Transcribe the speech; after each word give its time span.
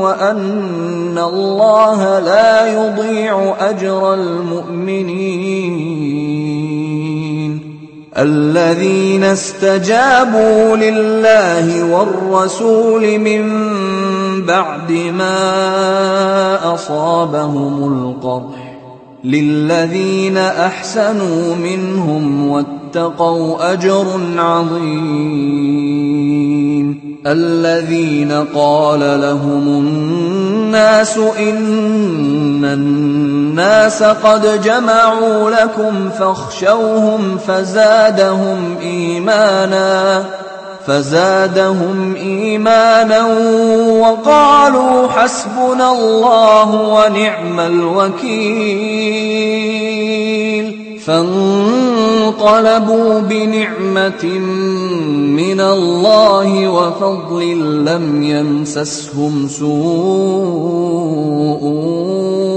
وأن 0.00 1.18
الله 1.18 2.18
لا 2.18 2.84
يضيع 2.84 3.54
أجر 3.60 4.14
المؤمنين. 4.14 5.52
الذين 8.18 9.24
استجابوا 9.24 10.76
لله 10.76 11.84
والرسول 11.84 13.18
من 13.18 13.42
بعد 14.40 14.92
ما 14.92 16.74
أصابهم 16.74 17.84
القرح 17.84 18.78
للذين 19.24 20.36
أحسنوا 20.36 21.54
منهم 21.54 22.48
واتقوا 22.48 23.72
أجر 23.72 24.06
عظيم. 24.38 25.92
الذين 27.26 28.32
قال 28.54 29.00
لهم 29.00 29.68
الناس 29.68 31.18
إن 31.18 32.64
الناس 32.64 34.02
قد 34.02 34.62
جمعوا 34.64 35.50
لكم 35.50 36.10
فاخشوهم 36.18 37.38
فزادهم 37.46 38.76
إيمانا. 38.82 40.41
فزادهم 40.86 42.14
إيمانا 42.14 43.26
وقالوا 44.00 45.08
حسبنا 45.08 45.92
الله 45.92 46.94
ونعم 46.94 47.60
الوكيل. 47.60 49.32
فانقلبوا 51.06 53.20
بنعمة 53.20 54.24
من 55.36 55.60
الله 55.60 56.68
وفضل 56.68 57.40
لم 57.84 58.22
يمسسهم 58.22 59.48
سوء 59.48 59.72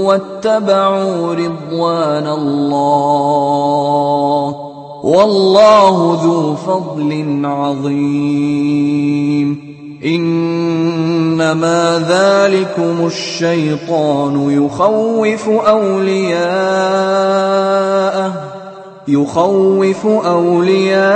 واتبعوا 0.06 1.34
رضوان 1.34 2.26
الله. 2.26 3.86
والله 5.06 6.18
ذو 6.22 6.54
فضل 6.54 7.40
عظيم. 7.44 8.96
إنما 10.04 11.78
ذلكم 12.08 13.06
الشيطان 13.06 14.50
يخوف 14.50 15.48
أولياءه 15.48 16.46
يخوف 19.08 20.06
أولياءه 20.06 21.08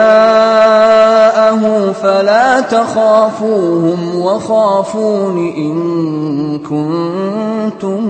فلا 1.92 2.60
تخافوهم 2.60 4.20
وخافون 4.20 5.38
إن 5.56 5.74
كنتم 6.58 8.00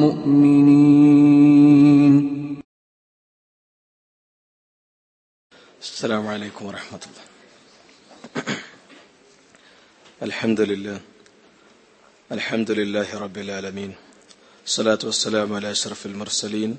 مؤمنين. 0.00 1.57
السلام 5.78 6.26
عليكم 6.26 6.66
ورحمة 6.66 7.02
الله. 7.06 7.24
الحمد 10.22 10.60
لله. 10.60 11.00
الحمد 12.32 12.70
لله 12.70 13.18
رب 13.18 13.38
العالمين. 13.38 13.94
الصلاة 14.66 14.98
والسلام 15.04 15.54
على 15.54 15.70
أشرف 15.70 16.06
المرسلين 16.06 16.76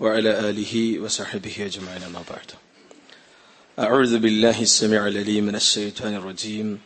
وعلى 0.00 0.48
آله 0.48 1.00
وصحبه 1.00 1.56
أجمعين 1.60 2.08
ما 2.08 2.24
بعد. 2.24 2.48
أعوذ 3.78 4.18
بالله 4.18 4.62
السميع 4.62 5.06
العليم 5.06 5.44
من 5.44 5.54
الشيطان 5.54 6.14
الرجيم. 6.14 6.80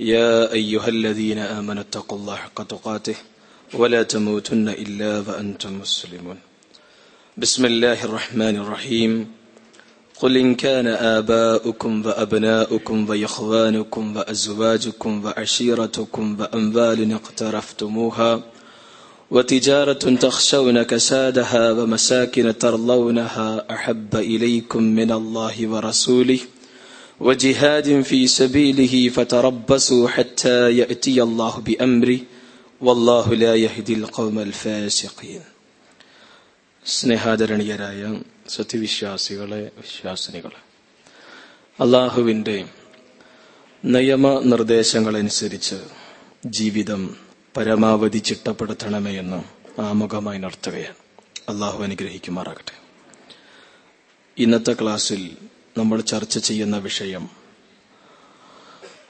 يا 0.00 0.52
أيها 0.52 0.88
الذين 0.88 1.38
آمنوا 1.38 1.82
اتقوا 1.82 2.18
الله 2.18 2.36
حق 2.36 2.62
تقاته 2.62 3.16
ولا 3.74 4.02
تموتن 4.02 4.68
إلا 4.68 5.24
وأنتم 5.24 5.72
مسلمون. 5.80 6.38
بسم 7.36 7.64
الله 7.64 8.04
الرحمن 8.04 8.56
الرحيم. 8.56 9.41
قل 10.21 10.37
إن 10.37 10.55
كان 10.55 10.87
آباؤكم 10.87 12.05
وأبناؤكم 12.05 13.09
وإخوانكم 13.09 14.17
وأزواجكم 14.17 15.25
وعشيرتكم 15.25 16.37
وأموال 16.39 17.13
اقترفتموها 17.13 18.43
وتجارة 19.31 19.93
تخشون 19.93 20.83
كسادها 20.83 21.71
ومساكن 21.71 22.57
ترضونها 22.57 23.65
أحب 23.71 24.15
إليكم 24.15 24.83
من 24.83 25.11
الله 25.11 25.67
ورسوله 25.67 26.39
وجهاد 27.19 28.01
في 28.01 28.27
سبيله 28.27 29.09
فتربصوا 29.09 30.07
حتى 30.07 30.77
يأتي 30.77 31.21
الله 31.23 31.53
بأمره 31.65 32.19
والله 32.81 33.33
لا 33.33 33.55
يهدي 33.55 33.93
القوم 33.93 34.39
الفاسقين 34.39 35.41
സ്നേഹാദരണീയരായ 36.95 38.01
സത്യവിശ്വാസികളെ 38.48 39.70
വിശ്വാസിനികളെ. 39.76 40.62
അള്ളാഹുവിന്റെ 41.82 42.64
നിയമ 43.84 44.40
നിർദ്ദേശങ്ങളനുസരിച്ച് 44.44 45.76
ജീവിതം 46.46 47.16
പരമാവധി 47.56 48.18
ചിട്ടപ്പെടുത്തണമേ 48.18 49.18
എന്ന് 49.18 49.80
ആമുഖമായി 49.80 50.38
നടത്തുകയാണ്. 50.38 50.94
അള്ളാഹു 51.48 51.82
അനുഗ്രഹിക്കുമാറാകട്ടെ. 51.82 52.82
ഇന്നത്തെ 54.38 54.76
ക്ലാസ്സിൽ 54.82 55.36
നമ്മൾ 55.78 56.00
ചർച്ച 56.00 56.38
ചെയ്യുന്ന 56.38 56.78
വിഷയം 56.78 57.28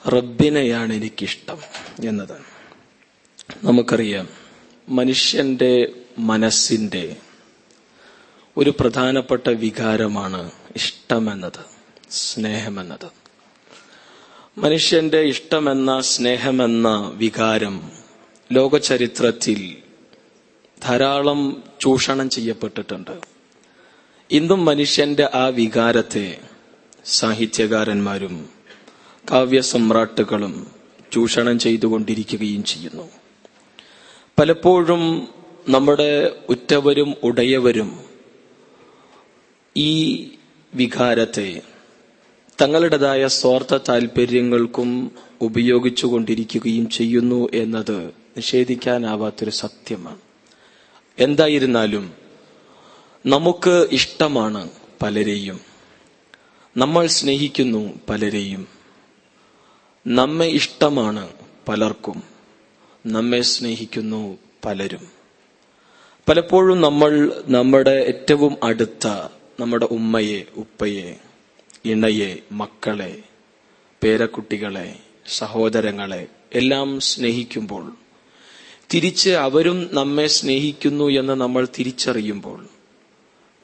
റബ്ബിനെയാണ് 0.08 0.92
എനിക്കിഷ്ടം 0.92 1.58
എന്നതാണ് 2.08 2.44
നമുക്കറിയാം 3.64 4.28
മനുഷ്യന്റെ 4.88 5.92
മനസ്സിന്റെ 6.18 7.16
ഒരു 8.56 8.74
പ്രധാനപ്പെട്ട 8.80 9.48
വികാരമാണ് 9.48 10.50
ഇഷ്ടമെന്നത് 10.76 11.64
സ്നേഹമെന്നത്. 12.10 13.10
മനുഷ്യന്റെ 14.58 15.20
ഇഷ്ടമെന്ന 15.20 16.00
സ്നേഹമെന്ന 16.00 17.12
വികാരം 17.14 17.90
ലോകചരിത്രത്തിൽ 18.52 19.76
ധാരാളം 20.82 21.62
ചൂഷണം 21.80 22.30
ചെയ്യപ്പെട്ടിട്ടുണ്ട്. 22.30 23.20
ഇന്നും 24.30 24.64
മനുഷ്യന്റെ 24.64 25.30
ആ 25.34 25.46
വികാരത്തെ 25.46 26.38
സാഹിത്യകാരന്മാരും 27.04 28.48
കാവ്യസമ്രാട്ടുകളും 29.32 30.70
ചൂഷണം 31.12 31.58
ചെയ്തുകൊണ്ടിരിക്കുകയും 31.58 32.64
ചെയ്യുന്നു. 32.64 33.08
പലപ്പോഴും 34.38 35.28
നമ്മുടെ 35.68 36.36
ഉറ്റവരും 36.48 37.14
ഉടയവരും 37.22 38.11
ഈ 39.76 40.30
വികാരത്തെ 40.74 41.62
തങ്ങളുടേതായ 42.62 43.26
സ്വാർത്ഥ 43.26 43.78
താല്പര്യങ്ങൾക്കും 43.88 45.10
ഉപയോഗിച്ചുകൊണ്ടിരിക്കുകയും 45.40 46.90
ചെയ്യുന്നു 46.90 47.48
എന്നത് 47.54 48.06
നിഷേധിക്കാനാവാത്തൊരു 48.36 49.50
സത്യമാണ്. 49.50 50.18
എന്തായിരുന്നാലും 51.18 52.12
നമുക്ക് 53.26 53.88
ഇഷ്ടമാണ് 53.92 54.70
പലരെയും. 55.02 55.60
നമ്മൾ 56.76 57.06
സ്നേഹിക്കുന്നു 57.06 57.98
പലരെയും. 58.10 58.68
നമ്മെ 60.06 60.46
ഇഷ്ടമാണ് 60.46 61.28
പലർക്കും. 61.68 62.22
നമ്മെ 63.06 63.40
സ്നേഹിക്കുന്നു 63.40 64.38
പലരും. 64.64 65.08
പലപ്പോഴും 66.28 66.80
നമ്മൾ 66.80 67.42
നമ്മുടെ 67.46 67.90
ഏറ്റവും 67.90 68.56
അടുത്ത 68.62 69.32
നമ്മുടെ 69.58 69.86
ഉമ്മയെ 69.90 70.40
ഉപ്പയെ 70.56 71.08
ഇണയെ 71.86 72.30
മക്കളെ 72.52 73.12
പേരക്കുട്ടികളെ 74.02 74.88
സഹോദരങ്ങളെ 75.38 76.22
എല്ലാം 76.52 76.88
സ്നേഹിക്കുമ്പോൾ 77.00 77.84
തിരിച്ച് 78.90 79.30
അവരും 79.44 79.78
നമ്മെ 79.92 80.26
സ്നേഹിക്കുന്നു 80.36 81.06
എന്ന് 81.12 81.34
നമ്മൾ 81.40 81.64
തിരിച്ചറിയുമ്പോൾ 81.76 82.58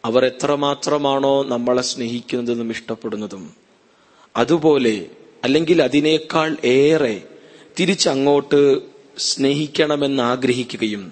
അവർ 0.05 0.23
എത്രമാത്രമാണോ 0.25 1.35
നമ്മളെ 1.45 1.83
സ്നേഹിക്കുന്നതും 1.83 2.71
ഇഷ്ടപ്പെടുന്നതും 2.71 3.45
അതുപോലെ 4.35 4.95
അല്ലെങ്കിൽ 5.45 5.79
അതിനേക്കാൾ 5.83 6.49
ഏറെ 6.73 7.17
തിരിച്ചങ്ങോട്ട് 7.77 8.61
സ്നേഹിക്കണമെന്ന് 9.23 10.23
ആഗ്രഹിക്കുകയും 10.23 11.05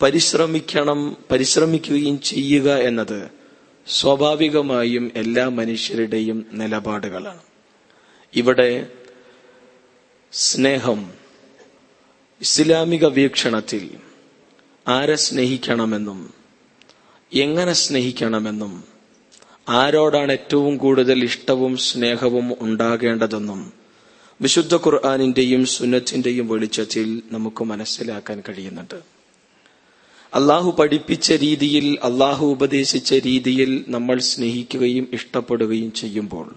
പരിശ്രമിക്കണം 0.00 1.00
പരിശ്രമിക്കുകയും 1.30 2.16
ചെയ്യുക 2.22 2.68
എന്നത് 2.82 3.20
സ്വാഭാവികമായും 3.86 5.12
എല്ലാ 5.16 5.48
മനുഷ്യരുടെയും 5.48 6.46
നിലപാടുകളാണ്. 6.52 7.42
ഇവിടെ 8.34 8.86
സ്നേഹം 10.32 11.00
ഇസ്ലാമിക 12.40 13.06
വീക്ഷണത്തിൽ 13.06 13.96
ആരെ 14.88 15.14
സ്നേഹിക്കണമെന്നും 15.14 16.34
എങ്ങനെ 17.32 17.72
സ്നേഹിക്കണമെന്നും 17.72 18.84
ആരോടാണ് 19.68 20.32
ഏറ്റവും 20.32 20.76
കൂടുതൽ 20.76 21.24
ഇഷ്ടവും 21.24 21.76
സ്നേഹവും 21.76 22.56
ഉണ്ടാകേണ്ടതെന്നും 22.60 23.72
വിശുദ്ധ 24.40 24.74
ഖുർആാനിന്റെയും 24.76 25.66
സുന്നത്തിന്റെയും 25.66 26.48
വെളിച്ചത്തിൽ 26.48 27.22
നമുക്ക് 27.32 27.64
മനസ്സിലാക്കാൻ 27.64 28.42
കഴിയുന്നുണ്ട്. 28.48 29.19
അള്ളാഹു 30.34 30.76
പഠിപ്പിച്ച 30.78 31.32
രീതിയിൽ 31.32 31.98
അള്ളാഹു 32.02 32.46
ഉപദേശിച്ച 32.46 33.14
രീതിയിൽ 33.14 33.84
നമ്മൾ 33.88 34.18
സ്നേഹിക്കുകയും 34.18 35.08
ഇഷ്ടപ്പെടുകയും 35.12 35.92
ചെയ്യുമ്പോൾ 35.92 36.56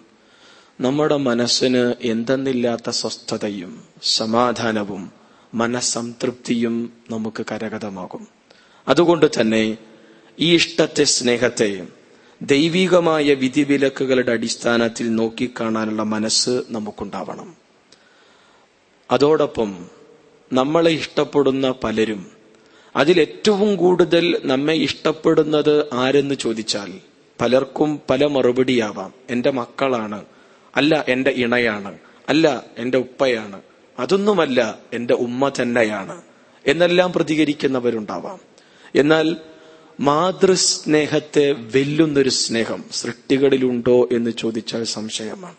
നമ്മുടെ 0.82 1.18
മനസ്സിന് 1.18 1.94
എന്തെന്നില്ലാത്ത 2.02 2.90
സ്വസ്ഥതയും 2.90 3.84
സമാധാനവും 4.04 5.12
മനസ്സംതൃപ്തിയും 5.54 6.94
നമുക്ക് 7.12 7.46
കരകതമാകും 7.52 8.28
അതുകൊണ്ട് 8.88 9.26
തന്നെ 9.40 9.78
ഈ 10.40 10.56
ഇഷ്ടത്തെ 10.56 11.04
സ്നേഹത്തെ 11.04 11.88
ദൈവികമായ 12.42 13.34
വിധിവിലക്കുകളുടെ 13.34 14.32
അടിസ്ഥാനത്തിൽ 14.32 15.16
നോക്കിക്കാണാനുള്ള 15.16 16.04
മനസ്സ് 16.04 16.64
നമുക്കുണ്ടാവണം. 16.70 17.56
അതോടൊപ്പം 19.12 19.86
നമ്മളെ 20.54 20.92
ഇഷ്ടപ്പെടുന്ന 20.92 21.74
പലരും 21.84 22.33
അതിലേറ്റവും 22.96 23.76
കൂടുതൽ 23.76 24.42
നമ്മെ 24.46 24.74
ഇഷ്ടപ്പെടുന്നത് 24.74 25.86
ആരെന്ന് 25.94 26.36
ചോദിച്ചാൽ 26.36 26.94
പലർക്കും 27.42 28.02
പല 28.10 28.26
മറുപടിയാവാം. 28.26 29.14
എന്റെ 29.30 29.52
മക്കളാണ്. 29.52 30.26
അല്ല 30.76 31.06
എന്റെ 31.08 31.30
ഇണയാണ്. 31.30 31.98
അല്ല 32.30 32.64
എന്റെ 32.78 32.98
ഉപ്പയാണ്. 32.98 33.62
അതൊന്നുമല്ല 34.00 34.80
എന്റെ 34.94 35.14
ഉമ്മ 35.14 35.50
തന്നെയാണ്. 35.50 36.22
എന്നെല്ലാം 36.68 37.14
പ്രതികരിക്കുന്നവരുണ്ടാവാം. 37.14 38.40
എന്നാൽ 38.96 39.36
മാതൃസ്നേഹത്തെ 40.00 41.52
വെല്ലുന്നൊരു 41.52 42.30
സ്നേഹം 42.30 42.84
സൃഷ്ടികളിലുണ്ടോ 42.92 44.10
എന്ന് 44.12 44.32
ചോദിച്ചാൽ 44.32 44.84
സംശയമാണ്. 44.84 45.56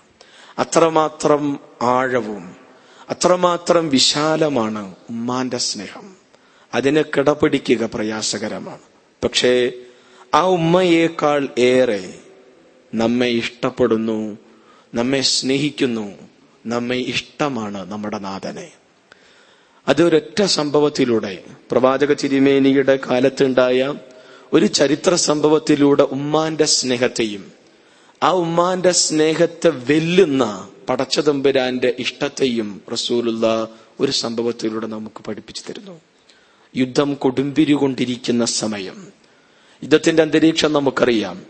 അത്രമാത്രം 0.58 1.58
ആഴവും 1.82 2.56
അത്രമാത്രം 3.10 3.88
വിശാലമാണ് 3.88 4.94
ഉമ്മാന്റെ 5.10 5.58
സ്നേഹം. 5.58 6.13
അതിനെ 6.74 7.02
കിടപിടിക്കുക 7.02 7.90
പ്രയാസകരമാണ്. 7.94 8.78
പക്ഷേ 9.24 9.72
ആ 10.34 10.42
ഉമ്മയേക്കാൾ 10.46 11.48
ഏറെ 11.58 12.14
നമ്മെ 12.94 13.26
ഇഷ്ടപ്പെടുന്നു 13.26 14.38
നമ്മെ 14.94 15.20
സ്നേഹിക്കുന്നു 15.20 16.18
നമ്മെ 16.66 16.96
ഇഷ്ടമാണ് 16.96 17.90
നമ്മുടെ 17.92 18.18
നാഥനെ. 18.18 18.72
അതൊരൊറ്റ 19.88 20.42
സംഭവത്തിലൂടെ 20.42 21.44
പ്രവാചക 21.70 22.12
തിരുമേനിയുടെ 22.12 22.98
കാലത്തുണ്ടായ 23.10 23.94
ഒരു 24.52 24.66
ചരിത്ര 24.66 25.14
സംഭവത്തിലൂടെ 25.14 26.02
ഉമ്മാന്റെ 26.02 26.64
സ്നേഹത്തെയും 26.64 27.52
ആ 28.22 28.30
ഉമ്മാന്റെ 28.30 28.90
സ്നേഹത്തെ 28.90 29.68
വെല്ലുന്ന 29.68 30.68
പടച്ചതമ്പുരാന്റെ 30.88 31.94
ഇഷ്ടത്തെയും 31.98 32.82
റസൂലുള്ള 32.92 33.68
ഒരു 34.00 34.12
സംഭവത്തിലൂടെ 34.12 34.86
നമുക്ക് 34.86 35.24
പഠിപ്പിച്ചു 35.24 35.62
തരുന്നു. 35.68 36.00
യുദ്ധം 36.76 37.14
കൊടുമ്പിരികൊണ്ടിരിക്കുന്ന 37.14 38.44
സമയം. 38.44 39.06
യുദ്ധത്തിന്റെ 39.82 40.22
അന്തരീക്ഷം 40.22 40.72
നമുക്കറിയാം. 40.72 41.42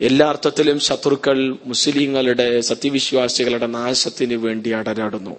എല്ലാ 0.00 0.28
അർത്ഥത്തിലും 0.28 0.80
ശത്രുക്കൾ 0.80 1.56
മുസ്ലിങ്ങളുടെ 1.64 2.60
സത്യവിശ്വാസികളുടെ 2.60 3.66
നാശത്തിന് 3.66 4.34
വേണ്ടി 4.34 4.70
അടരാടുന്നു. 4.70 5.36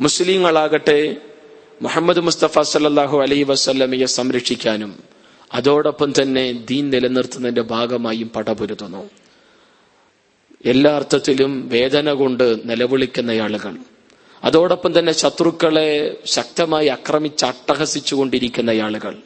മുസ്ലിങ്ങളാകട്ടെ 0.00 1.16
മുഹമ്മദ് 1.82 2.20
മുസ്തഫ 2.20 2.60
സല്ലാഹു 2.60 3.18
അലൈ 3.18 3.42
വസ്ല്ലമയെ 3.42 4.04
സംരക്ഷിക്കാനും 4.04 4.94
അതോടൊപ്പം 5.54 6.12
തന്നെ 6.22 6.52
ദീൻ 6.52 6.90
നിലനിർത്തുന്നതിന്റെ 6.90 7.62
ഭാഗമായും 7.62 8.28
പടപൊരുതുന്നു. 8.28 9.10
എല്ലാ 10.64 10.96
അർത്ഥത്തിലും 10.96 11.68
വേദന 11.68 12.12
കൊണ്ട് 12.12 12.56
നിലവിളിക്കുന്ന 12.64 13.30
ആളുകൾ. 13.30 13.76
അതോടൊപ്പം 14.44 14.98
തന്നെ 14.98 15.12
ശത്രുക്കളെ 15.12 16.16
ശക്തമായി 16.24 16.86
ആക്രമിച്ച് 16.86 17.44
അട്ടഹസിച്ചുകൊണ്ടിരിക്കുന്ന 17.44 18.70
ആളുകൾ 18.70 19.16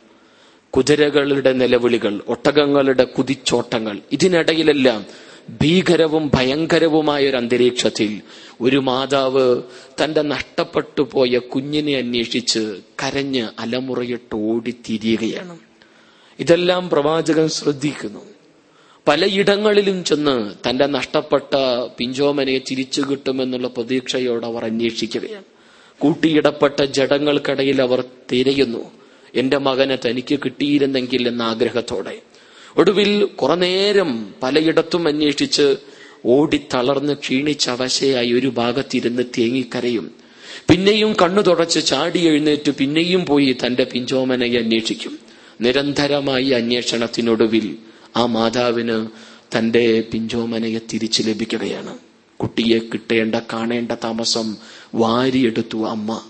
കുതിരകളുടെ 0.70 1.52
നിലവിളികൾ 1.52 2.20
ഒട്ടകങ്ങളുടെ 2.28 3.04
കുതിച്ചോട്ടങ്ങൾ 3.04 3.98
ഇതിനിടയിലെല്ലാം 4.12 5.06
ഭീകരവും 5.62 6.30
ഭയങ്കരവുമായ 6.34 7.28
ഒരു 7.28 7.36
അന്തരീക്ഷത്തിൽ 7.36 8.20
ഒരു 8.60 8.76
മാതാവ് 8.76 9.62
തന്റെ 10.04 10.22
നഷ്ടപ്പെട്ടു 10.22 11.02
പോയ 11.02 11.38
കുഞ്ഞിനെ 11.38 11.98
അന്വേഷിച്ച് 11.98 12.76
കരഞ്ഞ് 13.02 13.48
അലമുറയിട്ട് 13.58 14.34
ഓടിത്തിരിയുകയാണ്. 14.34 15.58
ഇതെല്ലാം 16.38 16.90
പ്രവാചകൻ 16.90 17.48
ശ്രദ്ധിക്കുന്നു. 17.48 18.30
പലയിടങ്ങളിലും 19.08 20.05
ചെന്ന് 20.05 20.69
തന്റെ 20.69 20.87
നഷ്ടപ്പെട്ട 20.87 21.55
പിഞ്ചോമനയെ 21.99 22.58
തിരിച്ചു 22.58 23.02
കിട്ടുമെന്നുള്ള 23.11 23.69
പ്രതീക്ഷയോട് 23.69 24.47
അവർ 24.47 24.64
അന്വേഷിക്കുകയാണ് 24.64 25.44
കൂട്ടിയിടപ്പെട്ട 25.99 26.82
ജഡങ്ങൾക്കിടയിൽ 26.82 27.82
അവർ 27.82 28.05
തിരയുന്നു. 28.32 28.91
എന്റെ 29.35 29.58
മകനെ 29.58 29.99
തനിക്ക് 30.06 30.38
കിട്ടിയിരുന്നെങ്കിൽ 30.44 31.29
എന്ന 31.29 31.43
ആഗ്രഹത്തോടെ. 31.43 32.23
ഒടുവിൽ 32.76 33.25
കുറെ 33.25 33.55
നേരം 33.55 34.35
പലയിടത്തും 34.43 35.08
അന്വേഷിച്ച് 35.08 35.76
ഓടിത്തളർന്ന് 36.26 37.12
ക്ഷീണിച്ച 37.12 37.70
അവശയായി 37.70 38.32
ഒരു 38.32 38.46
ഭാഗത്തിരുന്ന് 38.46 39.23
തേങ്ങിക്കരയും. 39.38 40.11
പിന്നെയും 40.69 41.17
കണ്ണു 41.23 41.43
തുടച്ച് 41.43 41.87
ചാടി 41.87 42.19
എഴുന്നേറ്റ് 42.19 42.70
പിന്നെയും 42.70 43.26
പോയി 43.26 43.56
തന്റെ 43.67 43.85
പിഞ്ചോമനയെ 43.85 44.58
അന്വേഷിക്കും. 44.58 45.19
നിരന്തരമായി 45.61 46.49
അന്വേഷണത്തിനൊടുവിൽ 46.50 47.76
ആ 48.16 48.26
മാതാവിന് 48.26 49.06
തന്റെ 49.58 50.04
പിഞ്ചോമനയെ 50.12 50.78
തിരിച്ചു 50.92 51.22
ലഭിക്കുകയാണ്. 51.22 51.98
കുട്ടിയെ 52.36 52.78
കിട്ടേണ്ട 52.78 53.34
കാണേണ്ട 53.34 53.92
താമസം 53.92 54.56
വാരിയെടുത്തു 54.94 55.88
അമ്മ. 55.88 56.20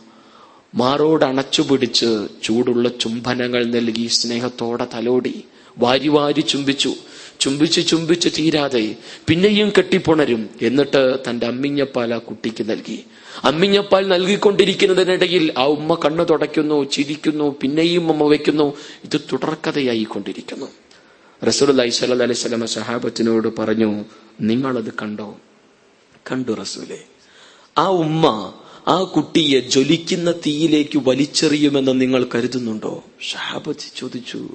മാറോട് 0.75 1.25
അണച്ചുപിടിച്ച് 1.25 2.27
ചൂടുള്ള 2.43 2.89
ചുംബനങ്ങൾ 2.89 3.65
നൽകി 3.65 4.07
സ്നേഹത്തോടെ 4.07 4.87
തലോടി. 4.95 5.45
വാരി 5.79 6.09
വാരി 6.09 6.41
ചുംബിച്ചു. 6.41 6.95
ചുംബിച്ച് 7.41 7.87
ചുംബിച്ച് 7.87 8.29
തീരാതെ 8.39 8.97
പിന്നെയും 9.27 9.73
കെട്ടിപ്പുണരും 9.79 10.51
എന്നിട്ട് 10.63 11.19
തന്റെ 11.31 11.47
അമ്മിഞ്ഞപ്പാൽ 11.47 12.15
ആ 12.15 12.19
കുട്ടിക്ക് 12.19 12.71
നൽകി. 12.71 13.05
അമ്മിഞ്ഞപ്പാൽ 13.45 14.09
നൽകിക്കൊണ്ടിരിക്കുന്നതിനിടയിൽ 14.09 15.55
ആ 15.59 15.65
ഉമ്മ 15.65 15.95
കണ്ണു 16.05 16.25
തുടയ്ക്കുന്നു 16.25 16.91
ചിരിക്കുന്നു 16.91 17.57
പിന്നെയും 17.61 18.11
അമ്മ 18.13 18.23
വയ്ക്കുന്നു. 18.23 18.77
ഇത് 19.05 19.21
തുടർക്കഥയായി 19.33 20.07
കൊണ്ടിരിക്കുന്നു 21.45 21.91
സല്ല 21.91 22.23
അലൈഹി 22.23 22.39
സ്വലമ 22.39 22.67
സഹാബത്തിനോട് 22.67 23.61
പറഞ്ഞു 23.61 24.05
നിങ്ങളത് 24.41 24.93
കണ്ടോ? 25.03 25.37
കണ്ടു 26.33 26.53
റസൂലെ. 26.53 26.99
ആ 27.79 27.89
ഉമ്മ 27.89 28.53
ആ 28.89 29.03
കുട്ടിയെ 29.03 29.61
ജ്വലിക്കുന്ന 29.61 30.33
തീയിലേക്ക് 30.33 30.99
വലിച്ചെറിയുമെന്ന് 30.99 32.01
നിങ്ങൾ 32.01 32.27
കരുതുന്നുണ്ടോ? 32.35 33.05
ഷഹാബത്ത് 33.21 33.99
ചോദിച്ചു 33.99 34.49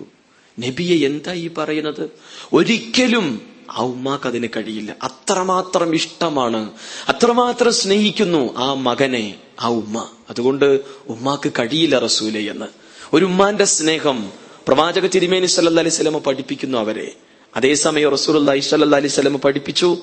നബിയെ 0.60 1.06
എന്താ 1.06 1.34
ഈ 1.34 1.50
പറയുന്നത്? 1.58 2.10
ഒരിക്കലും 2.54 3.42
ആ 3.72 3.82
ഉമ്മാക്ക് 3.82 4.27
അതിന് 4.27 4.48
കഴിയില്ല. 4.58 4.96
അത്രമാത്രം 5.04 5.96
ഇഷ്ടമാണ്. 5.96 6.72
അത്രമാത്രം 7.08 7.74
സ്നേഹിക്കുന്നു 7.74 8.58
ആ 8.58 8.74
മകനെ 8.74 9.39
ആ 9.62 9.68
ഉമ്മ. 9.68 10.10
അതുകൊണ്ട് 10.30 10.80
ഉമ്മാക്ക് 11.08 11.51
കഴിയില്ല 11.60 12.00
റസൂലെ 12.00 12.51
എന്ന്. 12.51 12.65
ഒരു 13.13 13.25
ഉമ്മാന്റെ 13.25 13.65
സ്നേഹം 13.65 14.45
പ്രവാചക 14.67 15.05
തിരുമേനി 15.05 15.45
സല്ലാ 15.45 15.79
അലൈഹി 15.79 15.95
സ്വലമ 15.95 16.17
പഠിപ്പിക്കുന്നു 16.17 16.77
അവരെ. 16.77 17.12
അതേസമയം 17.55 18.12
റസൂലി 18.12 18.60
സ്വല്ലാ 18.60 18.98
അലൈഹി 18.98 19.07
സ്വലമ 19.07 19.36
പഠിപ്പിച്ചു 19.36 19.98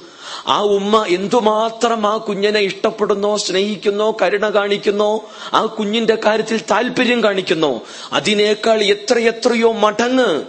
ആ 0.47 0.63
ഉമ്മ 0.63 1.05
എന്തുമാത്രം 1.09 2.07
ആ 2.07 2.17
കുഞ്ഞിനെ 2.17 2.61
ഇഷ്ടപ്പെടുന്നോ 2.61 3.37
സ്നേഹിക്കുന്നോ 3.37 4.17
കരുണ 4.23 4.49
കാണിക്കുന്നോ 4.49 5.29
ആ 5.55 5.65
കുഞ്ഞിന്റെ 5.65 6.15
കാര്യത്തിൽ 6.15 6.61
താല്പര്യം 6.71 7.23
കാണിക്കുന്നോ 7.23 7.83
അതിനേക്കാൾ 8.13 8.83
എത്രയെത്രയോ 8.83 9.73
മടങ്ങ് 9.73 10.43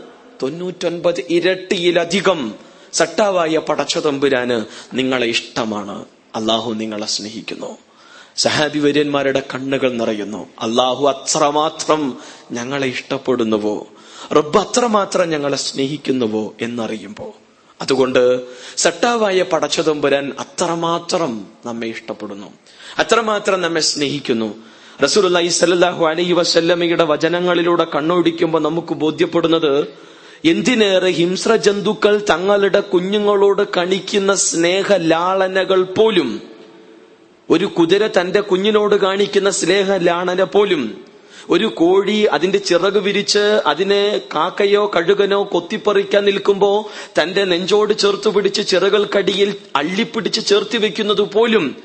തൊണ്ണൂറ്റൊൻപത് 0.43 1.24
ഇരട്ടിയിലധികം 1.29 2.55
സട്ടാവായ 2.93 3.58
പടച്ചതമ്പുരാന് 3.58 4.65
നിങ്ങളെ 4.93 5.27
ഇഷ്ടമാണ്. 5.27 6.05
അള്ളാഹു 6.36 6.74
നിങ്ങളെ 6.74 7.05
സ്നേഹിക്കുന്നു. 7.05 7.77
സഹാബി 8.38 8.79
വര്യന്മാരുടെ 8.79 9.43
കണ്ണുകൾ 9.53 9.91
നിറയുന്നു. 9.93 10.48
അള്ളാഹു 10.60 11.08
അത്രമാത്രം 11.08 12.17
ഞങ്ങളെ 12.51 12.88
ഇഷ്ടപ്പെടുന്നുവോ? 12.88 13.88
റബ്ബ് 14.32 14.60
അത്രമാത്രം 14.60 15.30
ഞങ്ങളെ 15.30 15.58
സ്നേഹിക്കുന്നുവോ 15.58 16.53
എന്നറിയുമ്പോ. 16.62 17.34
അതുകൊണ്ട് 17.82 18.42
സട്ടാവായ 18.77 19.42
പടച്ചതമ്പുരാൻ 19.42 20.34
അത്രമാത്രം 20.39 21.46
നമ്മെ 21.65 21.88
ഇഷ്ടപ്പെടുന്നു. 21.88 22.48
അത്രമാത്രം 22.98 23.62
നമ്മെ 23.62 23.82
സ്നേഹിക്കുന്നു. 23.82 24.53
റസൂലി 25.03 25.48
സല്ലാഹു 25.48 26.06
അലൈ 26.06 26.32
വസല്ലമയുടെ 26.32 27.03
വചനങ്ങളിലൂടെ 27.03 27.88
കണ്ണോടിക്കുമ്പോൾ 27.96 28.60
നമുക്ക് 28.60 28.94
ബോധ്യപ്പെടുന്നത് 28.94 29.88
എന്തിനേറെ 30.46 31.10
ഹിംസ്ര 31.10 31.56
ജന്തുക്കൾ 31.56 32.25
തങ്ങളുടെ 32.30 32.80
കുഞ്ഞുങ്ങളോട് 32.80 33.62
കണിക്കുന്ന 33.77 34.36
സ്നേഹ 34.36 34.94
ലാളനകൾ 34.94 35.84
പോലും 35.84 36.42
ഒരു 37.50 37.65
കുതിര 37.65 38.08
തന്റെ 38.08 38.42
കുഞ്ഞിനോട് 38.42 38.96
കാണിക്കുന്ന 38.96 39.50
സ്നേഹ 39.50 39.94
ലാളന 39.94 40.44
പോലും 40.44 41.12
ഒരു 41.50 41.66
കോഴി 41.66 42.22
അതിന്റെ 42.22 42.58
ചിറക് 42.58 42.98
വിരിച്ച് 42.98 43.62
അതിനെ 43.66 44.22
കാക്കയോ 44.36 44.92
കഴുകനോ 44.96 45.44
കൊത്തിപ്പറിക്കാൻ 45.44 46.26
നിൽക്കുമ്പോ 46.26 46.90
തന്റെ 47.22 47.44
നെഞ്ചോട് 47.44 47.94
ചേർത്ത് 47.98 48.30
പിടിച്ച് 48.30 48.68
ചിറകൾക്കടിയിൽ 48.68 49.56
അള്ളിപ്പിടിച്ച് 49.76 50.48
ചേർത്തി 50.48 50.78
വെക്കുന്നത് 50.78 51.22
പോലും 51.22 51.76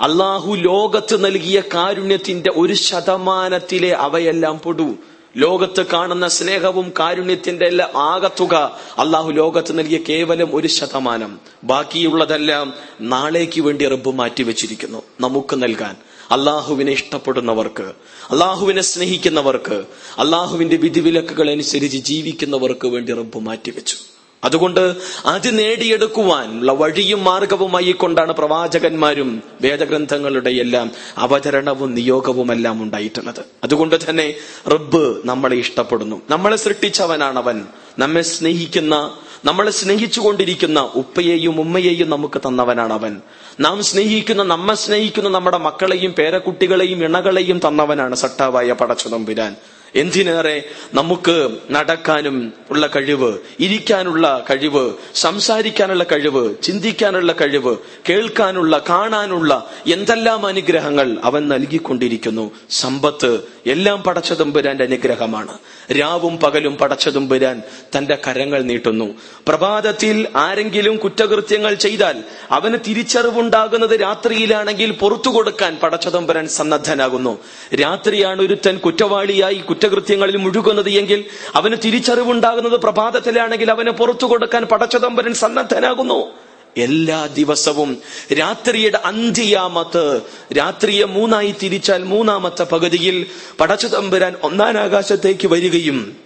അള്ളാഹു 0.00 0.54
ലോകത്ത് 0.54 1.24
നൽകിയ 1.24 1.62
കാരുണ്യത്തിന്റെ 1.74 2.50
ഒരു 2.56 2.72
ശതമാനത്തിലെ 2.72 3.92
അവയെല്ലാം 3.92 4.58
പൊടു. 4.58 4.94
ലോകത്ത് 5.36 5.86
കാണുന്ന 5.86 6.28
സ്നേഹവും 6.28 6.92
കാരുണ്യത്തിന്റെ 7.00 7.66
എല്ലാം 7.66 7.90
ആകത്തുക 7.96 8.78
അള്ളാഹു 8.98 9.30
ലോകത്ത് 9.30 9.78
നൽകിയ 9.78 9.98
കേവലം 10.08 10.56
ഒരു 10.56 10.66
ശതമാനം. 10.66 11.40
ബാക്കിയുള്ളതെല്ലാം 11.64 12.74
നാളേക്ക് 13.00 13.60
വേണ്ടി 13.60 13.88
റബ്ബ് 13.88 14.14
മാറ്റിവെച്ചിരിക്കുന്നു. 14.14 15.02
നമുക്ക് 15.20 15.62
നൽകാൻ. 15.62 15.96
അള്ളാഹുവിനെ 16.32 16.92
ഇഷ്ടപ്പെടുന്നവർക്ക് 16.92 17.92
അള്ളാഹുവിനെ 18.30 18.82
സ്നേഹിക്കുന്നവർക്ക് 18.82 19.84
അള്ളാഹുവിന്റെ 20.18 20.76
വിധിവിലക്കുകൾ 20.76 21.50
അനുസരിച്ച് 21.50 21.98
ജീവിക്കുന്നവർക്ക് 21.98 22.88
വേണ്ടി 22.88 23.12
റബ്ബ് 23.12 23.38
മാറ്റിവെച്ചു. 23.38 23.96
അതുകൊണ്ട് 24.44 24.96
അത് 25.26 25.58
നേടിയെടുക്കുവാനുള്ള 25.58 26.72
വഴിയും 26.72 27.24
മാർഗവുമായി 27.24 27.92
കൊണ്ടാണ് 27.92 28.32
പ്രവാചകന്മാരും 28.32 29.42
വേദഗ്രന്ഥങ്ങളുടെ 29.60 30.50
എല്ലാം 30.50 30.90
അവതരണവും 31.18 31.94
നിയോഗവും 31.94 32.52
എല്ലാം 32.52 32.82
ഉണ്ടായിട്ടുള്ളത്. 32.82 33.44
അതുകൊണ്ട് 33.64 34.10
തന്നെ 34.10 34.34
റബ്ബ് 34.68 35.28
നമ്മളെ 35.28 35.56
ഇഷ്ടപ്പെടുന്നു. 35.56 36.22
നമ്മളെ 36.30 36.56
സൃഷ്ടിച്ചവനാണവൻ. 36.56 37.64
നമ്മെ 37.98 38.22
സ്നേഹിക്കുന്ന 38.22 39.18
നമ്മളെ 39.46 39.70
സ്നേഹിച്ചുകൊണ്ടിരിക്കുന്ന 39.70 40.80
ഉപ്പയെയും 40.94 41.60
ഉമ്മയെയും 41.60 42.10
നമുക്ക് 42.10 42.38
തന്നവനാണ് 42.38 42.92
അവൻ. 42.92 43.12
നാം 43.60 43.76
സ്നേഹിക്കുന്ന 43.82 44.42
നമ്മെ 44.42 44.74
സ്നേഹിക്കുന്ന 44.74 45.28
നമ്മുടെ 45.28 45.58
മക്കളെയും 45.58 46.12
പേരക്കുട്ടികളെയും 46.12 47.04
ഇണകളെയും 47.04 47.58
തന്നവനാണ് 47.68 48.14
സട്ടാവായ 48.14 48.72
പടച്ചുതമ്പുരാൻ. 48.72 49.52
എന്തിനേറെ 49.96 50.64
നമുക്ക് 50.94 51.48
നടക്കാനും 51.70 52.52
ഉള്ള 52.70 52.86
കഴിവ് 52.86 53.38
ഇരിക്കാനുള്ള 53.60 54.44
കഴിവ് 54.50 54.94
സംസാരിക്കാനുള്ള 55.14 56.04
കഴിവ് 56.04 56.54
ചിന്തിക്കാനുള്ള 56.62 57.32
കഴിവ് 57.32 57.76
കേൾക്കാനുള്ള 58.08 58.82
കാണാനുള്ള 58.88 59.70
എന്തെല്ലാം 59.86 60.46
അനുഗ്രഹങ്ങൾ 60.46 61.16
അവൻ 61.24 61.48
നൽകിക്കൊണ്ടിരിക്കുന്നു. 61.48 62.50
സമ്പത്ത് 62.70 63.40
എല്ലാം 63.66 64.02
പടച്ചതുമ്പുരാന്റെ 64.02 64.84
അനുഗ്രഹമാണ്. 64.84 65.58
രാവും 66.00 66.36
പകലും 66.36 66.76
പടച്ചതുമ്പുരാൻ 66.76 67.62
തന്റെ 67.98 68.18
കരങ്ങൾ 68.26 68.62
നീട്ടുന്നു. 68.62 69.14
പ്രഭാതത്തിൽ 69.48 70.26
ആരെങ്കിലും 70.36 70.96
കുറ്റകൃത്യങ്ങൾ 70.96 71.74
ചെയ്താൽ 71.74 72.24
അവന് 72.50 72.78
തിരിച്ചറിവുണ്ടാകുന്നത് 72.88 74.00
രാത്രിയിലാണെങ്കിൽ 74.00 74.90
പുറത്തു 74.90 75.30
കൊടുക്കാൻ 75.30 75.76
പടച്ചതമ്പുരാൻ 75.82 76.48
സന്നദ്ധനാകുന്നു. 76.48 77.38
രാത്രിയാണ് 77.74 78.42
ഒരുത്തൻ 78.42 78.76
കുറ്റവാളിയായി 78.76 79.62
കുറ്റകൃത്യങ്ങളിൽ 79.86 80.36
മുഴുകുന്നത് 80.36 80.90
എങ്കിൽ 80.90 81.24
അവന് 81.54 81.76
തിരിച്ചറിവുണ്ടാകുന്നത് 81.84 82.76
പ്രഭാതത്തിലാണെങ്കിൽ 82.76 83.70
അവന് 83.70 83.90
പുറത്തു 83.90 84.26
കൊടുക്കാൻ 84.26 84.62
പടച്ചതമ്പരൻ 84.62 85.34
സന്നദ്ധനാകുന്നു. 85.34 86.32
എല്ലാ 86.76 87.26
ദിവസവും 87.26 88.02
രാത്രിയുടെ 88.32 89.00
അന്ത്യാമത്ത് 89.04 90.20
രാത്രിയെ 90.56 91.04
മൂന്നായി 91.04 91.54
തിരിച്ചാൽ 91.62 92.02
മൂന്നാമത്തെ 92.02 92.64
പകുതിയിൽ 92.64 93.26
പടച്ചുതമ്പുരാൻ 93.60 94.34
ഒന്നാം 94.42 94.78
ആകാശത്തേക്ക് 94.78 95.48
വരികയും 95.48 96.16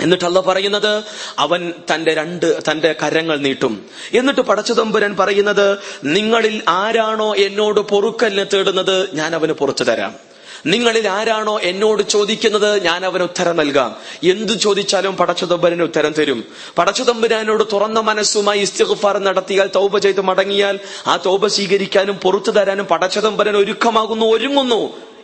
എന്നിട്ട് 0.00 0.24
പറയുന്നത് 0.24 1.02
അവൻ 1.38 1.72
തന്റെ 1.94 2.14
രണ്ട് 2.14 2.58
തന്റെ 2.70 2.94
കരങ്ങൾ 3.02 3.36
നീട്ടും. 3.38 3.86
എന്നിട്ട് 4.14 4.40
പടച്ചുതമ്പുരാൻ 4.40 5.16
പറയുന്നത് 5.16 5.78
നിങ്ങളിൽ 6.04 6.62
ആരാണോ 6.68 7.34
എന്നോട് 7.34 7.80
പൊറുക്കലിനെ 7.80 8.44
തേടുന്നത് 8.44 9.08
ഞാൻ 9.14 9.34
അവന് 9.34 9.52
പുറത്തു 9.52 9.84
തരാം. 9.84 10.25
നിങ്ങളിൽ 10.66 11.08
ആരാണോ 11.08 11.60
എന്നോട് 11.60 12.02
ചോദിക്കുന്നത് 12.02 12.82
ഞാൻ 12.82 13.06
അവന് 13.06 13.22
ഉത്തരം 13.22 13.56
നൽകാം. 13.56 13.96
എന്തു 14.24 14.52
ചോദിച്ചാലും 14.52 15.16
പടച്ചുതമ്പരന് 15.16 15.82
ഉത്തരം 15.82 16.12
തരും. 16.12 16.44
പടച്ചുതമ്പുരാനോട് 16.78 17.64
തുറന്ന 17.72 18.00
മനസ്സുമായി 18.00 18.60
ഇസ്തിഗ്ഫാർ 18.60 19.18
നടത്തിയാൽ 19.18 19.68
തൗബ 19.74 19.98
ചെയ്ത് 19.98 20.20
മടങ്ങിയാൽ 20.20 20.78
ആ 21.06 21.16
തൗബ 21.16 21.46
സ്വീകരിക്കാനും 21.46 22.16
പുറത്തു 22.16 22.50
തരാനും 22.50 22.84
പടച്ചുതമ്പരൻ 22.84 23.56
ഒരുക്കമാകുന്നു 23.56 24.26
ഒരുങ്ങുന്നു. 24.26 24.80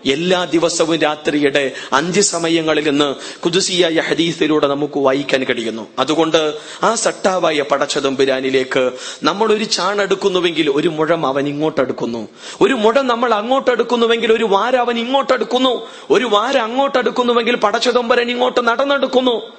എല്ലാ 0.06 0.44
ദിവസവും 0.44 0.97
രാത്രിയുടെ 0.97 1.73
അഞ്ച് 1.92 2.21
സമയങ്ങളിൽ 2.21 2.90
നിന്ന് 2.90 3.14
കുതുസിയായ 3.40 4.00
ഹദീസിലൂടെ 4.00 4.66
നമുക്ക് 4.66 4.99
വായിക്കാൻ 4.99 5.44
കഴിയുന്നു. 5.44 5.87
അതുകൊണ്ട് 5.99 6.54
ആ 6.82 6.94
സട്ടാവായ 6.94 7.61
പടച്ചതമ്പുരാനിലേക്ക് 7.61 8.92
നമ്മൾ 9.23 9.52
ഒരു 9.52 9.64
ചാണെടുക്കുന്നുവെങ്കിൽ 9.64 10.71
ഒരു 10.71 10.88
മുഴം 10.88 11.26
അവൻ 11.26 11.49
ഇങ്ങോട്ടെടുക്കുന്നു. 11.49 12.28
ഒരു 12.61 12.75
മുഴം 12.75 13.06
നമ്മൾ 13.06 13.35
അങ്ങോട്ടെടുക്കുന്നുവെങ്കിൽ 13.35 14.32
ഒരു 14.32 14.44
വാര 14.44 14.76
അവൻ 14.76 14.99
ഇങ്ങോട്ടെടുക്കുന്നു. 14.99 15.87
ഒരു 16.11 16.25
വാര 16.25 16.59
അങ്ങോട്ടെടുക്കുന്നുവെങ്കിൽ 16.59 17.56
പടച്ചതമ്പുരാൻ 17.56 18.30
ഇങ്ങോട്ട് 18.30 18.68
നടന്നെടുക്കുന്നു. 18.68 19.52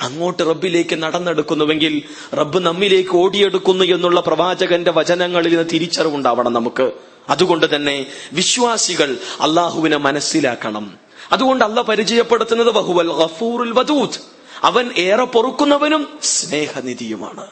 അങ്ങോട്ട് 0.00 0.42
റബ്ബിലേക്ക് 0.42 1.02
നടന്നെടുക്കുന്നുവെങ്കിൽ 1.02 2.02
റബ്ബ് 2.34 2.58
നമ്മിലേക്ക് 2.58 3.16
ഓടിയെടുക്കുന്നു 3.16 3.84
എന്നുള്ള 3.84 4.20
പ്രവാചകന്റെ 4.20 4.90
വചനങ്ങളിൽ 4.90 5.50
നിന്ന് 5.56 5.70
തിരിച്ചറിവുണ്ടാവണം 5.72 6.52
നമുക്ക്. 6.52 7.09
അതുകൊണ്ട് 7.28 7.76
തന്നെ 7.76 8.06
വിശ്വാസികൾ 8.32 9.18
അള്ളാഹുവിനെ 9.40 9.96
മനസ്സിലാക്കണം. 9.96 10.98
അതുകൊണ്ട് 11.32 11.64
അല്ല 11.64 11.82
പരിചയപ്പെടുത്തുന്നത് 11.82 12.70
ബഹുവൽ 12.70 13.12
ഗഫൂറുൽ 13.12 13.72
വദൂദ്. 13.72 14.18
അവൻ 14.62 14.90
ഏറെ 14.98 15.24
പൊറുക്കുന്നവനും 15.24 16.18
സ്നേഹനിധിയുമാണ്. 16.22 17.46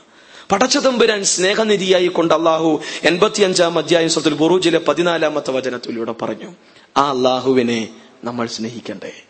പടച്ചതമ്പുരാൻ 0.52 1.24
സ്നേഹനിധിയായി 1.24 2.06
കൊണ്ട് 2.06 2.34
അള്ളാഹു 2.34 2.80
എൺപത്തിയഞ്ചാം 3.04 3.78
അധ്യായം 3.78 4.10
സ്വത്തിൽ 4.10 4.34
ബുറൂജിലെ 4.34 4.78
പതിനാലാമത്തെ 4.78 5.50
വചനത്തിലൂടെ 5.50 6.12
പറഞ്ഞു 6.12 6.54
ആ 6.96 7.10
അള്ളാഹുവിനെ 7.10 7.88
നമ്മൾ 8.24 8.46
സ്നേഹിക്കണ്ടേ. 8.46 9.22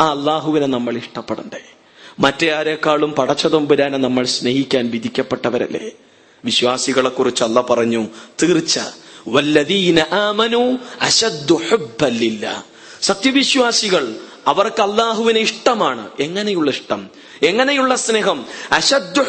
ആ 0.00 0.10
അള്ളാഹുവിനെ 0.10 0.66
നമ്മൾ 0.66 0.96
ഇഷ്ടപ്പെടണ്ടേ. 0.96 1.62
മറ്റേ 2.20 2.52
ആരെക്കാളും 2.52 3.12
പടച്ചതമ്പുരാനെ 3.12 3.98
നമ്മൾ 3.98 4.24
സ്നേഹിക്കാൻ 4.24 4.90
വിധിക്കപ്പെട്ടവരല്ലേ? 4.90 5.90
വിശ്വാസികളെ 6.44 7.08
കുറിച്ച് 7.08 7.44
അല്ല 7.44 7.60
പറഞ്ഞു 7.60 8.06
തീർച്ച 8.42 8.80
വല്ലദീന 9.28 10.00
ആമനു 10.12 10.78
അശദ്ദു 11.00 11.60
ഹുബ്ബല്ലില്ല 11.68 12.66
സത്യവിശ്വാസികൾ 13.02 14.16
അവർക്ക് 14.46 14.82
അള്ളാഹുവിനെ 14.82 15.40
ഇഷ്ടമാണ്. 15.40 16.10
എങ്ങനെയുള്ള 16.20 16.70
ഇഷ്ടം? 16.70 17.10
എങ്ങനെയുള്ള 17.42 17.96
സ്നേഹം? 17.96 18.44
അശദ്ദു 18.72 19.20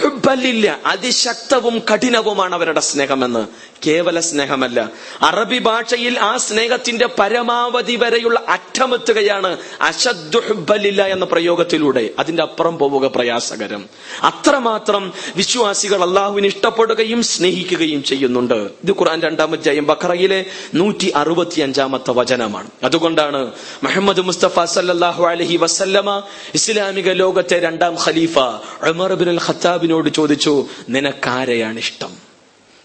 അതിശക്തവും 0.86 1.82
കഠിനവുമാണ് 1.94 2.56
അവരുടെ 2.56 2.80
സ്നേഹമെന്ന്. 2.80 3.48
കേവല 3.88 4.20
സ്നേഹമല്ല. 4.20 4.90
അറബി 5.22 5.60
ഭാഷയിൽ 5.60 6.20
ആ 6.20 6.38
സ്നേഹത്തിന്റെ 6.38 7.10
പരമാവധി 7.20 7.96
വരെയുള്ള 7.96 8.42
അറ്റമെത്തുകയാണ് 8.48 9.58
അശദ്ദു 9.82 10.40
ഹുബ്ബല്ലില്ല 10.48 11.06
എന്ന 11.08 11.26
പ്രയോഗത്തിലൂടെ. 11.26 12.10
അതിന്റെ 12.20 12.44
അപ്പുറം 12.44 12.78
പോവുക 12.78 13.12
പ്രയാസകരം. 13.16 13.86
അത്രമാത്രം 14.24 15.14
വിശ്വാസികൾ 15.36 16.04
അള്ളാഹുവിന് 16.04 16.48
ഇഷ്ടപ്പെടുകയും 16.48 17.24
സ്നേഹിക്കുകയും 17.24 18.04
ചെയ്യുന്നുണ്ട്. 18.04 18.54
ഇത് 18.54 18.92
ഖുർആൻ 18.92 19.22
രണ്ടാമത്തെ 19.22 19.80
ബഖറയിലെ 19.80 20.46
നൂറ്റി 20.74 21.14
അറുപത്തി 21.16 21.62
അഞ്ചാമത്തെ 21.62 22.12
വചനമാണ്. 22.12 22.70
അതുകൊണ്ടാണ് 22.84 23.52
മുഹമ്മദ് 23.84 24.22
മുസ്തഫ 24.22 24.64
സല്ലാഹു 24.64 25.26
അലഹി 25.26 25.58
വസല്ലമ 25.58 26.24
ഇസ്ലാമിക 26.56 27.12
ലോകത്തെ 27.12 27.60
രണ്ടാം 27.60 27.97
ഖലീഫ 28.06 28.40
ഉമർ 28.88 29.14
ബിൻ 29.14 29.30
അൽ 29.30 29.40
ഖത്താബിനോട് 29.48 30.10
ചോദിച്ചു 30.10 30.66
നിനക്കാരെയാണ് 30.90 31.78
ഇഷ്ടം? 31.78 32.28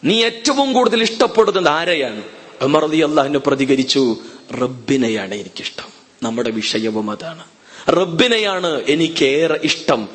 നീ 0.04 0.25
ഏറ്റവും 0.25 0.73
കൂടുതൽ 0.73 1.02
ഇഷ്ടപ്പെടുന്നത് 1.02 1.69
ആരെയാണ്? 1.69 2.23
ഉമർ 2.62 2.85
അലി 2.85 2.97
അള്ളാഹിന് 2.97 3.38
പ്രതികരിച്ചു 3.38 4.16
റബ്ബിനെയാണ് 4.61 5.35
എനിക്കിഷ്ടം. 5.35 5.85
നമ്മുടെ 6.23 6.50
വിഷയവും 6.50 7.11
അതാണ്. 7.11 7.45
റബ്ബിനെയാണ് 7.88 8.83
എനിക്കേറെ 8.88 9.61
ഇഷ്ടം. 9.64 10.09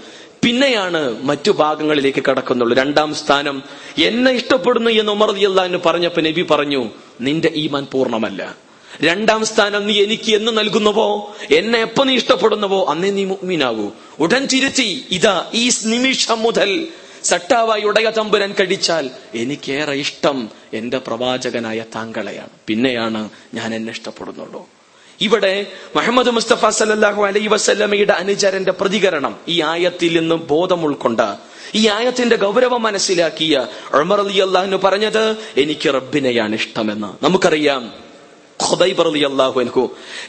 പിന്നെയാണ് 0.44 1.24
മറ്റു 1.24 1.52
ഭാഗങ്ങളിലേക്ക് 1.52 2.24
കടക്കുന്നുള്ളൂ. 2.30 2.78
രണ്ടാം 2.78 3.16
സ്ഥാനം 3.16 3.64
എന്നെ 3.98 4.32
ഇഷ്ടപ്പെടുന്നു 4.32 4.90
എന്ന് 4.90 5.12
ഉമർ 5.12 5.32
അലി 5.32 5.46
അള്ളാഹിന് 5.46 5.78
പറഞ്ഞപ്പോ 5.86 6.22
നബി 6.22 6.42
പറഞ്ഞു 6.42 6.90
നിന്റെ 7.22 7.52
ഈമാൻ 7.56 7.88
പൂർണമല്ല. 7.92 8.67
രണ്ടാം 9.02 9.46
സ്ഥാനം 9.46 9.88
നീ 9.88 10.04
എനിക്ക് 10.04 10.36
എന്ന് 10.36 10.58
നൽകുന്നവോ? 10.58 11.36
എന്നെ 11.56 11.80
എപ്പോ 11.80 12.04
നീ 12.04 12.16
ഇഷ്ടപ്പെടുന്നവോ? 12.16 12.86
അന്നേ 12.86 13.10
നീ 13.10 13.24
മുഗ്മീനാകൂ. 13.24 13.92
ഉടൻ 14.20 14.46
തിരുത്തി 14.46 15.06
ഇതാ 15.12 15.52
ഈ 15.54 15.72
നിമിഷം 15.86 16.40
മുതൽ 16.40 16.88
സട്ടാവായി 17.24 17.82
ഉടയ 17.82 18.10
തമ്പുരൻ 18.10 18.56
കടിച്ചാൽ 18.62 19.10
എനിക്കേറെ 19.36 19.94
ഇഷ്ടം 19.94 20.50
എന്റെ 20.74 20.98
പ്രവാചകനായ 20.98 21.84
താങ്കളെയാണ്. 21.96 22.50
പിന്നെയാണ് 22.68 23.30
ഞാൻ 23.54 23.76
എന്നെ 23.76 23.92
ഇഷ്ടപ്പെടുന്നുള്ളൂ. 23.92 24.70
ഇവിടെ 25.22 25.66
മുഹമ്മദ് 25.96 26.30
മുസ്തഫ 26.30 26.66
സല്ലാഹു 26.66 27.24
അലൈ 27.24 27.48
വസല്ലമയുടെ 27.48 28.14
അനുചരന്റെ 28.14 28.72
പ്രതികരണം 28.72 29.36
ഈ 29.48 29.62
ആയത്തിൽ 29.62 30.20
നിന്ന് 30.20 30.36
ബോധം 30.36 30.86
ഉൾക്കൊണ്ട 30.86 31.22
ഈ 31.76 31.88
ആയത്തിന്റെ 31.88 32.36
ഗൗരവം 32.36 32.84
മനസ്സിലാക്കിയ 32.84 33.68
ഉമർ 33.94 34.22
അലി 34.22 34.40
അള്ളാഹിന് 34.40 34.76
പറഞ്ഞത് 34.76 35.38
എനിക്ക് 35.58 35.94
റബ്ബിനെയാണ് 35.94 36.56
ഇഷ്ടമെന്ന്. 36.56 37.26
നമുക്കറിയാം 37.26 38.07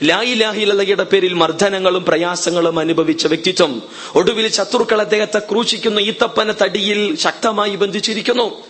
ലായിലാഹിലയുടെ 0.03 1.05
പേരിൽ 1.05 1.33
മർദ്ദനങ്ങളും 1.33 2.05
പ്രയാസങ്ങളും 2.05 2.79
അനുഭവിച്ച 2.79 3.27
വ്യക്തിത്വം 3.27 3.83
ഒടുവിൽ 4.15 4.49
ശത്രുക്കൾ 4.49 5.01
അദ്ദേഹത്തെ 5.01 5.39
ക്രൂശിക്കുന്ന 5.39 6.01
ഈത്തപ്പന 6.01 6.55
തടിയിൽ 6.63 7.17
ശക്തമായി 7.17 7.77
ബന്ധിച്ചിരിക്കുന്നു. 7.77 8.63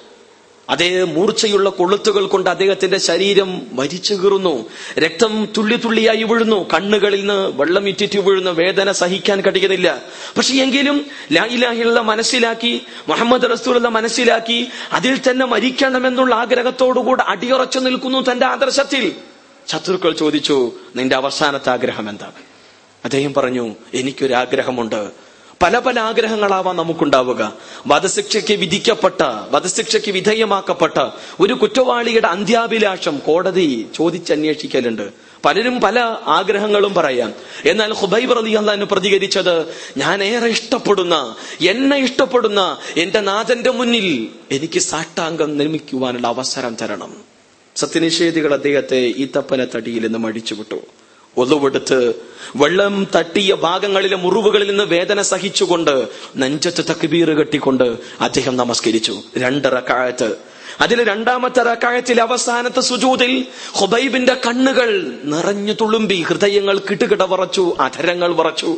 അതേ 0.70 1.02
മൂർച്ചയുള്ള 1.02 1.70
കൊളുത്തുകൾ 1.70 2.26
കൊണ്ട് 2.26 2.50
അദ്ദേഹത്തിന്റെ 2.50 2.98
ശരീരം 2.98 3.62
മരിച്ചു 3.72 4.14
കീറുന്നു. 4.14 4.68
രക്തം 4.98 5.48
തുള്ളി 5.56 5.76
തുള്ളിയായി 5.76 6.22
വീഴുന്നു. 6.22 6.68
കണ്ണുകളിൽ 6.74 7.20
നിന്ന് 7.20 7.52
വെള്ളം 7.54 7.88
ഇറ്റിറ്റ് 7.88 8.18
വീഴുന്നു. 8.18 8.50
വേദന 8.50 8.92
സഹിക്കാൻ 8.92 9.40
കഴിയുന്നില്ല. 9.40 10.02
പക്ഷെ 10.36 10.54
എങ്കിലും 10.54 11.06
ലായിലാഹിള്ള 11.32 12.00
മനസ്സിലാക്കി 12.00 12.80
മുഹമ്മദ് 13.08 13.52
റസൂലുള്ള 13.52 13.88
മനസ്സിലാക്കി 13.88 14.66
അതിൽ 14.92 15.20
തന്നെ 15.30 15.46
മരിക്കണമെന്നുള്ള 15.46 16.34
ആഗ്രഹത്തോടുകൂടെ 16.34 17.22
അടിയുറച്ചു 17.22 17.78
നിൽക്കുന്നു 17.78 18.32
തന്റെ 18.32 18.46
ആദർശത്തിൽ. 18.46 19.27
ശത്രുക്കൾ 19.68 20.12
ചോദിച്ചു 20.12 20.72
നിന്റെ 20.96 21.16
അവസാനത്തെ 21.16 21.70
ആഗ്രഹം 21.70 22.08
എന്താണ് 22.08 22.32
അദ്ദേഹം 23.04 23.34
പറഞ്ഞു 23.34 23.75
എനിക്കൊരു 23.94 24.34
ആഗ്രഹമുണ്ട് 24.34 25.10
പല 25.62 25.78
പല 25.78 26.00
ആഗ്രഹങ്ങളാവാം 26.00 26.76
നമുക്കുണ്ടാവുക. 26.76 27.52
വധശിക്ഷയ്ക്ക് 27.87 28.54
വിധിക്കപ്പെട്ട 28.54 29.22
വധശിക്ഷയ്ക്ക് 29.50 30.12
വിധേയമാക്കപ്പെട്ട 30.12 31.10
ഒരു 31.40 31.54
കുറ്റവാളിയുടെ 31.54 32.26
അന്ത്യാഭിലാഷം 32.26 33.18
കോടതി 33.18 33.87
ചോദിച്ചന്വേഷിക്കലുണ്ട്. 33.94 35.12
പലരും 35.44 35.80
പല 35.80 35.98
ആഗ്രഹങ്ങളും 36.26 36.94
പറയാം. 36.94 37.32
എന്നാൽ 37.64 37.94
ഹുബൈബ് 37.94 38.32
അലി 38.32 38.50
അള്ളഹാന് 38.50 38.84
പ്രതികരിച്ചത് 38.84 39.75
ഞാൻ 39.96 40.22
ഏറെ 40.22 40.46
ഇഷ്ടപ്പെടുന്ന 40.46 41.37
എന്നെ 41.60 41.96
ഇഷ്ടപ്പെടുന്ന 41.96 42.78
എന്റെ 42.96 43.20
നാഥന്റെ 43.20 43.70
മുന്നിൽ 43.70 44.28
എനിക്ക് 44.50 44.78
സാഷ്ടാംഗം 44.78 45.58
നിർമ്മിക്കുവാനുള്ള 45.58 46.26
അവസരം 46.26 46.76
തരണം. 46.82 47.38
സത്യനിഷേധികൾ 47.78 48.54
അദ്ദേഹത്തെ 48.54 49.00
ഈ 49.20 49.28
തപ്പന 49.37 49.66
തടിയിൽ 49.75 50.02
നിന്ന് 50.02 50.18
മടിച്ചുവിട്ടു. 50.18 50.78
ഒതുവെടുത്ത് 51.37 52.14
വെള്ളം 52.56 53.06
തട്ടിയ 53.14 53.54
ഭാഗങ്ങളിലെ 53.54 54.16
മുറിവുകളിൽ 54.16 54.68
നിന്ന് 54.68 54.85
വേദന 54.85 55.23
സഹിച്ചുകൊണ്ട് 55.23 56.08
നെഞ്ചത്ത് 56.37 56.85
തക്ബീർ 56.85 57.30
കെട്ടിക്കൊണ്ട് 57.30 57.88
അദ്ദേഹം 58.20 58.56
നമസ്കരിച്ചു. 58.56 59.14
രണ്ടറക്കായത്ത് 59.38 60.37
അതിൽ 60.80 60.99
രണ്ടാമത്തെ 61.08 61.62
റക്കായത്തിൽ 61.62 62.20
അവസാനത്തെ 62.20 62.80
സുജൂതിൽ 62.80 63.47
ഹുബൈബിന്റെ 63.76 64.35
കണ്ണുകൾ 64.35 64.90
നിറഞ്ഞു 65.25 65.73
തുളുമ്പി 65.80 66.18
ഹൃദയങ്ങൾ 66.28 66.78
കിട്ടുകിട 66.78 67.23
വറച്ചു 67.23 67.76
അധരങ്ങൾ 67.80 68.35
വറച്ചു. 68.35 68.76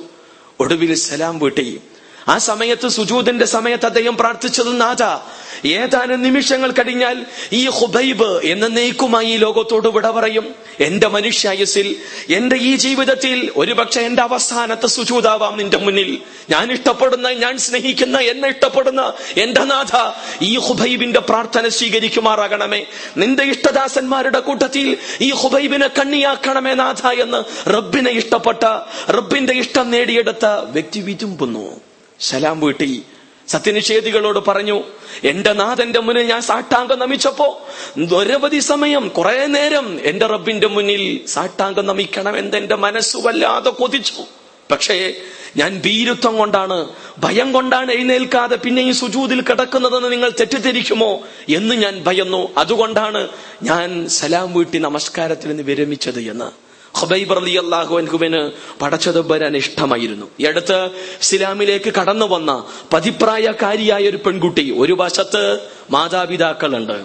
ഒടുവിൽ 0.61 0.95
സലാം 0.95 1.39
വീട്ടി. 1.39 1.81
ആ 2.29 2.39
സമയത്ത് 2.39 2.89
സുജൂദിന്റെ 2.89 3.45
സമയത്ത് 3.45 3.87
അദ്ദേഹം 3.87 4.17
പ്രാർത്ഥിച്ചത് 4.17 4.81
നാഥ 4.81 5.19
ഏതാനും 5.67 6.23
നിമിഷങ്ങൾ 6.23 6.71
കഴിഞ്ഞാൽ 6.71 7.27
ഈ 7.53 7.69
ഹുബൈബ് 7.69 8.41
എന്ന 8.45 8.67
നെയ്ക്കുമായി 8.67 9.37
ലോകത്തോട് 9.37 9.89
വിട 9.89 10.11
പറയും. 10.11 10.55
എന്റെ 10.81 11.09
മനുഷ്യായുസിൽ 11.09 11.97
എന്റെ 12.33 12.57
ഈ 12.57 12.77
ജീവിതത്തിൽ 12.77 13.51
ഒരുപക്ഷെ 13.57 14.01
എന്റെ 14.01 14.23
അവസാനത്തെ 14.23 14.87
സുജൂതാവാം 14.87 15.57
നിന്റെ 15.57 15.77
മുന്നിൽ. 15.77 16.19
ഞാൻ 16.51 16.73
ഇഷ്ടപ്പെടുന്ന 16.73 17.29
ഞാൻ 17.29 17.59
സ്നേഹിക്കുന്ന 17.59 18.19
എന്നെ 18.19 18.49
ഇഷ്ടപ്പെടുന്ന 18.49 19.13
എന്റെ 19.37 19.65
നാഥ 19.65 20.11
ഈ 20.43 20.59
ഹുബൈബിന്റെ 20.59 21.21
പ്രാർത്ഥന 21.21 21.69
സ്വീകരിക്കുമാറാകണമേ. 21.69 22.87
നിന്റെ 23.17 23.43
ഇഷ്ടദാസന്മാരുടെ 23.43 24.41
കൂട്ടത്തിൽ 24.41 24.97
ഈ 25.21 25.33
ഹുബൈബിനെ 25.33 25.89
കണ്ണിയാക്കണമേ 25.89 26.75
നാഥ 26.75 27.07
എന്ന് 27.07 27.71
റബ്ബിനെ 27.71 28.11
ഇഷ്ടപ്പെട്ട 28.11 28.65
റബ്ബിന്റെ 29.11 29.53
ഇഷ്ടം 29.53 29.91
നേടിയെടുത്ത 29.91 30.47
വ്യക്തി 30.47 31.01
വിതുമ്പുന്നു. 31.01 31.90
സലാം 32.21 32.61
വീട്ടി 32.61 33.03
സത്യനിഷേധികളോട് 33.49 34.39
പറഞ്ഞു 34.49 34.85
എന്റെ 35.25 35.53
നാഥന്റെ 35.53 36.01
മുന്നിൽ 36.01 36.23
ഞാൻ 36.23 36.43
സാഷ്ടാംഗം 36.43 36.99
നമിച്ചപ്പോ 36.99 37.69
നിരവധി 37.99 38.59
സമയം 38.59 39.09
കുറെ 39.09 39.47
നേരം 39.47 40.01
എന്റെ 40.03 40.27
റബ്ബിന്റെ 40.27 40.67
മുന്നിൽ 40.67 41.27
സാഷ്ടാംഗം 41.27 41.87
നമിക്കണം 41.87 42.39
എന്റെ 42.39 42.77
മനസ്സ് 42.77 43.17
വല്ലാതെ 43.17 43.71
കൊതിച്ചു. 43.71 44.23
പക്ഷേ 44.71 45.15
ഞാൻ 45.57 45.83
ഭീരുത്വം 45.85 46.37
കൊണ്ടാണ് 46.37 46.95
ഭയം 47.19 47.53
കൊണ്ടാണ് 47.53 47.93
എഴുന്നേൽക്കാതെ 47.93 48.57
പിന്നെ 48.57 48.83
ഈ 48.83 48.91
സുജൂതിൽ 48.91 49.41
കിടക്കുന്നതെന്ന് 49.43 50.13
നിങ്ങൾ 50.13 50.31
തെറ്റിദ്ധരിക്കുമോ 50.31 51.21
എന്ന് 51.49 51.75
ഞാൻ 51.75 52.05
ഭയന്നു. 52.05 52.49
അതുകൊണ്ടാണ് 52.57 53.29
ഞാൻ 53.63 54.09
സലാം 54.09 54.55
വീട്ടി 54.55 54.79
നമസ്കാരത്തിൽ 54.79 55.49
നിന്ന് 55.49 55.63
വിരമിച്ചത് 55.63 56.21
എന്ന്. 56.31 56.70
ഹുബൈബ് 56.95 57.33
അലി 57.33 57.55
അള്ളാഹു 57.55 57.97
അൻഹുവിന് 57.99 59.57
ഇഷ്ടമായിരുന്നു. 59.57 60.27
ഈ 60.41 60.45
അടുത്ത് 60.45 60.91
ഇസ്ലാമിലേക്ക് 61.21 61.93
കടന്നു 61.95 62.27
വന്ന 62.27 62.65
പതിപ്രായക്കാരിയായ 62.93 64.09
ഒരു 64.09 64.17
പെൺകുട്ടി 64.17 64.75
ഒരു 64.79 64.97
വശത്ത് 64.99 65.59
മാതാപിതാക്കളുണ്ട്. 65.91 67.05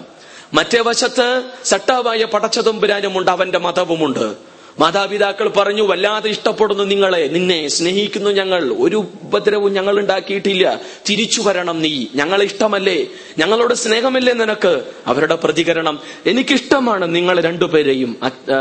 മറ്റേ 0.54 0.80
വശത്ത് 0.80 1.42
സട്ടാവായ 1.64 2.24
പടച്ചതുമ്പുരാനുമുണ്ട് 2.24 3.30
അവന്റെ 3.30 3.58
മതവുമുണ്ട്. 3.58 4.45
മാതാപിതാക്കൾ 4.78 5.48
പറഞ്ഞു 5.48 5.82
വല്ലാതെ 5.82 6.30
ഇഷ്ടപ്പെടുന്നു 6.30 6.84
നിങ്ങളെ. 6.84 7.28
നിന്നെ 7.32 7.68
സ്നേഹിക്കുന്നു 7.68 8.30
ഞങ്ങൾ. 8.30 8.72
ഒരു 8.72 8.96
ഉപദ്രവവും 8.96 9.72
ഞങ്ങൾ 9.72 9.98
ഉണ്ടാക്കിയിട്ടില്ല. 9.98 10.80
തിരിച്ചു 11.10 11.42
വരണം 11.42 11.82
നീ. 11.82 12.06
ഞങ്ങളെ 12.14 12.44
ഇഷ്ടമല്ലേ? 12.44 13.06
ഞങ്ങളോട് 13.38 13.74
സ്നേഹമല്ലേ 13.74 14.32
നിനക്ക്? 14.32 14.84
അവരുടെ 15.06 15.34
പ്രതികരണം 15.34 16.00
എനിക്കിഷ്ടമാണ് 16.26 17.14
നിങ്ങൾ 17.14 17.40
രണ്ടുപേരെയും 17.40 18.16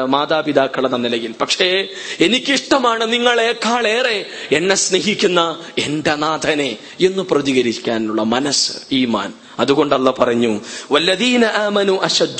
മാതാപിതാക്കൾ 0.05 0.85
എന്ന 0.85 0.97
നിലയിൽ. 0.97 1.35
പക്ഷേ 1.41 1.87
എനിക്കിഷ്ടമാണ് 2.19 3.13
നിങ്ങളെക്കാളേറെ 3.13 4.25
എന്നെ 4.51 4.75
സ്നേഹിക്കുന്ന 4.75 5.59
എന്റെ 5.77 6.15
നാഥനെ 6.15 6.77
എന്ന് 7.01 7.23
പ്രതികരിക്കാനുള്ള 7.23 8.23
മനസ്സ് 8.23 8.73
ഈമാൻ 8.91 9.33
അതുകൊണ്ടല്ല 9.59 10.11
പറഞ്ഞു 10.11 10.59
വല്ലദീന 10.91 11.45
ആമനു 11.45 11.93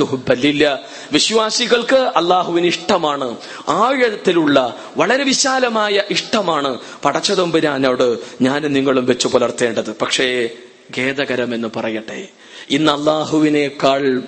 ഹുബ്ബല്ലില്ല 0.04 0.80
വിശ്വാസികൾക്ക് 1.12 1.96
അള്ളാഹുവിന് 1.96 2.66
ഇഷ്ടമാണ് 2.66 3.38
ആഴത്തിലുള്ള 3.68 4.76
വളരെ 4.98 5.24
വിശാലമായ 5.24 6.04
ഇഷ്ടമാണ് 6.10 6.80
പടച്ചതൊമ്പുരാനോട് 7.06 8.18
ഞാനും 8.42 8.74
നിങ്ങളും 8.74 9.06
വെച്ചു 9.06 9.28
പുലർത്തേണ്ടത്. 9.28 9.96
പക്ഷേ 10.02 10.50
ഖേദകരം 10.98 11.56
എന്ന് 11.56 11.68
പറയട്ടെ 11.76 12.28
ഇന്ന് 12.70 12.92
അള്ളാഹുവിനേക്കാൾ 12.92 14.22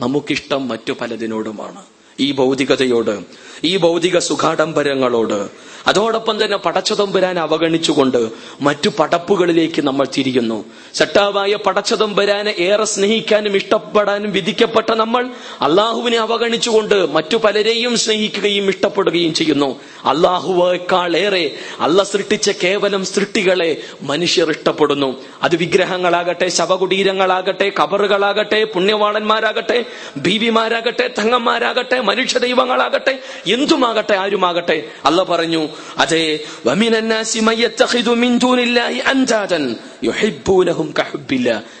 നമുക്കിഷ്ടം 0.00 0.68
മറ്റു 0.68 0.92
പലതിനോടുമാണ്. 0.92 1.82
ഈ 2.20 2.32
ഭൗതികതയോട് 2.32 3.24
ഈ 3.64 3.76
ഭൗതിക 3.76 4.18
സുഖാഡംബരങ്ങളോട് 4.18 5.68
അതോടൊപ്പം 5.86 6.44
തന്നെ 6.44 6.56
പടച്ചതമ്പുരാൻ 6.56 7.38
അവഗണിച്ചുകൊണ്ട് 7.38 8.28
മറ്റു 8.60 8.88
പടപ്പുകളിലേക്ക് 8.88 9.82
നമ്മൾ 9.82 10.06
തിരിയുന്നു. 10.16 10.64
സട്ടാവായ 10.94 11.54
പടച്ചതമ്പുരാനെ 11.54 12.50
ഏറെ 12.50 12.84
സ്നേഹിക്കാനും 12.84 13.56
ഇഷ്ടപ്പെടാനും 13.56 14.32
വിധിക്കപ്പെട്ട 14.32 14.92
നമ്മൾ 14.92 15.30
അള്ളാഹുവിനെ 15.60 16.18
അവഗണിച്ചുകൊണ്ട് 16.18 17.12
മറ്റു 17.12 17.36
പലരെയും 17.36 17.96
സ്നേഹിക്കുകയും 17.98 18.68
ഇഷ്ടപ്പെടുകയും 18.68 19.34
ചെയ്യുന്നു. 19.34 19.80
അള്ളാഹുവേക്കാൾ 20.04 21.16
ഏറെ 21.16 21.50
അല്ല 21.80 22.02
സൃഷ്ടിച്ച 22.02 22.50
കേവലം 22.50 23.04
സൃഷ്ടികളെ 23.04 23.76
മനുഷ്യർ 24.02 24.50
ഇഷ്ടപ്പെടുന്നു. 24.50 25.16
അത് 25.42 25.56
വിഗ്രഹങ്ങളാകട്ടെ 25.56 26.48
ശവകുടീരങ്ങളാകട്ടെ 26.48 27.72
കബറുകളാകട്ടെ 27.82 28.64
പുണ്യവാളന്മാരാകട്ടെ 28.64 29.84
ബീവിമാരാകട്ടെ 30.16 31.10
തങ്ങന്മാരാകട്ടെ 31.18 32.00
മനുഷ്യ 32.00 32.38
ദൈവങ്ങളാകട്ടെ 32.38 33.18
എന്തുമാകട്ടെ 33.52 34.14
ആരുമാകട്ടെ? 34.14 34.88
അല്ല 35.04 35.22
പറഞ്ഞു 35.22 35.68
അതെ 35.98 36.38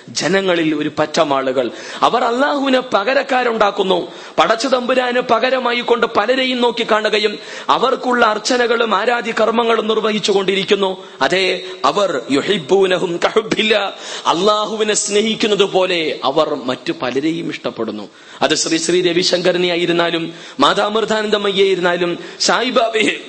ജനങ്ങളിൽ 0.08 0.74
ഒരു 0.74 0.90
പറ്റമാളുകൾ. 0.98 1.70
അവർ 2.02 2.24
അള്ളാഹുവിന് 2.24 2.80
പകരക്കാരുണ്ടാക്കുന്നു. 2.94 4.10
പടച്ചു 4.38 4.68
തമ്പുരാന് 4.68 5.20
പകരമായി 5.20 5.80
കൊണ്ട് 5.80 6.06
പലരെയും 6.06 6.60
നോക്കി 6.60 6.86
കാണുകയും 6.90 7.38
അവർക്കുള്ള 7.68 8.26
അർച്ചനകളും 8.26 8.94
ആരാധ്യ 8.94 9.32
കർമ്മങ്ങളും 9.40 9.88
നിർവഹിച്ചു 9.88 10.32
കൊണ്ടിരിക്കുന്നു. 10.32 11.04
അതെ 11.20 11.62
അവർ 11.84 12.22
യുഹിബൂനഹും 12.30 13.20
കഹുബില്ല 13.24 13.74
അള്ളാഹുവിനെ 14.26 14.94
സ്നേഹിക്കുന്നത് 14.94 15.64
പോലെ 15.64 16.20
അവർ 16.24 16.54
മറ്റു 16.54 16.92
പലരെയും 17.02 17.50
ഇഷ്ടപ്പെടുന്നു. 17.50 18.08
അത് 18.42 18.54
ശ്രീ 18.54 18.78
ശ്രീ 18.78 19.02
രവിശങ്കരനെ 19.02 19.68
ആയിരുന്നാലും 19.68 20.32
മാതാമൃതാനന്ദമയ്യായിരുന്നാലും 21.58 22.18
സായിബാബയെ 22.40 23.20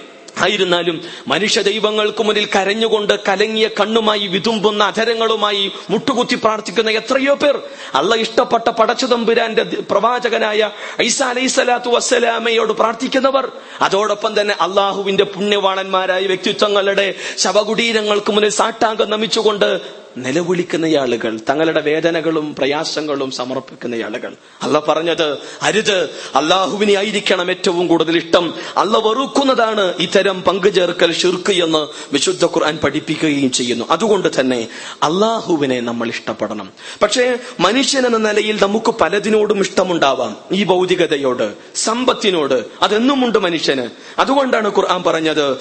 ആയിരുന്നാലും 0.41 1.01
മനുഷ്യ 1.27 1.61
ദൈവങ്ങൾക്ക് 1.61 2.23
മുന്നിൽ 2.23 2.47
കരഞ്ഞുകൊണ്ട് 2.55 3.13
കലങ്ങിയ 3.27 3.67
കണ്ണുമായി 3.79 4.27
വിതുമ്പുന്ന 4.27 4.83
അധരങ്ങളുമായി 4.83 5.71
മുട്ടുകുത്തി 5.89 6.35
പ്രാർത്ഥിക്കുന്ന 6.35 6.91
എത്രയോ 6.91 7.33
പേർ 7.35 7.61
അള്ള 7.95 8.15
ഇഷ്ടപ്പെട്ട 8.15 8.69
പടച്ചുതമ്പുരാന്റെ 8.69 9.63
പ്രവാചകനായ 9.63 10.71
ഐസ 11.01 11.23
അലൈഹി 11.23 11.47
സ്വലാത്തു 11.47 11.89
വസ്സലാമയോട് 11.89 12.73
പ്രാർത്ഥിക്കുന്നവർ. 12.73 13.51
അതോടൊപ്പം 13.81 14.41
തന്നെ 14.41 14.55
അള്ളാഹുവിന്റെ 14.61 15.23
പുണ്യവാണന്മാരായ 15.23 16.25
വ്യക്തിത്വങ്ങളുടെ 16.25 17.13
ശവകുടീരങ്ങൾക്ക് 17.37 18.31
മുന്നിൽ 18.31 18.49
സാട്ടാങ്കം 18.49 19.09
നമിച്ചുകൊണ്ട് 19.09 19.98
നിലവിളിക്കുന്ന 20.17 20.85
ആളുകൾ 20.85 21.39
തങ്ങളുടെ 21.49 21.81
വേദനകളും 21.81 22.55
പ്രയാസങ്ങളും 22.55 23.31
സമർപ്പിക്കുന്ന 23.31 23.95
ആളുകൾ 23.95 24.35
അല്ല 24.61 24.79
പറഞ്ഞത് 24.79 25.37
അരുത്. 25.61 26.09
അള്ളാഹുവിനെ 26.35 26.93
ആയിരിക്കണം 26.93 27.49
ഏറ്റവും 27.49 27.87
കൂടുതൽ 27.87 28.17
ഇഷ്ടം. 28.17 28.53
അല്ല 28.77 28.97
വെറുക്കുന്നതാണ് 28.97 29.93
ഇത്തരം 29.99 30.41
പങ്കുചേർക്കൽ 30.41 31.13
ഷിർക്ക് 31.13 31.51
എന്ന് 31.51 31.87
വിശുദ്ധ 32.13 32.45
ഖുർആൻ 32.45 32.77
പഠിപ്പിക്കുകയും 32.77 33.51
ചെയ്യുന്നു. 33.51 33.85
അതുകൊണ്ട് 33.91 34.39
തന്നെ 34.39 34.67
അള്ളാഹുവിനെ 35.03 35.79
നമ്മൾ 35.79 36.07
ഇഷ്ടപ്പെടണം. 36.07 36.69
പക്ഷേ 37.01 37.37
മനുഷ്യൻ 37.59 38.05
എന്ന 38.05 38.31
നിലയിൽ 38.31 38.59
നമുക്ക് 38.61 38.91
പലതിനോടും 38.91 39.59
ഇഷ്ടമുണ്ടാവാം. 39.59 40.35
ഈ 40.51 40.63
ഭൗതികതയോട് 40.63 41.53
സമ്പത്തിനോട് 41.75 42.65
അതെന്നുമുണ്ട് 42.81 43.39
മനുഷ്യന്. 43.39 43.89
അതുകൊണ്ടാണ് 44.19 44.75
ഖുർആൻ 44.75 45.03
പറഞ്ഞത് 45.03 45.57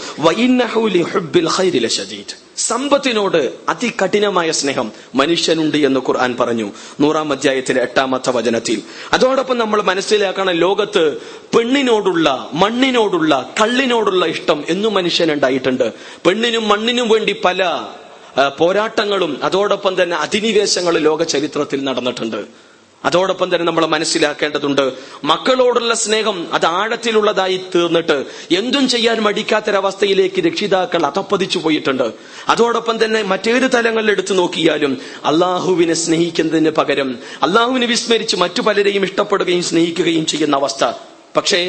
സമ്പത്തിനോട് 2.58 3.52
അതികഠിനമായ 3.68 4.50
സ്നേഹം 4.50 4.92
മനുഷ്യനുണ്ട് 5.14 5.76
എന്ന് 5.76 6.00
ഖുർആൻ 6.00 6.36
പറഞ്ഞു. 6.40 6.72
നൂറാം 7.00 7.32
അധ്യായത്തിലെ 7.32 7.82
എട്ടാമത്തെ 7.82 8.30
വചനത്തിൽ. 8.30 8.82
അതോടൊപ്പം 9.12 9.58
നമ്മൾ 9.58 9.82
മനസ്സിലാക്കണം 9.82 10.54
ലോകത്ത് 10.54 11.04
പെണ്ണിനോടുള്ള 11.56 12.50
മണ്ണിനോടുള്ള 12.52 13.54
കള്ളിനോടുള്ള 13.60 14.26
ഇഷ്ടം 14.26 14.64
എന്നും 14.68 14.94
മനുഷ്യനുണ്ടായിട്ടുണ്ട് 14.94 15.92
പെണ്ണിനും 16.26 16.68
മണ്ണിനും 16.68 17.08
വേണ്ടി 17.08 17.32
പല 17.32 17.80
പോരാട്ടങ്ങളും 18.58 19.40
അതോടൊപ്പം 19.42 20.02
തന്നെ 20.02 20.16
അധിനിവേശങ്ങളും 20.16 21.02
ലോക 21.02 21.22
ചരിത്രത്തിൽ 21.22 21.84
നടന്നിട്ടുണ്ട്. 21.84 22.67
അതോടൊപ്പം 23.04 23.54
തന്നെ 23.54 23.66
നമ്മൾ 23.66 23.86
മനസ്സിലാക്കേണ്ടതുണ്ട് 23.86 24.92
മക്കളോടുള്ള 25.24 25.94
സ്നേഹം 25.94 26.54
അത് 26.54 26.66
ആഴത്തിലുള്ളതായി 26.66 27.60
തീർന്നിട്ട് 27.74 28.24
എന്തും 28.50 28.88
ചെയ്യാൻ 28.88 29.20
മടിക്കാത്തൊരവസ്ഥയിലേക്ക് 29.20 30.40
രക്ഷിതാക്കൾ 30.46 31.06
അതപ്പതിച്ചു 31.06 31.58
പോയിട്ടുണ്ട്. 31.58 32.12
അതോടൊപ്പം 32.48 33.04
തന്നെ 33.04 33.22
മറ്റേത് 33.22 33.70
തലങ്ങളിൽ 33.72 34.10
എടുത്തു 34.10 34.34
നോക്കിയാലും 34.34 35.00
അള്ളാഹുവിനെ 35.24 35.94
സ്നേഹിക്കുന്നതിന് 35.94 36.70
പകരം 36.70 37.18
അള്ളാഹുവിനെ 37.42 37.86
വിസ്മരിച്ച് 37.86 38.36
മറ്റു 38.36 38.62
പലരെയും 38.62 39.04
ഇഷ്ടപ്പെടുകയും 39.04 39.62
സ്നേഹിക്കുകയും 39.62 40.26
ചെയ്യുന്ന 40.26 40.56
അവസ്ഥ. 40.56 40.84
പക്ഷേ 41.37 41.59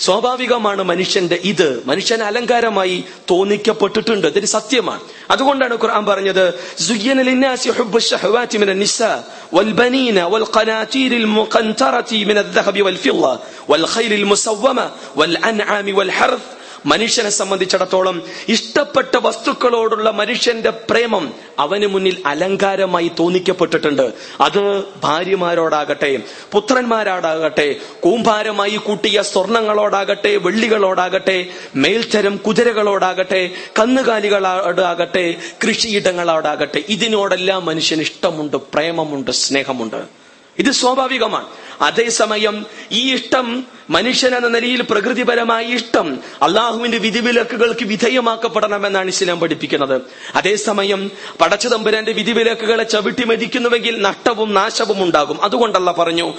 സ്വാഭാവികമാണ് 0.00 0.82
മനുഷ്യന്റെ 0.82 1.38
ഇത് 1.44 1.68
മനുഷ്യൻ 1.86 2.20
അലങ്കാരമായി 2.22 2.96
തോന്നിക്കപ്പെട്ടിട്ടുണ്ട് 3.30 4.26
ഇതൊരു 4.26 4.46
സത്യമാണ് 4.46 5.02
അതുകൊണ്ടാണ് 5.30 5.74
ഖുർആൻ 5.82 6.04
പറഞ്ഞത് 6.06 6.44
زين 6.78 7.18
للناس 7.20 7.62
حب 7.68 7.94
الشهوات 7.96 8.52
من 8.56 8.68
النساء 8.68 9.18
والبنين 9.52 10.18
والقناطير 10.32 11.12
المقنطرة 11.12 12.10
من 12.30 12.36
الذهب 12.38 12.76
والفضة 12.82 13.32
والخيل 13.68 14.12
المسومة 14.12 14.86
والأنعام 15.16 15.86
والحرث 15.98 16.44
മനുഷ്യനെ 16.85 17.29
സംബന്ധിച്ചിടത്തോളം 17.29 18.23
ഇഷ്ടപ്പെട്ട 18.49 19.17
വസ്തുക്കളോടുള്ള 19.17 20.11
മനുഷ്യന്റെ 20.11 20.69
പ്രേമം 20.69 21.33
അവന് 21.59 21.87
മുന്നിൽ 21.87 22.23
അലങ്കാരമായി 22.25 23.11
തോന്നിക്കപ്പെട്ടിട്ടുണ്ട്. 23.19 24.13
അത് 24.41 24.83
ഭാര്യമാരോടാകട്ടെ 25.03 26.19
പുത്രന്മാരോടാകട്ടെ 26.51 27.75
കൂമ്പാരമായി 27.99 28.75
കൂട്ടിയ 28.75 29.21
സ്വർണങ്ങളോടാകട്ടെ 29.21 30.35
വെള്ളികളോടാകട്ടെ 30.35 31.47
മേൽത്തരം 31.75 32.35
കുതിരകളോടാകട്ടെ 32.35 33.49
കന്നുകാലികളോടാകട്ടെ 33.79 35.35
കൃഷിയിടങ്ങളോടാകട്ടെ 35.63 36.83
ഇതിനോടെല്ലാം 36.89 37.65
മനുഷ്യന് 37.65 38.01
ഇഷ്ടമുണ്ട് 38.01 38.57
പ്രേമമുണ്ട് 38.57 39.31
സ്നേഹമുണ്ട്. 39.31 40.18
ഇത് 40.59 40.71
സ്വാഭാവികമാണ്. 40.71 41.47
അതേസമയം 41.81 42.65
ഈ 42.91 43.13
ഇഷ്ടം 43.13 43.65
മനുഷ്യൻ 43.89 44.35
എന്ന 44.35 44.47
നിലയിൽ 44.47 44.81
പ്രകൃതിപരമായ 44.81 45.65
ഇഷ്ടം 45.65 46.19
അള്ളാഹുവിന്റെ 46.41 46.97
വിധിവിലക്കുകൾക്ക് 46.97 47.85
വിധേയമാക്കപ്പെടണമെന്നാണ് 47.85 49.07
ഇസ്ലാം 49.07 49.39
പഠിപ്പിക്കുന്നത്. 49.39 50.01
അതേസമയം 50.35 51.11
പടച്ചതമ്പുരാന്റെ 51.41 52.11
വിധിവിലക്കുകളെ 52.11 52.83
ചവിട്ടി 52.83 53.25
മരിക്കുന്നുവെങ്കിൽ 53.25 54.01
നഷ്ടവും 54.01 54.53
നാശവും 54.53 55.03
ഉണ്ടാകും. 55.03 55.43
അതുകൊണ്ടല്ല 55.43 55.91
പറഞ്ഞു 55.91 56.33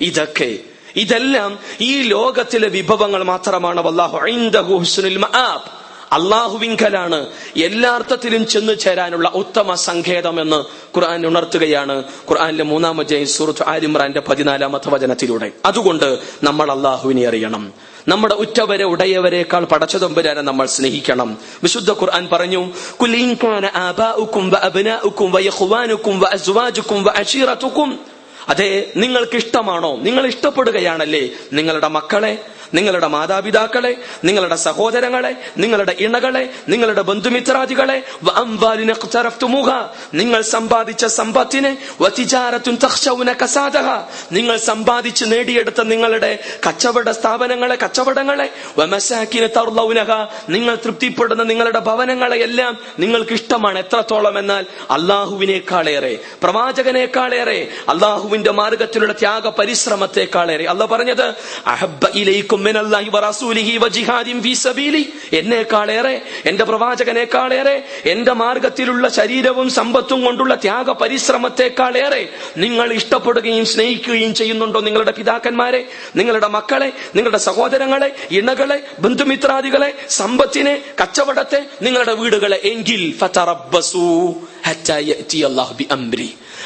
ഇതൊക്കെ 0.00 0.58
ഇതെല്ലാം 0.96 1.58
ഈ 1.80 2.02
ലോകത്തിലെ 2.02 2.68
വിഭവങ്ങൾ 2.68 3.22
മാത്രമാണ് 3.22 3.86
അള്ളാഹു 3.86 4.18
അള്ളാഹുവിങ്കലാണ് 6.12 7.26
എല്ലാ 7.56 7.94
അർത്ഥത്തിലും 7.94 8.46
ചെന്നു 8.46 8.72
ചേരാനുള്ള 8.72 9.28
ഉത്തമ 9.34 9.74
സങ്കേതമെന്ന് 9.74 10.56
ഖുർആൻ 10.96 11.26
ഉണർത്തുകയാണ്. 11.26 12.04
ഖുർആാനിലെ 12.30 12.64
മൂന്നാമത്തെ 12.64 13.24
സൂറത്ത് 13.24 13.62
ആലിമ്രാന്റെ 13.62 14.20
പതിനാലാമത്തെ 14.20 14.90
വചനത്തിലൂടെ. 14.90 15.52
അതുകൊണ്ട് 15.64 16.18
നമ്മൾ 16.42 16.72
അള്ളാഹുവിനെ 16.72 17.26
അറിയണം. 17.26 17.72
നമ്മുടെ 18.08 18.34
ഉറ്റവരെ 18.34 18.84
ഉടയവരെക്കാൾ 18.84 19.64
പടച്ചതൊമ്പരാനെ 19.64 20.40
നമ്മൾ 20.40 20.66
സ്നേഹിക്കണം. 20.66 21.38
വിശുദ്ധ 21.62 21.92
ഖുർആൻ 21.92 22.28
പറഞ്ഞു 22.32 22.72
"ഖുൽ 23.02 23.16
ഇൻ 23.16 23.34
കാന 23.34 23.70
ആബാഉക്കും 23.74 24.50
വഅബ്നാഉക്കും 24.50 25.32
വയഖ്വാനുക്കും 25.32 26.20
വഅസ്വാജുക്കും 26.20 27.04
വഅശീറത്തുക്കും 27.04 28.00
അതെ 28.48 28.92
നിങ്ങൾക്ക് 28.96 29.36
ഇഷ്ടമാണോ 29.36 29.96
നിങ്ങൾ 29.96 30.26
ഇഷ്ടപ്പെടുകയാണല്ലേ? 30.26 31.30
നിങ്ങളുടെ 31.52 31.88
മക്കളെ 31.88 32.44
നിങ്ങളുടെ 32.74 33.06
മാതാപിതാക്കളെ 33.06 33.96
നിങ്ങളുടെ 34.24 34.56
സഹോദരങ്ങളെ 34.56 35.36
നിങ്ങളുടെ 35.56 35.96
ഇണകളെ 35.98 36.54
നിങ്ങളുടെ 36.68 37.02
ബന്ധുമിത്രാദികളെ 37.02 38.02
നിങ്ങൾ 40.14 40.42
സമ്പാദിച്ച 40.42 41.04
സമ്പത്തിനെ 41.06 41.76
കസാദഹ, 43.42 43.88
നിങ്ങൾ 44.32 44.56
സമ്പാദിച്ച് 44.56 45.24
നേടിയെടുത്ത 45.24 45.82
നിങ്ങളുടെ 45.82 46.38
കച്ചവട 46.68 47.10
സ്ഥാപനങ്ങളെ 47.10 47.74
കച്ചവടങ്ങളെ 47.74 48.50
നിങ്ങൾ 50.48 50.74
തൃപ്തിപ്പെടുന്ന 50.76 51.42
നിങ്ങളുടെ 51.42 51.78
ഭവനങ്ങളെ 51.78 52.36
എല്ലാം 52.36 52.78
നിങ്ങൾക്ക് 52.98 53.32
ഇഷ്ടമാണ്. 53.32 53.78
എത്രത്തോളം 53.78 54.38
എന്നാൽ 54.38 54.66
അള്ളാഹുവിനേക്കാളേറെ 54.90 56.18
പ്രവാചകനേക്കാളേറെ 56.42 57.68
അള്ളാഹുവിന്റെ 57.88 58.50
മാർഗത്തിലുള്ള 58.50 59.12
ത്യാഗ 59.12 59.48
പരിശ്രമത്തെക്കാളേറെ 59.48 60.64
അല്ല 60.64 60.84
പറഞ്ഞത് 60.84 61.34
അഹബ്ബ 61.66 62.06
ഇലൈക്കും 62.14 62.55
എന്നേക്കാളേറെ 65.32 66.22
എന്റെ 66.46 66.64
പ്രവാചകനേക്കാളേറെ 66.64 67.84
എന്റെ 68.06 68.32
മാർഗത്തിലുള്ള 68.32 69.08
ശരീരവും 69.08 69.70
സമ്പത്തും 69.70 70.24
കൊണ്ടുള്ള 70.24 70.54
ത്യാഗ 70.54 70.90
പരിശ്രമത്തെക്കാളേറെ 70.90 72.28
നിങ്ങൾ 72.56 72.92
ഇഷ്ടപ്പെടുകയും 72.92 73.66
സ്നേഹിക്കുകയും 73.66 74.34
ചെയ്യുന്നുണ്ടോ 74.34 74.80
നിങ്ങളുടെ 74.80 75.10
പിതാക്കന്മാരെ 75.10 75.88
നിങ്ങളുടെ 76.16 76.46
മക്കളെ 76.46 76.92
നിങ്ങളുടെ 77.16 77.38
സഹോദരങ്ങളെ 77.38 78.16
ഇണകളെ 78.30 78.82
ബന്ധുമിത്രാദികളെ 78.98 79.94
സമ്പത്തിനെ 80.08 80.82
കച്ചവടത്തെ 81.02 81.66
നിങ്ങളുടെ 81.82 82.12
വീടുകളെ. 82.12 82.60
എങ്കിൽ 82.64 83.14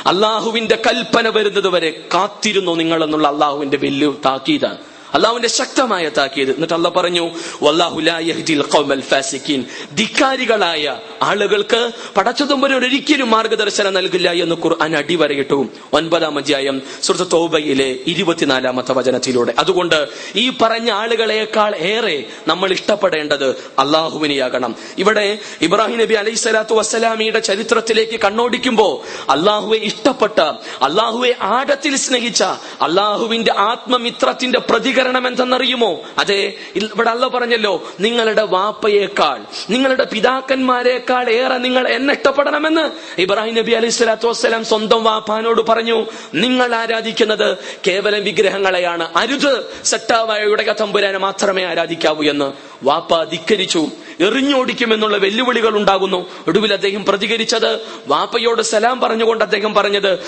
അള്ളാഹുവിന്റെ 0.07 0.79
കൽപ്പന 0.87 1.29
വരുന്നത് 1.29 1.69
വരെ 1.69 1.91
കാത്തിരുന്നു 2.15 2.75
നിങ്ങൾ 2.75 3.05
എന്നുള്ള 3.05 3.29
അള്ളാഹുവിന്റെ 3.29 3.77
വെല്ലു 3.77 4.21
താക്കീതാണ്. 4.25 4.79
അള്ളാഹുവിന്റെ 5.15 5.49
ശക്തമായ 5.49 6.09
താക്കീത്. 6.09 6.51
എന്നിട്ട് 6.51 6.75
അല്ല 6.75 6.89
പറഞ്ഞു 6.89 7.31
വല്ലാഹു 7.63 8.01
ലാ 8.01 8.19
യഹ്ദിൽ 8.19 8.65
ഖൗമൽ 8.75 9.01
ഫാസിഖീൻ. 9.01 9.65
ധിക്കാരികളായ 9.95 10.99
ആളുകൾക്ക് 11.23 11.91
പടച്ചതുമ്പോൾ 12.17 12.75
ഒരിക്കലും 12.75 13.31
മാർഗദർശനം 13.31 13.95
നൽകില്ല 13.95 14.33
എന്ന് 14.33 14.55
ഖുർആൻ 14.55 14.97
അടിവരയിട്ടു. 14.97 15.67
ഒൻപതാം 15.93 16.39
അധ്യായം 16.39 16.83
സുഹൃത്ത് 17.03 17.33
തോബയിലെ 17.33 17.97
ഇരുപത്തിനാലാമത്തെ 18.07 18.93
വചനത്തിലൂടെ. 18.93 19.55
അതുകൊണ്ട് 19.59 20.09
ഈ 20.37 20.53
പറഞ്ഞ 20.63 20.91
ആളുകളെക്കാൾ 20.91 21.77
ഏറെ 21.77 22.25
നമ്മൾ 22.49 22.73
ഇഷ്ടപ്പെടേണ്ടത് 22.73 23.49
അള്ളാഹുവിനെയാകണം. 23.79 24.77
ഇവിടെ 24.99 25.39
ഇബ്രാഹിം 25.63 25.99
നബി 25.99 26.15
അലൈഹി 26.15 26.37
സ്വലാത്തു 26.37 26.75
വസ്സലാമിയുടെ 26.75 27.39
ചരിത്രത്തിലേക്ക് 27.39 28.21
കണ്ണോടിക്കുമ്പോ 28.21 29.03
അള്ളാഹുവെ 29.31 29.79
ഇഷ്ടപ്പെട്ട 29.79 30.39
അള്ളാഹുവെ 30.83 31.35
ആഴത്തിൽ 31.41 31.97
സ്നേഹിച്ച 31.97 32.43
അള്ളാഹുവിന്റെ 32.81 33.53
ആത്മമിത്രത്തിന്റെ 33.53 34.59
പ്രതികരണം 34.59 35.00
എന്തെന്നറിയുമോ 35.09 36.01
അതെ 36.19 36.55
ഇവിടെ 36.77 37.11
അല്ല 37.11 37.29
പറഞ്ഞല്ലോ 37.29 37.89
നിങ്ങളുടെ 38.01 38.43
വാപ്പയേക്കാൾ 38.43 39.45
നിങ്ങളുടെ 39.71 40.05
പിതാക്കന്മാരെക്കാൾ 40.05 41.31
ഏറെ 41.31 41.59
നിങ്ങൾ 41.59 41.89
എന്നെ 41.89 42.15
ഇഷ്ടപ്പെടണമെന്ന് 42.15 42.91
ഇബ്രാഹിം 43.21 43.55
നബി 43.55 43.73
അലൈഹി 43.73 43.91
സ്വലാത്തു 43.91 44.29
വസ്സലാം 44.29 44.65
സ്വന്തം 44.65 45.05
വാപ്പാനോട് 45.05 45.63
പറഞ്ഞു. 45.69 46.07
നിങ്ങൾ 46.35 46.75
ആരാധിക്കുന്നത് 46.75 47.57
കേവലം 47.87 48.25
വിഗ്രഹങ്ങളെയാണ്. 48.25 49.09
അരുത് 49.17 49.67
സെട്ടാവായ 49.85 50.41
തമ്പുരാനെ 50.81 51.19
മാത്രമേ 51.19 51.65
ആരാധിക്കാവൂ 51.65 52.23
എന്ന് 52.23 52.70
വാപ്പ 52.83 53.23
ധിക്കരിച്ചു. 53.23 53.87
എറിഞ്ഞോടിക്കുമെന്നുള്ള 54.21 55.17
വെല്ലുവിളികൾ 55.17 55.77
ഉണ്ടാകുന്നു. 55.77 56.27
ഒടുവിൽ 56.49 56.73
അദ്ദേഹം 56.73 57.05
പ്രതികരിച്ചത് 57.05 57.79
വാപ്പയോട് 58.07 58.63
സലാം 58.63 59.01
പറഞ്ഞുകൊണ്ട് 59.01 59.45
അദ്ദേഹം 59.45 59.75
പറഞ്ഞത്. 59.75 60.19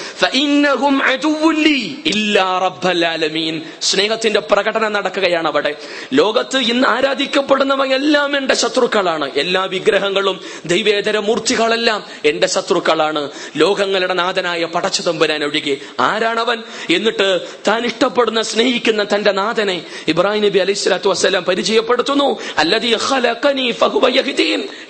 സ്നേഹത്തിന്റെ 3.81 4.41
പ്രകടനം 4.41 4.93
നടക്കുകയാണ് 4.93 5.49
അവിടെ. 5.49 5.75
ലോകത്ത് 6.13 6.59
ഇന്ന് 6.59 6.89
ആരാധിക്കപ്പെടുന്നവ 6.89 7.95
എല്ലാം 7.95 8.37
എന്റെ 8.37 8.55
ശത്രുക്കളാണ്. 8.55 9.31
എല്ലാ 9.37 9.65
വിഗ്രഹങ്ങളും 9.65 10.41
ദൈവേതര 10.65 11.19
മൂർത്തികളെല്ലാം 11.19 12.05
എന്റെ 12.25 12.47
ശത്രുക്കളാണ്. 12.47 13.31
ലോകങ്ങളുടെ 13.57 14.15
നാഥനായ 14.15 14.65
പടച്ചതമ്പുരാൻ 14.65 15.45
ഒഴികെ 15.45 15.77
ആരാണവൻ? 16.01 16.63
എന്നിട്ട് 16.91 17.41
താൻ 17.69 17.87
ഇഷ്ടപ്പെടുന്ന 17.87 18.43
സ്നേഹിക്കുന്ന 18.43 19.05
തന്റെ 19.05 19.33
നാഥനെ 19.33 19.87
ഇബ്രാഹിം 20.09 20.45
നബി 20.45 20.59
അലൈഹി 20.59 20.79
സ്വലാത്തു 20.79 21.09
വസ്സലാം 21.09 21.45
പരിചയപ്പെടുത്തുന്നു. 21.45 22.39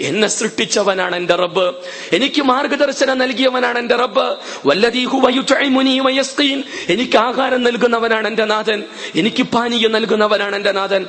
എന്നെ 0.00 0.28
സൃഷ്ടിച്ചവനാണ് 0.28 1.16
എന്റെ 1.16 1.34
റബ്ബ്. 1.34 1.74
എനിക്ക് 2.12 2.42
മാർഗദർശനം 2.42 3.18
നൽകിയവനാണ് 3.18 3.78
എന്റെ 3.78 3.96
റബ്ബ്. 3.96 4.36
എനിക്ക് 6.88 7.16
ആഹാരം 7.16 7.62
നൽകുന്നവനാണ് 7.62 8.28
എന്റെ 8.28 8.44
നാഥൻ. 8.44 8.82
എനിക്ക് 9.16 9.42
പാനീയം 9.42 9.92
നൽകുന്നവനാണ് 9.92 10.56
എന്റെ 10.56 10.72
നാഥൻ. 10.72 11.06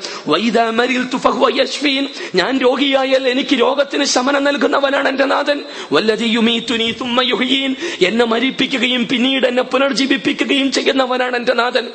ഞാൻ 2.35 2.57
രോഗിയായാൽ 2.57 3.27
എനിക്ക് 3.27 3.59
രോഗത്തിന് 3.59 4.05
ശമനം 4.05 4.43
നൽകുന്നവനാണ് 4.43 5.09
എന്റെ 5.09 5.25
നാഥൻ. 5.25 5.61
വല്ലദീ 5.91 6.25
തുമ്മയുഹീൻ 6.91 7.75
എന്നെ 8.07 8.25
മരിപ്പിക്കുകയും 8.25 9.07
പിന്നീട് 9.07 9.47
എന്നെ 9.47 9.63
പുനർജീവിപ്പിക്കുകയും 9.63 10.71
ചെയ്യുന്നവനാണ് 10.71 11.35
എന്റെ 11.35 11.53
നാഥൻ. 11.53 11.87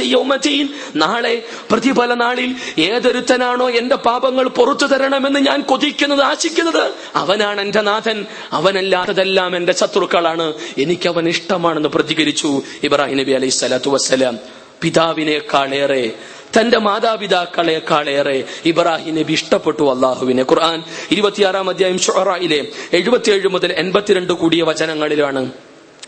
യൗമതീൻ 0.00 0.68
നാളെ 0.96 1.42
പ്രതിഫല 1.74 2.14
നാളിൽ 2.14 2.54
ഏതൊരുത്തനാണോ 2.80 3.70
എന്റെ 3.70 3.94
പാപങ്ങൾ 3.94 4.48
പുറത്തു 4.48 4.86
തരണമെന്ന് 4.86 5.40
ഞാൻ 5.40 5.60
കൊതിക്കുന്നത് 5.60 6.22
ആശിക്കുന്നത്? 6.22 6.92
അവനാണ് 7.14 7.60
എന്റെ 7.60 7.80
നാഥൻ. 7.80 8.26
അവനല്ലാത്തതെല്ലാം 8.52 9.56
എന്റെ 9.56 9.72
ശത്രുക്കളാണ്. 9.72 10.52
എനിക്ക് 10.78 11.08
അവൻ 11.08 11.28
ഇഷ്ടമാണെന്ന് 11.28 11.88
പ്രതികരിച്ചു 11.88 12.62
ഇബ്രാഹിം 12.82 13.18
നബി 13.18 13.32
അലൈഹി 13.32 13.50
സ്വലാത്തു 13.50 13.90
വസ്സലാം. 13.90 14.38
പിതാവിനേക്കാളേറെ 14.82 16.12
തന്റെ 16.60 16.78
മാതാപിതാക്കളെക്കാളേറെ 16.78 18.44
ഇബ്രാഹിം 18.64 19.14
നബി 19.14 19.32
ഇഷ്ടപ്പെട്ടു 19.32 19.90
അള്ളാഹുവിനെ. 19.90 20.42
ഖുർആൻ 20.42 20.82
ഇരുപത്തിയാറാം 21.10 21.68
അധ്യായം 21.68 21.98
ഷൊറയിലെ 21.98 22.66
എഴുപത്തിയേഴ് 22.92 23.48
മുതൽ 23.48 23.72
എൺപത്തിരണ്ട് 23.72 24.32
കൂടിയ 24.32 24.62
വചനങ്ങളിലാണ് 24.62 25.50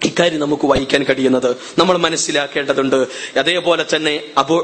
ഇക്കാര്യം 0.05 0.41
നമുക്ക് 0.41 0.67
വായിക്കാൻ 0.67 1.03
കഴിയുന്നത് 1.03 1.57
നമ്മൾ 1.79 1.97
മനസ്സിലാക്കേണ്ടതുണ്ട്. 1.97 3.07
അതേപോലെ 3.39 3.85
തന്നെ 3.97 4.21
അബു 4.39 4.55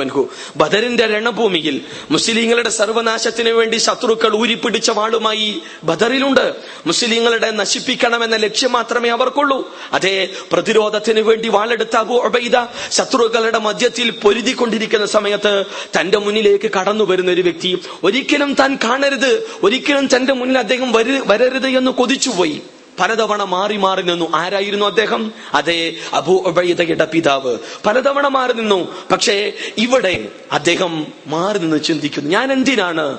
അൻഹു 0.00 0.28
ബദറിന്റെ 0.56 1.06
രണഭൂമിയിൽ 1.06 1.80
മുസ്ലിങ്ങളുടെ 2.10 2.68
സർവനാശത്തിനു 2.68 3.50
വേണ്ടി 3.50 3.76
ശത്രുക്കൾ 3.76 4.36
ഊരിപ്പിടിച്ച 4.36 4.90
വാളുമായി 4.90 5.60
ബദറിലുണ്ട്. 5.84 6.54
മുസ്ലിങ്ങളുടെ 6.86 7.50
നശിപ്പിക്കണമെന്ന 7.50 8.36
ലക്ഷ്യം 8.36 8.72
മാത്രമേ 8.72 9.08
അവർക്കുള്ളൂ. 9.08 9.76
അതേ 9.92 10.28
പ്രതിരോധത്തിന് 10.52 11.20
വേണ്ടി 11.20 11.48
വാളെടുത്ത 11.48 11.96
അബു 11.96 12.14
ഉബൈദ 12.14 12.66
ശത്രുക്കളുടെ 12.90 13.58
മധ്യത്തിൽ 13.58 14.10
പൊരുതിക്കൊണ്ടിരിക്കുന്ന 14.10 15.06
സമയത്ത് 15.06 15.64
തന്റെ 16.00 16.18
മുന്നിലേക്ക് 16.18 16.70
കടന്നു 16.70 17.04
വരുന്ന 17.04 17.30
ഒരു 17.30 17.40
വ്യക്തി 17.40 17.78
ഒരിക്കലും 18.04 18.54
താൻ 18.54 18.78
കാണരുത് 18.84 19.50
ഒരിക്കലും 19.62 20.08
തന്റെ 20.16 20.32
മുന്നിൽ 20.32 20.58
അദ്ദേഹം 20.58 20.92
വരരുത് 21.26 21.66
എന്ന് 21.66 21.90
കൊതിച്ചുപോയി. 21.90 22.62
പലതവണ 23.00 23.42
മാറി 23.42 23.76
മാറി 23.76 24.02
നിന്നു. 24.02 24.32
ആരായിരുന്നു 24.34 24.86
അദ്ദേഹം? 24.86 25.32
അതെ 25.54 25.94
അബു 26.12 26.32
ഉബൈദയുടെ 26.46 27.04
പിതാവ്. 27.04 27.58
പലതവണ 27.86 28.28
മാറി 28.28 28.52
നിന്നു. 28.52 29.06
പക്ഷേ 29.12 29.52
ഇവിടെ 29.78 30.28
അദ്ദേഹം 30.52 31.06
മാറി 31.26 31.58
നിന്ന് 31.58 31.82
ചിന്തിക്കുന്നു. 31.82 32.30
ഞാൻ 32.30 32.52
എന്തിനാണ് 32.52 33.18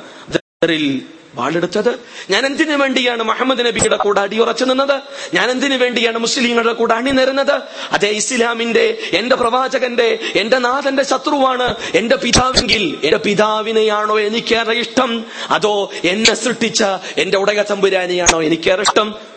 വാളെടുത്തത്? 1.36 2.00
ഞാൻ 2.30 2.46
എന്തിനു 2.46 2.76
വേണ്ടിയാണ് 2.76 3.24
മുഹമ്മദ് 3.24 3.60
നബിയുടെ 3.60 3.98
കൂടെ 3.98 4.22
അടിയുറച്ചു 4.22 4.66
നിന്നത്? 4.66 5.02
ഞാൻ 5.34 5.52
എന്തിനു 5.52 5.78
വേണ്ടിയാണ് 5.78 6.18
മുസ്ലിങ്ങളുടെ 6.18 6.74
കൂടെ 6.74 6.94
അണിനിരുന്നത്? 6.94 7.62
അതേ 7.92 8.10
ഇസ്ലാമിന്റെ 8.10 8.98
എന്റെ 9.13 9.36
പ്രവാചകന്റെ 9.36 10.20
എന്റെ 10.36 10.58
നാഥന്റെ 10.58 11.04
ശത്രുവാണ് 11.04 11.76
എന്റെ 11.96 12.16
പിതാവെങ്കിൽ 12.16 12.98
എന്റെ 13.04 13.18
പിതാവിനെയാണോ 13.18 14.20
എനിക്കേറെ 14.20 14.74
ഇഷ്ടം? 14.74 15.26
അതോ 15.50 15.92
എന്നെ 16.04 16.36
സൃഷ്ടിച്ച 16.36 16.84
എന്റെ 17.18 17.38
ഉടക 17.38 17.62
തമ്പുരാനെയാണോ 17.62 18.42
എനിക്കേറെ 18.42 18.82
ഇഷ്ടം? 18.82 19.37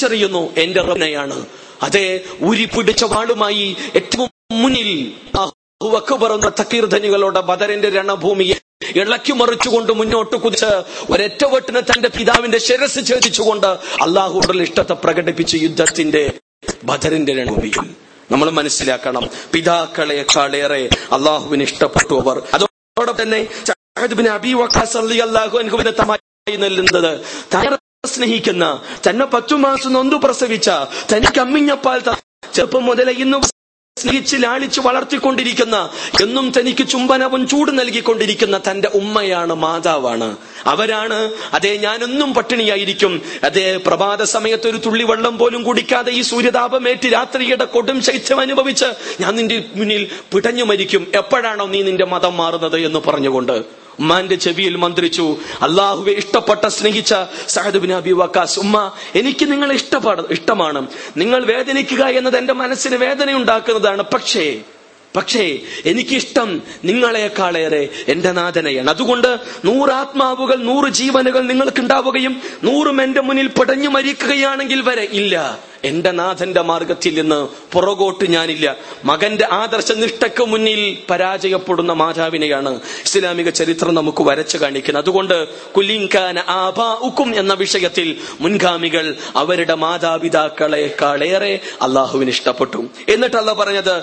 തിരിച്ചറിയുന്നു 0.00 0.42
എന്റെ 0.62 0.80
റബ്ബിനെയാണ്. 0.88 1.36
അതെ 1.86 2.06
ഉരി 2.48 2.64
പിടിച്ച 2.74 3.02
വാളുമായി 3.12 3.66
ഏറ്റവും 3.98 4.28
മുന്നിൽ 4.62 4.90
പറഞ്ഞ 6.22 6.46
തക്കീർധനികളുടെ 6.60 7.40
ബദറിന്റെ 7.50 7.88
രണഭൂമിയെ 7.98 8.56
ഇളക്കി 9.02 9.32
മറിച്ചുകൊണ്ട് 9.40 9.92
മുന്നോട്ട് 9.98 10.36
കുതിച്ച് 10.44 10.70
ഒരൊറ്റവെട്ടിന് 11.12 11.80
തന്റെ 11.90 12.08
പിതാവിന്റെ 12.16 12.58
ശിരസ് 12.66 13.02
ഛേദിച്ചുകൊണ്ട് 13.08 13.70
അള്ളാഹുടൽ 14.04 14.60
ഇഷ്ടത്തെ 14.66 14.96
പ്രകടിപ്പിച്ച 15.04 15.52
യുദ്ധത്തിന്റെ 15.64 16.22
ബദറിന്റെ 16.90 17.32
രണഭൂമിയിൽ. 17.40 17.78
നമ്മൾ 18.32 18.48
മനസ്സിലാക്കണം 18.58 19.24
പിതാക്കളെക്കാളേറെ 19.52 20.82
അള്ളാഹുവിന് 21.16 21.64
ഇഷ്ടപ്പെട്ടു 21.68 22.14
അവർ. 22.22 22.36
അതോടൊപ്പം 22.54 23.16
തന്നെ 23.22 23.40
അബി 24.36 24.52
വക്കാസ് 24.62 24.96
അബീ 24.96 25.18
അള്ളാഹു 25.28 25.54
റളിയല്ലാഹു 25.56 25.56
അൻഹുവിന്റെ 25.64 25.94
തമായി 26.00 26.56
നൽകുന്നത് 26.64 27.12
താൻ 27.54 27.64
സ്നേഹിക്കുന്ന 28.06 28.82
തന്നെ 29.06 29.24
പത്തു 29.24 29.54
മാസം 29.54 29.92
നൊന്തു 29.92 30.16
പ്രസവിച്ച 30.16 30.70
തനിക്ക് 31.12 31.40
അമ്മിഞ്ഞപ്പാൽ 31.40 31.98
ചെറുപ്പം 32.54 32.84
മുതലേ 32.84 33.12
ഇന്നും 33.12 33.42
സ്നേഹിച്ച് 33.96 34.36
ലാളിച്ച് 34.42 34.80
വളർത്തിക്കൊണ്ടിരിക്കുന്ന 34.80 35.90
എന്നും 36.22 36.52
തനിക്ക് 36.58 36.88
ചുംബനവും 36.88 37.48
ചൂട് 37.48 37.78
നൽകിക്കൊണ്ടിരിക്കുന്ന 37.78 38.60
തന്റെ 38.70 38.88
ഉമ്മയാണ് 38.94 39.54
മാതാവാണ്. 39.54 40.36
അവരാണ് 40.66 41.18
അതെ 41.52 41.76
ഞാനൊന്നും 41.76 42.34
പട്ടിണിയായിരിക്കും. 42.34 43.22
അതേ 43.44 43.76
പ്രഭാത 43.76 44.22
സമയത്ത് 44.22 44.68
ഒരു 44.68 44.76
തുള്ളി 44.76 45.04
വെള്ളം 45.04 45.38
പോലും 45.38 45.62
കുടിക്കാതെ 45.62 46.12
ഈ 46.12 46.22
സൂര്യതാപമേറ്റ് 46.22 47.12
രാത്രിയുടെ 47.12 47.64
കൊടും 47.64 48.00
ശൈത്യം 48.02 48.40
അനുഭവിച്ച് 48.40 48.88
ഞാൻ 49.20 49.36
നിന്റെ 49.36 49.64
മുന്നിൽ 49.74 50.08
പിടഞ്ഞു 50.32 50.64
മരിക്കും. 50.64 51.06
എപ്പോഴാണോ 51.14 51.66
നീ 51.66 51.82
നിന്റെ 51.82 52.04
മതം 52.04 52.36
മാറുന്നത് 52.36 52.78
എന്ന് 52.80 53.02
പറഞ്ഞുകൊണ്ട് 53.08 53.79
ഉമ്മാന്റെ 53.98 54.34
ചെവിയിൽ 54.34 54.76
മന്ത്രിച്ചു 54.76 55.36
അള്ളാഹുവെ 55.62 56.12
ഇഷ്ടപ്പെട്ട 56.12 56.66
സ്നേഹിച്ച 56.66 57.14
സഹദ് 57.48 57.78
ബിൻ 57.78 57.92
അബി 57.92 58.12
വക്കാസ് 58.12 58.58
ഉമ്മ 58.58 58.92
എനിക്ക് 59.14 59.52
നിങ്ങളെ 59.52 59.74
ഇഷ്ടപ്പെട 59.74 60.20
ഇഷ്ടമാണ്. 60.30 60.86
നിങ്ങൾ 61.16 61.44
വേദനിക്കുക 61.44 62.04
എന്നത് 62.04 62.36
എന്റെ 62.36 62.52
മനസ്സിന് 62.52 62.96
വേദന 62.96 63.32
ഉണ്ടാക്കുന്നതാണ് 63.32 64.02
പക്ഷേ 64.02 64.60
പക്ഷേ 65.16 65.58
എനിക്കിഷ്ടം 65.86 66.62
നിങ്ങളെക്കാളേറെ 66.84 67.88
എന്റെ 68.08 68.32
നാഥനെയാണ്. 68.32 68.90
അതുകൊണ്ട് 68.90 69.38
നൂറ് 69.64 69.90
ആത്മാവുകൾ 69.90 70.56
നൂറ് 70.56 70.90
ജീവനുകൾ 70.90 71.40
നിങ്ങൾക്ക് 71.40 71.80
ഉണ്ടാവുകയും 71.80 72.42
നൂറും 72.64 73.02
എന്റെ 73.02 73.20
മുന്നിൽ 73.20 73.46
പടഞ്ഞു 73.46 73.88
മരിക്കുകയാണെങ്കിൽ 73.88 74.80
വരെ 74.80 75.08
ഇല്ല. 75.12 75.58
എന്റെ 75.84 76.10
നാഥന്റെ 76.10 76.62
മാർഗത്തിൽ 76.62 77.20
നിന്ന് 77.20 77.48
പുറകോട്ട് 77.72 78.30
ഞാനില്ല. 78.30 78.76
മകന്റെ 79.04 79.48
ആദർശ 79.52 79.92
നിഷ്ഠയ്ക്ക് 79.92 80.44
മുന്നിൽ 80.44 80.98
പരാജയപ്പെടുന്ന 81.10 81.92
മാതാവിനെയാണ് 81.92 82.80
ഇസ്ലാമിക 83.04 83.48
ചരിത്രം 83.48 83.94
നമുക്ക് 83.94 84.22
വരച്ചു 84.22 84.58
കാണിക്കുന്നത്. 84.58 85.02
അതുകൊണ്ട് 85.02 85.48
കുലിങ്കാന 85.72 86.38
ആബാഉക്കും 86.48 87.38
എന്ന 87.38 87.54
വിഷയത്തിൽ 87.54 88.16
മുൻഗാമികൾ 88.40 89.16
അവരുടെ 89.36 89.74
മാതാപിതാക്കളെക്കാളേറെ 89.74 91.60
അള്ളാഹുവിന് 91.82 92.30
ഇഷ്ടപ്പെട്ടു. 92.30 92.86
എന്നിട്ട് 93.08 93.36
പറഞ്ഞത് 93.36 94.02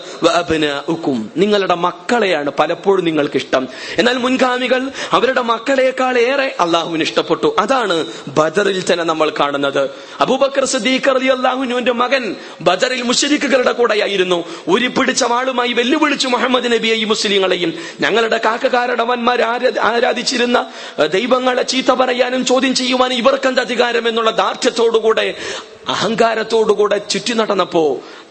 ഉക്കും 0.87 1.31
നിങ്ങളുടെ 1.37 1.75
മക്കളെയാണ് 1.75 2.51
പലപ്പോഴും 2.59 3.05
നിങ്ങൾക്ക് 3.05 3.37
ഇഷ്ടം. 3.37 3.67
എന്നാൽ 3.97 4.17
മുൻഗാമികൾ 4.17 4.91
അവരുടെ 5.11 5.41
മക്കളെക്കാൾ 5.41 6.17
ഏറെ 6.17 6.55
അള്ളാഹുവിന് 6.59 7.03
ഇഷ്ടപ്പെട്ടു. 7.03 7.55
അതാണ് 7.59 8.05
ബദറിൽ 8.27 8.83
തന്നെ 8.91 9.03
നമ്മൾ 9.03 9.31
കാണുന്നത്. 9.39 9.89
അബൂബക്കർ 10.19 10.65
സദീഖ് 10.65 11.09
അലി 11.09 11.27
അള്ളാഹുനുവിന്റെ 11.67 11.93
മകൻ 12.03 12.23
ബദറിൽ 12.67 13.01
മുഷരിക്കുകളുടെ 13.09 13.73
കൂടെയായിരുന്നു. 13.79 14.39
ഉരിപ്പിടിച്ച 14.67 15.23
വാളുമായി 15.31 15.71
വെല്ലുവിളിച്ചു 15.79 16.27
മുഹമ്മദ് 16.33 16.67
നബിയെയും 16.73 17.09
മുസ്ലിങ്ങളെയും. 17.11 17.71
ഞങ്ങളുടെ 17.99 18.37
കാക്കകാരടവന്മാർ 18.45 19.39
ആരാധിച്ചിരുന്ന 19.91 20.57
ദൈവങ്ങളെ 21.15 21.63
ചീത്ത 21.71 21.91
പറയാനും 22.01 22.41
ചോദ്യം 22.51 22.73
ചെയ്യുവാനും 22.79 23.17
ഇവർക്കെന്ത് 23.21 23.61
അധികാരം 23.61 24.05
എന്നുള്ള 24.07 24.31
ദാർഢ്യത്തോടുകൂടെ 24.43 25.27
അഹങ്കാരത്തോടുകൂടെ 25.87 26.97
ചുറ്റി 27.11 27.33
നടന്നപ്പോ 27.39 27.83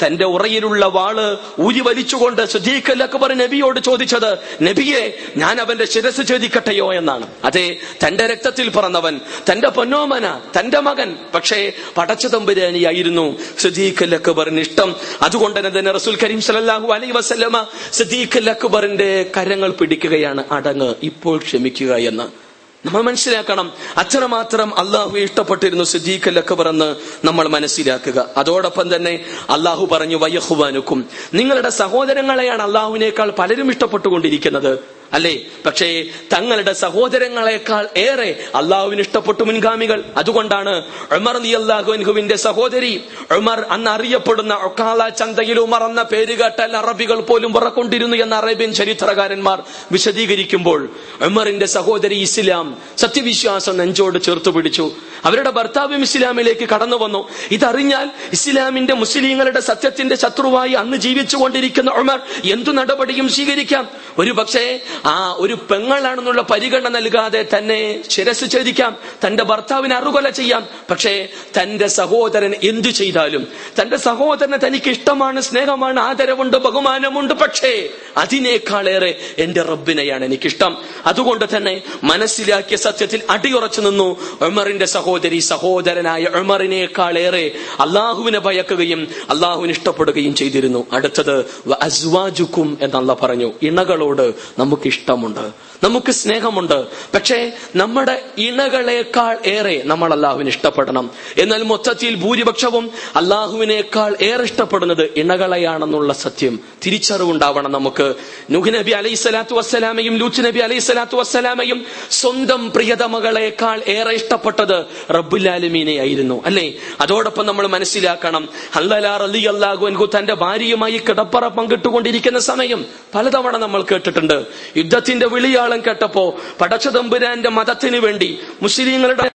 തന്റെ 0.05 0.25
ഉറയിലുള്ള 0.25 0.87
വാൾ 0.87 1.39
ഊരി 1.61 1.81
വലിച്ചുകൊണ്ട് 1.81 2.47
സുദീഖ് 2.47 3.03
അക്ബർ 3.03 3.35
നബിയോട് 3.35 3.81
ചോദിച്ചത് 3.81 4.39
നബിയെ 4.63 5.19
ഞാൻ 5.37 5.61
അവന്റെ 5.61 5.85
ശിരസ് 5.85 6.29
ഛേദിക്കട്ടെയോ 6.29 6.95
എന്നാണ്. 6.95 7.27
അതെ 7.45 7.77
തന്റെ 8.07 8.27
രക്തത്തിൽ 8.27 8.71
പറന്നവൻ 8.71 9.21
തന്റെ 9.53 9.69
പൊന്നോമന 9.69 10.41
തന്റെ 10.59 10.81
മകൻ 10.81 11.17
പക്ഷേ 11.35 11.73
പടച്ചതമ്പുരാനിയായിരുന്നു 11.97 13.39
സുദീഖ് 13.59 14.15
അക്ബറിന് 14.15 14.61
ഇഷ്ടം. 14.61 14.97
അതുകൊണ്ട് 15.23 15.79
തന്നെ 15.79 15.91
റസൂൽ 15.93 16.19
കരീം 16.25 16.41
സലാഹു 16.41 16.93
അലൈ 16.93 17.11
വസല്ലമ 17.11 17.67
സുദീഖ് 17.93 18.49
അക്ബറിന്റെ 18.49 19.31
കരങ്ങൾ 19.37 19.71
പിടിക്കുകയാണ് 19.71 20.45
അടങ്ങ്. 20.51 20.95
ഇപ്പോൾ 21.03 21.39
ക്ഷമിക്കുക 21.39 21.95
എന്ന്. 21.95 22.46
നമ്മൾ 22.87 23.03
മനസ്സിലാക്കണം. 23.03 23.73
അത്രമാത്രം 23.99 24.79
അള്ളാഹു 24.79 25.19
ഇഷ്ടപ്പെട്ടിരുന്നു 25.19 25.85
സിദ്ദീഖ് 25.85 26.39
അക്കബർ 26.39 26.69
എന്ന് 26.69 26.97
നമ്മൾ 27.27 27.49
മനസ്സിലാക്കുക. 27.49 28.29
അതോടൊപ്പം 28.37 28.97
തന്നെ 28.97 29.25
അള്ളാഹു 29.51 29.89
പറഞ്ഞു 29.93 30.17
വയ്യഹുവാനുക്കും 30.17 31.07
നിങ്ങളുടെ 31.35 31.71
സഹോദരങ്ങളെയാണ് 31.71 32.63
അള്ളാഹുവിനേക്കാൾ 32.63 33.31
പലരും 33.39 33.71
ഇഷ്ടപ്പെട്ടുകൊണ്ടിരിക്കുന്നത്. 33.71 34.79
അല്ലേ? 35.13 35.45
പക്ഷേ 35.67 36.05
തങ്ങളുടെ 36.33 36.73
സഹോദരങ്ങളെക്കാൾ 36.73 37.89
ഏറെ 37.97 38.45
അള്ളാഹുവിന് 38.55 39.01
ഇഷ്ടപ്പെട്ടു 39.01 39.45
മുൻഗാമികൾ. 39.45 40.05
അതുകൊണ്ടാണ് 40.17 40.83
ഉമർ 41.13 41.39
നിയല്ലാഹുവിന്റെ 41.39 42.37
സഹോദരി 42.37 43.05
ഉമർ 43.31 43.67
അന്ന് 43.71 43.91
അറിയപ്പെടുന്ന 43.91 44.55
ഒക്കാല 44.55 45.09
ചന്തയിൽ 45.09 45.61
ഉമർ 45.61 45.85
എന്ന 45.85 46.03
പേര് 46.03 46.39
കേട്ടാൽ 46.39 46.77
അറബികൾ 46.77 47.21
പോലും 47.21 47.53
പുറക്കൊണ്ടിരുന്നു 47.53 48.17
എന്ന 48.17 48.35
അറേബ്യൻ 48.35 48.73
ചരിത്രകാരന്മാർ 48.73 49.63
വിശദീകരിക്കുമ്പോൾ 49.93 50.89
ഉമറിന്റെ 51.21 51.67
സഹോദരി 51.67 52.15
ഇസ്ലാം 52.15 52.77
സത്യവിശ്വാസം 52.99 53.77
നെഞ്ചോട് 53.77 54.23
ചേർത്ത് 54.23 54.51
പിടിച്ചു. 54.51 54.93
അവരുടെ 55.25 55.51
ഭർത്താവും 55.51 56.03
ഇസ്ലാമിലേക്ക് 56.03 56.69
കടന്നു 56.69 56.97
വന്നു. 56.97 57.29
ഇതറിഞ്ഞാൽ 57.51 58.11
ഇസ്ലാമിന്റെ 58.33 58.95
മുസ്ലിങ്ങളുടെ 58.95 59.61
സത്യത്തിന്റെ 59.61 60.17
ശത്രുവായി 60.17 60.73
അന്ന് 60.73 60.97
ജീവിച്ചുകൊണ്ടിരിക്കുന്ന 60.97 61.91
ഉമർ 61.91 62.21
എന്തു 62.45 62.71
നടപടിയും 62.71 63.29
സ്വീകരിക്കാം? 63.29 63.89
ഒരു 64.19 64.31
പക്ഷേ 64.31 64.81
ആ 65.05 65.35
ഒരു 65.39 65.55
പെങ്ങളാണെന്നുള്ള 65.55 66.43
പരിഗണന 66.43 66.89
നൽകാതെ 66.89 67.47
തന്നെ 67.59 68.09
ശിരസ് 68.09 68.53
ഛേദിക്കാം 68.53 68.97
തന്റെ 69.27 69.45
ഭർത്താവിനെ 69.45 69.97
അറുകൊല 69.97 70.31
ചെയ്യാം. 70.31 70.67
പക്ഷേ 70.91 71.29
തന്റെ 71.61 71.87
സഹോദരൻ 71.87 72.55
എന്തു 72.63 72.89
ചെയ്താലും 72.89 73.49
തന്റെ 73.81 73.97
സഹോദരനെ 73.97 74.57
തനിക്ക് 74.57 74.91
ഇഷ്ടമാണ് 74.91 75.41
സ്നേഹമാണ് 75.41 76.01
ആദരവുണ്ട് 76.01 76.57
ബഹുമാനമുണ്ട് 76.57 77.35
പക്ഷേ 77.35 77.89
അതിനേക്കാളേറെ 78.17 79.19
എന്റെ 79.39 79.63
റബ്ബിനെയാണ് 79.63 80.25
എനിക്കിഷ്ടം. 80.25 80.77
അതുകൊണ്ട് 81.07 81.45
തന്നെ 81.57 81.83
മനസ്സിലാക്കിയ 82.05 82.77
സത്യത്തിൽ 82.77 83.23
അടിയുറച്ചു 83.31 83.81
നിന്നു. 83.81 84.17
ഉമറിന്റെ 84.41 84.87
സഹോദരി 84.87 85.39
സഹോദരനായ 85.39 86.25
ഉമറിനേക്കാളേറെ 86.25 87.51
അള്ളാഹുവിനെ 87.81 88.39
ഭയക്കുകയും 88.39 89.09
അള്ളാഹുവിന് 89.31 89.73
ഇഷ്ടപ്പെടുകയും 89.73 90.35
ചെയ്തിരുന്നു. 90.35 90.87
അടുത്തത് 90.93 91.39
അസ്വാജുക്കും 91.83 92.79
എന്നല്ല 92.81 93.15
പറഞ്ഞു. 93.15 93.53
ഇണകളോട് 93.63 94.35
നമുക്ക് 94.59 94.86
ഇഷ്ടമുണ്ട് 94.87 95.45
നമുക്ക് 95.85 96.13
സ്നേഹമുണ്ട്. 96.13 96.87
പക്ഷേ 97.15 97.53
നമ്മുടെ 97.77 98.23
ഇണകളേക്കാൾ 98.39 99.39
ഏറെ 99.47 99.83
നമ്മൾ 99.85 100.13
അള്ളാഹുവിനെ 100.13 100.49
ഇഷ്ടപ്പെടണം. 100.49 101.11
എന്നാൽ 101.39 101.63
മൊത്തത്തിൽ 101.63 102.15
ഭൂരിപക്ഷവും 102.15 102.91
അള്ളാഹുവിനേക്കാൾ 103.17 104.17
ഏറെ 104.21 104.43
ഇഷ്ടപ്പെടുന്നത് 104.43 105.11
ഇണകളെയാണെന്നുള്ള 105.17 106.13
സത്യം 106.13 106.61
തിരിച്ചറിവുണ്ടാവണം 106.87 107.73
നമുക്ക്. 107.73 108.15
നുഹ് 108.51 108.75
നബി 108.75 108.91
അലൈഹി 108.91 109.15
സ്വലാത്തു 109.15 109.55
വസ്സലാമയും 109.55 110.17
ലൂച്ച് 110.17 110.43
നബി 110.43 110.59
അലൈഹി 110.59 110.81
സ്വലാത്തു 110.81 111.17
വസ്സലാമയും 111.17 111.87
സ്വന്തം 112.11 112.71
പ്രിയതമകളേക്കാൾ 112.71 113.83
ഏറെ 113.89 114.11
ഇഷ്ടപ്പെട്ടത് 114.11 114.85
റബ്ബുലാലുമീനെ 115.11 115.93
ആയിരുന്നു 115.93 116.43
അല്ലേ? 116.47 116.75
അതോടൊപ്പം 117.01 117.47
നമ്മൾ 117.47 117.67
മനസ്സിലാക്കണം 117.67 118.49
അല്ലലാർ 118.75 119.23
അലി 119.23 119.45
അള്ളാഹു 119.45 119.87
എൻകു 119.87 120.11
തന്റെ 120.19 120.35
ഭാര്യയുമായി 120.35 121.01
കിടപ്പറ 121.09 121.49
പങ്കിട്ടുകൊണ്ടിരിക്കുന്ന 121.49 122.39
സമയം 122.39 122.87
പലതവണ 123.15 123.57
നമ്മൾ 123.57 123.83
കേട്ടിട്ടുണ്ട്. 123.83 124.47
യുദ്ധത്തിന്റെ 124.77 125.27
വിളിയാളം 125.67 125.87
കേട്ടപ്പോ 125.87 126.25
പടച്ചതമ്പുരാന്റെ 126.61 127.51
മതത്തിന് 127.51 128.01
വേണ്ടി 128.01 128.31
മുസ്ലിങ്ങളുടെ 128.63 129.31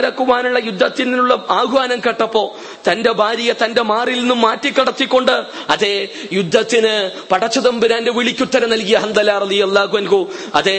ക്കുവാനുള്ള 0.00 0.58
യുദ്ധത്തിനുള്ള 0.64 1.34
ആഹ്വാനം 1.50 1.98
കേട്ടപ്പോ 2.04 2.42
തന്റെ 2.86 3.12
ഭാര്യയെ 3.12 3.54
തന്റെ 3.62 3.82
മാറിൽ 3.82 4.18
നിന്നും 4.18 4.40
മാറ്റിക്കടത്തിക്കൊണ്ട് 4.40 5.32
അതെ 5.70 5.92
യുദ്ധത്തിന് 6.32 6.92
പടച്ചതമ്പുരാന്റെ 7.30 8.12
വിളിക്കുത്തരം 8.12 8.70
നൽകിയ 8.70 8.96
ഹന്തലാർ 8.96 9.42
അലി 9.46 9.58
അള്ളാഹു 9.58 10.18
അതേ 10.54 10.76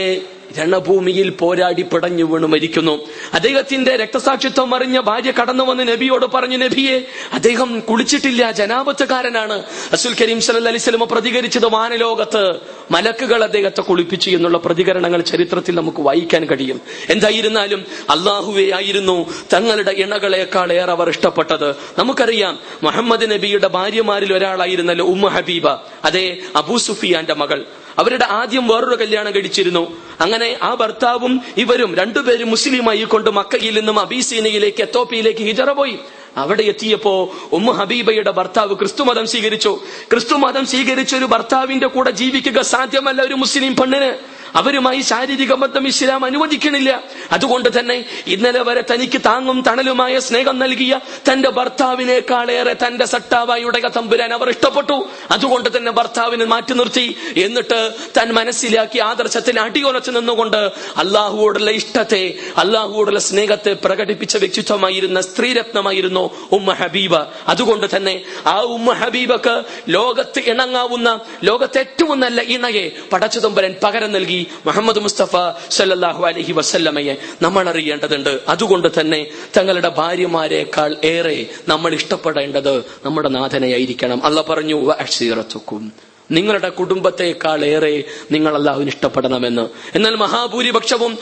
രണഭൂമിയിൽ 0.58 1.30
പോരാടി 1.30 1.82
പിടഞ്ഞു 1.82 2.24
വീണു 2.24 2.48
മരിക്കുന്നു. 2.48 3.08
അദ്ദേഹത്തിന്റെ 3.34 3.96
രക്തസാക്ഷിത്വം 3.96 4.76
അറിഞ്ഞ 4.76 5.00
ഭാര്യ 5.00 5.32
കടന്നു 5.32 5.64
വന്ന് 5.64 5.88
നബിയോട് 5.88 6.26
പറഞ്ഞു 6.26 6.58
നബിയെ 6.58 7.06
അദ്ദേഹം 7.34 7.80
കുളിച്ചിട്ടില്ല 7.80 8.52
ജനാപത്തുകാരനാണ്. 8.52 9.64
അസുൽ 9.92 10.16
കരീം 10.22 10.42
സല്ല 10.42 10.70
അലിസ്ലമ 10.70 11.04
പ്രതികരിച്ചത് 11.04 11.66
വാനലോകത്ത് 11.66 12.56
മലക്കുകൾ 12.92 13.44
അദ്ദേഹത്തെ 13.44 13.82
കുളിപ്പിച്ചു 13.82 14.30
എന്നുള്ള 14.30 14.58
പ്രതികരണങ്ങൾ 14.58 15.22
ചരിത്രത്തിൽ 15.22 15.76
നമുക്ക് 15.76 16.02
വായിക്കാൻ 16.02 16.46
കഴിയും. 16.46 16.82
എന്തായിരുന്നാലും 17.10 17.86
അള്ളാഹുവെ 18.10 18.72
ആയിരുന്നു 18.72 19.34
തങ്ങളുടെ 19.54 19.92
ഇണകളെക്കാൾ 19.92 20.74
ഏറെ 20.74 20.92
അവർ 20.92 21.10
ഇഷ്ടപ്പെട്ടത്. 21.10 21.76
നമുക്കറിയാം 21.98 22.60
മുഹമ്മദ് 22.84 23.32
നബിയുടെ 23.32 23.68
ഭാര്യമാരിൽ 23.68 24.34
ഒരാളായിരുന്നല്ലോ 24.34 25.06
ഉമ്മ 25.06 25.28
ഹബീബ 25.28 25.68
അതെ 26.04 26.38
അബൂ 26.56 26.78
സുഫിയാന്റെ 26.78 27.34
മകൾ. 27.34 27.66
അവരുടെ 27.98 28.26
ആദ്യം 28.26 28.68
വേറൊരു 28.68 28.96
കല്യാണം 28.96 29.36
കഴിച്ചിരുന്നു. 29.36 29.98
അങ്ങനെ 30.22 30.60
ആ 30.62 30.74
ഭർത്താവും 30.74 31.42
ഇവരും 31.58 31.96
രണ്ടുപേരും 31.96 32.50
മുസ്ലിമായി 32.50 33.04
കൊണ്ട് 33.04 33.30
മക്കയിൽ 33.30 33.80
നിന്നും 33.80 34.00
അബീസീനയിലേക്ക് 34.00 34.82
എത്തോപ്പിയിലേക്ക് 34.82 35.40
ഹിജറ 35.40 35.72
പോയി. 35.72 36.00
അവിടെ 36.38 36.64
എത്തിയപ്പോ 36.64 37.36
ഉമ്മ 37.52 37.72
ഹബീബയുടെ 37.72 38.32
ഭർത്താവ് 38.32 38.76
ക്രിസ്തുമതം 38.76 39.28
സ്വീകരിച്ചു. 39.28 39.80
ക്രിസ്തുമതം 40.12 40.66
സ്വീകരിച്ച 40.66 41.16
ഒരു 41.16 41.26
ഭർത്താവിന്റെ 41.26 41.88
കൂടെ 41.88 42.12
ജീവിക്കുക 42.12 42.62
സാധ്യമല്ല 42.62 43.22
ഒരു 43.22 43.34
മുസ്ലിം 43.34 43.76
പെണ്ണിന്. 43.76 44.37
അവരുമായി 44.56 45.02
ശാരീരിക 45.02 45.54
ബന്ധം 45.54 45.88
ഇസ്ലാം 45.88 46.26
അനുവദിക്കണില്ല. 46.26 47.04
അതുകൊണ്ട് 47.32 47.80
തന്നെ 47.80 48.06
ഇന്നലെ 48.28 48.64
വരെ 48.64 48.84
തനിക്ക് 48.94 49.22
താങ്ങും 49.26 49.62
തണലുമായ 49.62 50.20
സ്നേഹം 50.20 50.60
നൽകിയ 50.60 51.00
തന്റെ 51.32 51.50
ഭർത്താവിനേക്കാളേറെ 51.50 52.76
തന്റെ 52.88 53.06
സട്ടാവായി 53.06 53.64
ഉടക 53.64 53.88
തമ്പുരാൻ 53.88 54.34
അവർ 54.34 54.50
ഇഷ്ടപ്പെട്ടു. 54.50 54.98
അതുകൊണ്ട് 55.32 55.78
തന്നെ 55.78 55.92
ഭർത്താവിനെ 55.92 56.46
മാറ്റി 56.46 56.74
നിർത്തി. 56.74 57.16
എന്നിട്ട് 57.38 57.80
തൻ 58.18 58.32
മനസ്സിലാക്കി 58.32 59.00
ആദർശത്തിൽ 59.00 59.60
അടിയുറച്ചു 59.60 60.12
നിന്നുകൊണ്ട് 60.12 60.62
അള്ളാഹുവോടുള്ള 60.98 61.72
ഇഷ്ടത്തെ 61.72 62.24
അള്ളാഹുവോടുള്ള 62.58 63.20
സ്നേഹത്തെ 63.20 63.74
പ്രകടിപ്പിച്ച 63.86 64.38
വ്യക്തിത്വമായിരുന്ന 64.38 65.22
സ്ത്രീരത്നമായിരുന്നു 65.22 66.24
ഉമ്മ 66.52 66.74
ഹബീബ. 66.74 67.16
അതുകൊണ്ട് 67.48 67.88
തന്നെ 67.96 68.16
ആ 68.46 68.60
ഉമ്മ 68.60 68.94
ഹബീബക്ക് 68.94 69.64
ലോകത്ത് 69.90 70.40
ഇണങ്ങാവുന്ന 70.40 71.20
ലോകത്തെ 71.44 71.80
ഏറ്റവും 71.80 72.20
നല്ല 72.20 72.42
ഇണയെ 72.42 72.92
പടച്ചുതമ്പരൻ 73.14 73.76
പകരം 73.84 74.12
നൽകി. 74.12 74.37
മുഹമ്മദ് 74.66 75.00
മുസ്തഫ 75.00 75.36
സല്ലാഹു 75.70 76.26
അലഹി 76.26 76.52
വസല്ലമയെ 76.52 77.16
നമ്മൾ 77.42 77.70
അറിയേണ്ടതുണ്ട് 77.70 78.34
അതുകൊണ്ട് 78.48 78.90
തന്നെ 79.00 79.22
തങ്ങളുടെ 79.58 79.90
ഭാര്യമാരെക്കാൾ 79.98 80.92
ഏറെ 81.04 81.38
നമ്മൾ 81.68 81.94
ഇഷ്ടപ്പെടേണ്ടത് 81.94 82.74
നമ്മുടെ 83.06 83.30
നാഥനെയായിരിക്കണം. 83.30 84.20
അല്ല 84.24 84.42
പറഞ്ഞു 84.42 84.78
അക്ഷീറത്തുക്കും 84.94 85.84
നിങ്ങളുടെ 86.32 86.70
കുടുംബത്തെക്കാൾ 86.70 87.66
ഏറെ 87.66 88.04
നിങ്ങൾ 88.32 88.56
അള്ളാഹുവിന് 88.56 88.90
ഇഷ്ടപ്പെടണമെന്ന്. 88.90 89.70
എന്നാൽ 89.96 90.16
മഹാഭൂരിപക്ഷവും 90.16 91.18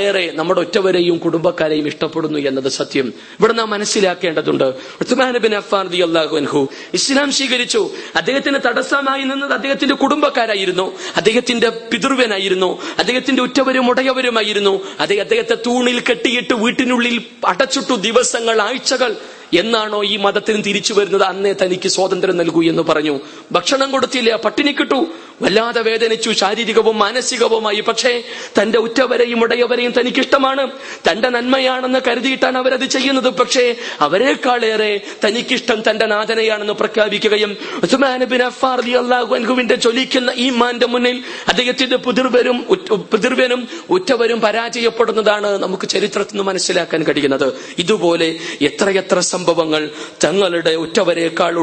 ഏറെ 0.00 0.30
നമ്മുടെ 0.34 0.60
ഒറ്റവരെയും 0.60 1.18
കുടുംബക്കാരെയും 1.18 1.86
ഇഷ്ടപ്പെടുന്നു 1.86 2.38
എന്നത് 2.38 2.68
സത്യം. 2.68 3.06
ഇവിടെ 3.08 3.52
നാം 3.52 3.70
മനസ്സിലാക്കേണ്ടതുണ്ട്. 3.70 4.74
അള്ളാഹു 6.02 6.36
അൻഹു 6.36 6.68
ഇസ്ലാം 6.94 7.32
സ്വീകരിച്ചു. 7.32 7.90
അദ്ദേഹത്തിന് 8.16 8.58
തടസ്സമായി 8.66 9.24
നിന്നത് 9.24 9.52
അദ്ദേഹത്തിന്റെ 9.52 9.94
കുടുംബക്കാരായിരുന്നു. 9.94 10.98
അദ്ദേഹത്തിന്റെ 11.16 11.68
പിതൃവനായിരുന്നു 11.68 12.82
അദ്ദേഹത്തിന്റെ 12.98 13.42
ഉറ്റവരും 13.42 13.90
ഉടയവരുമായിരുന്നു. 13.90 14.80
അദ്ദേഹത്തെ 15.00 15.56
തൂണിൽ 15.66 16.00
കെട്ടിയിട്ട് 16.00 16.54
വീട്ടിനുള്ളിൽ 16.54 17.22
അടച്ചിട്ടു 17.46 17.94
ദിവസങ്ങൾ 17.94 18.62
ആഴ്ചകൾ 18.62 19.16
എന്നാണോ 19.54 20.04
ഈ 20.04 20.16
മതത്തിന് 20.16 20.64
തിരിച്ചു 20.64 20.94
വരുന്നത്? 20.94 21.22
അന്നേ 21.22 21.52
തനിക്ക് 21.52 21.88
സ്വാതന്ത്ര്യം 21.88 22.36
നൽകൂ 22.36 22.62
എന്ന് 22.62 22.82
പറഞ്ഞു. 22.82 23.20
ഭക്ഷണം 23.52 23.90
കൊടുത്തില്ല? 23.90 24.36
പട്ടിണി 24.36 24.72
കിട്ടു. 24.72 25.06
വല്ലാതെ 25.42 25.82
വേദനിച്ചു 25.82 26.30
ശാരീരികവും 26.30 26.98
മാനസികവുമായി. 26.98 27.80
പക്ഷേ 27.80 28.22
തന്റെ 28.62 28.78
ഉറ്റവരെയും 28.78 29.42
ഉടയവരെയും 29.42 29.92
തനിക്കിഷ്ടമാണ്. 30.00 30.70
തന്റെ 31.10 31.28
നന്മയാണെന്ന് 31.28 31.98
കരുതിയിട്ടാണ് 32.06 32.58
അവരത് 32.58 32.84
ചെയ്യുന്നത്. 32.84 33.28
പക്ഷേ 33.28 33.74
അവരെക്കാളേറെ 34.00 35.00
തനിക്കിഷ്ടം 35.24 35.90
തന്റെ 35.90 36.06
നാഥനെയാണെന്ന് 36.06 36.72
പ്രഖ്യാപിക്കുകയും 36.72 37.56
അൻഹുവിന്റെ 39.34 39.74
ചൊലിക്കുന്ന 39.74 40.32
ഈ 40.36 40.50
മാന്റെ 40.50 40.86
മുന്നിൽ 40.86 41.24
അദ്ദേഹത്തിന്റെ 41.48 41.96
പുതിർവരും 41.96 42.58
പുതിർവനും 43.12 43.68
ഉറ്റവരും 43.90 44.40
പരാജയപ്പെടുന്നതാണ് 44.40 45.58
നമുക്ക് 45.58 45.88
ചരിത്രത്തിൽ 45.88 46.32
നിന്ന് 46.32 46.42
മനസ്സിലാക്കാൻ 46.42 47.02
കഴിയുന്നത്. 47.02 47.54
ഇതുപോലെ 47.78 48.28
എത്രയെത്ര 48.62 49.18
സംഭവങ്ങൾ 49.18 49.90
തങ്ങളുടെ 50.24 50.70
ഉറ്റവരെക്കാൾ 50.70 51.58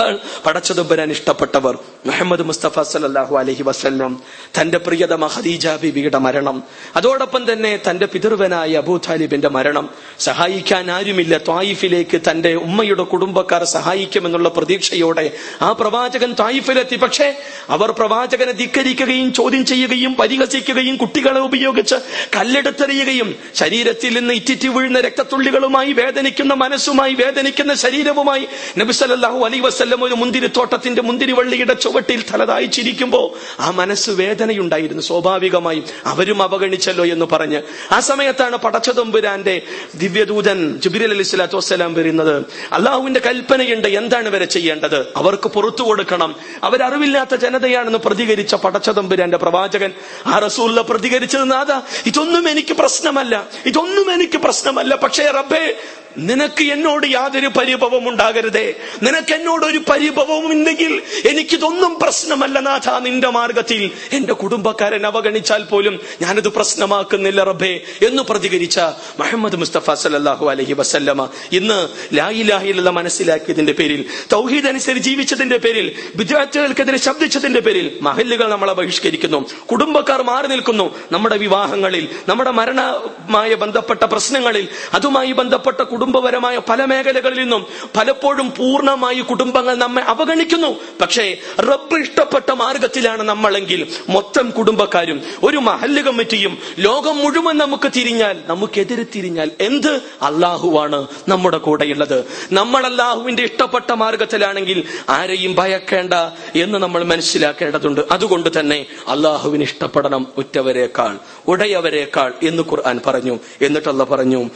ഉടയവരെക്കാൾ 0.00 0.14
പടച്ചതുമ്പരാൻ 0.44 1.08
ഇഷ്ടപ്പെട്ടവർ 1.14 1.74
മുഹമ്മദ് 2.06 2.44
മുസ്തഫ 2.48 2.82
സല്ലാഹു 2.90 3.34
അലഹി 3.40 3.64
വസ്ലം 3.68 4.12
തന്റെ 4.58 4.78
പ്രിയത 4.78 5.14
മഹദീജ 5.24 5.66
ബിബിയുടെ 5.82 6.18
മരണം 6.18 6.56
അതോടൊപ്പം 6.98 7.42
തന്നെ 7.50 7.72
തന്റെ 7.86 8.06
പിതൃവനായ 8.12 8.82
അബൂ 8.82 8.94
താലിബിന്റെ 8.98 9.50
മരണം. 9.56 9.86
സഹായിക്കാൻ 10.20 10.84
ആരുമില്ല. 10.90 11.34
ത്വായിഫിലേക്ക് 11.48 12.18
തന്റെ 12.28 12.52
ഉമ്മയുടെ 12.66 13.04
കുടുംബക്കാർ 13.12 13.62
സഹായിക്കുമെന്നുള്ള 13.74 14.48
പ്രതീക്ഷയോടെ 14.56 15.26
ആ 15.62 15.70
പ്രവാചകൻ 15.80 16.30
ത്വായിഫിലെത്തി 16.40 16.96
പക്ഷേ 16.96 17.28
അവർ 17.76 17.88
പ്രവാചകനെ 17.98 18.54
ധിക്കരിക്കുകയും 18.60 19.28
ചോദ്യം 19.38 19.64
ചെയ്യുകയും 19.70 20.12
പരിഹസിക്കുകയും 20.20 20.96
കുട്ടികളെ 21.02 21.42
ഉപയോഗിച്ച് 21.48 21.98
കല്ലെടുത്തെറിയുകയും 22.36 23.28
ശരീരത്തിൽ 23.60 24.12
നിന്ന് 24.18 24.34
ഇറ്റിറ്റി 24.40 24.68
വീഴുന്ന 24.68 25.00
രക്തത്തുള്ളികളുമായി 25.08 25.92
വേദനിക്കുന്ന 26.00 26.54
മനസ്സുമായി 26.64 27.14
വേദനിക്കുന്ന 27.22 27.72
ശരീരവുമായി 27.84 28.44
നബിസല്ലാഹു 28.80 29.40
അലൈ 29.48 29.60
വസ്ല്ലം 29.88 30.04
ഒരു 30.04 30.14
മുന്തിരിത്തോട്ടത്തിന്റെ 30.14 31.02
മുന്തിരിവള്ളിയുടെ 31.02 31.74
ചുവട്ടിൽ 31.74 32.22
തലതായിച്ചിരിക്കുമ്പോ 32.22 33.34
ആ 33.60 33.70
മനസ്സ് 33.70 34.10
വേദനയുണ്ടായിരുന്നു. 34.10 35.02
സ്വാഭാവികമായും 35.02 35.84
അവരും 36.04 36.42
അവഗണിച്ചല്ലോ 36.42 37.04
എന്ന് 37.04 37.26
പറഞ്ഞ്. 37.32 37.62
ആ 37.92 38.00
സമയത്താണ് 38.00 38.56
പടച്ചതമ്പുരാന്റെ 38.56 39.62
ദിവ്യദൂതൻ 39.94 40.80
ജുബിരൽ 40.80 41.10
അലി 41.10 41.22
സ്വലാത്തു 41.22 41.56
വസ്സലാം 41.56 41.94
വരുന്നത്. 41.94 42.44
അള്ളാഹുവിന്റെ 42.72 43.20
കൽപ്പനയുണ്ട് 43.20 43.88
എന്താണ് 43.88 44.28
വരെ 44.28 44.44
ചെയ്യേണ്ടത്? 44.44 45.12
അവർക്ക് 45.16 45.48
പുറത്തു 45.48 45.82
കൊടുക്കണം. 45.82 46.36
അവരറിവില്ലാത്ത 46.64 47.34
ജനതയാണെന്ന് 47.34 47.98
പ്രതികരിച്ച 47.98 48.54
പടച്ചതമ്പുരാന്റെ 48.54 49.36
പ്രവാചകൻ 49.36 49.92
ആ 50.26 50.38
റസൂല്ല 50.38 50.80
പ്രതികരിച്ചത് 50.80 51.50
നാഥ. 51.50 51.80
ഇതൊന്നും 52.06 52.48
എനിക്ക് 52.48 52.74
പ്രശ്നമല്ല. 52.74 53.46
ഇതൊന്നും 53.66 54.12
എനിക്ക് 54.12 54.38
പ്രശ്നമല്ല. 54.38 54.96
പക്ഷേ 54.96 55.24
റബ്ബേ 55.24 55.76
നിനക്ക് 56.18 56.64
എന്നോട് 56.64 57.06
യാതൊരു 57.06 57.46
പരിഭവം 57.46 58.08
ഉണ്ടാകരുതേ. 58.08 58.74
നിനക്ക് 59.02 59.32
എന്നോട് 59.32 59.66
ഒരു 59.66 59.78
പരിഭവവും 59.78 60.52
ഉണ്ടെങ്കിൽ 60.52 61.02
എനിക്കിതൊന്നും 61.28 61.98
പ്രശ്നമല്ല 62.02 62.60
നാഥ 62.60 62.90
നിന്റെ 62.98 63.28
മാർഗത്തിൽ. 63.28 63.90
എന്റെ 64.12 64.32
കുടുംബക്കാരൻ 64.32 65.06
അവഗണിച്ചാൽ 65.06 65.62
പോലും 65.62 66.00
ഞാനത് 66.22 66.48
പ്രശ്നമാക്കുന്നില്ല 66.48 67.44
റബ്ബേ 67.44 67.80
എന്ന് 68.06 68.22
പ്രതികരിച്ച 68.22 68.80
മുഹമ്മദ് 69.18 69.56
മുസ്തഫ 69.56 69.90
സലഹു 69.90 70.50
അലഹി 70.50 70.72
വസല്ലമ 70.72 71.28
ഇന്ന് 71.52 71.88
ലായിലാഹിലുള്ള 72.16 72.90
മനസ്സിലാക്കിയതിന്റെ 72.90 73.72
പേരിൽ 73.72 74.04
തൗഹീദ് 74.32 74.66
അനുസരിച്ച് 74.66 75.08
ജീവിച്ചതിന്റെ 75.08 75.56
പേരിൽ 75.56 75.92
വിദ്യാർത്ഥികൾക്കെതിരെ 76.16 76.98
ശബ്ദിച്ചതിന്റെ 76.98 77.60
പേരിൽ 77.60 77.98
മഹല്ലുകൾ 78.02 78.48
നമ്മളെ 78.48 78.72
ബഹിഷ്കരിക്കുന്നു. 78.72 79.48
കുടുംബക്കാർ 79.70 80.22
മാറി 80.22 80.46
നിൽക്കുന്നു. 80.46 80.94
നമ്മുടെ 81.12 81.36
വിവാഹങ്ങളിൽ 81.36 82.08
നമ്മുടെ 82.28 82.50
മരണമായ 82.50 83.54
ബന്ധപ്പെട്ട 83.54 84.04
പ്രശ്നങ്ങളിൽ 84.04 84.68
അതുമായി 84.94 85.32
ബന്ധപ്പെട്ട 85.32 85.80
കുടുംബപരമായ 86.08 86.60
പല 86.68 86.84
മേഖലകളിൽ 86.84 87.38
നിന്നും 87.38 87.66
പലപ്പോഴും 87.96 88.52
പൂർണമായി 88.56 89.20
കുടുംബങ്ങൾ 89.20 89.74
നമ്മെ 89.74 90.02
അവഗണിക്കുന്നു. 90.02 90.80
പക്ഷേ 91.00 91.36
റബ്ബ് 91.60 91.96
ഇഷ്ടപ്പെട്ട 92.00 92.50
മാർഗത്തിലാണ് 92.50 93.22
നമ്മളെങ്കിൽ 93.22 93.80
മൊത്തം 94.08 94.50
കുടുംബക്കാരും 94.50 95.22
ഒരു 95.42 95.56
മഹല്ല് 95.56 96.02
കമ്മിറ്റിയും 96.02 96.58
ലോകം 96.78 97.16
മുഴുവൻ 97.16 97.58
നമുക്ക് 97.58 97.88
തിരിഞ്ഞാൽ 97.96 98.40
നമുക്കെതിരെ 98.46 99.04
തിരിഞ്ഞാൽ 99.14 99.50
എന്ത്? 99.60 100.02
അള്ളാഹുവാണ് 100.22 101.06
നമ്മുടെ 101.28 101.58
കൂടെയുള്ളത്. 101.58 102.24
നമ്മൾ 102.52 102.86
അള്ളാഹുവിന്റെ 102.86 103.42
ഇഷ്ടപ്പെട്ട 103.42 103.92
മാർഗത്തിലാണെങ്കിൽ 103.92 104.84
ആരെയും 105.08 105.54
ഭയക്കേണ്ട 105.54 106.14
എന്ന് 106.56 106.78
നമ്മൾ 106.78 107.04
മനസ്സിലാക്കേണ്ടതുണ്ട്. 107.04 108.00
അതുകൊണ്ട് 108.10 108.60
തന്നെ 108.60 108.86
അള്ളാഹുവിന് 109.08 109.62
ഇഷ്ടപ്പെടണം 109.62 110.26
ഉറ്റവരെക്കാൾ 110.36 111.18
ഉടയവരെക്കാൾ 111.48 112.32
എന്ന് 112.42 112.62
ഖുർആൻ 112.62 113.00
പറഞ്ഞു. 113.06 113.38
എന്നിട്ടല്ല 113.62 114.04
പറഞ്ഞു 114.04 114.50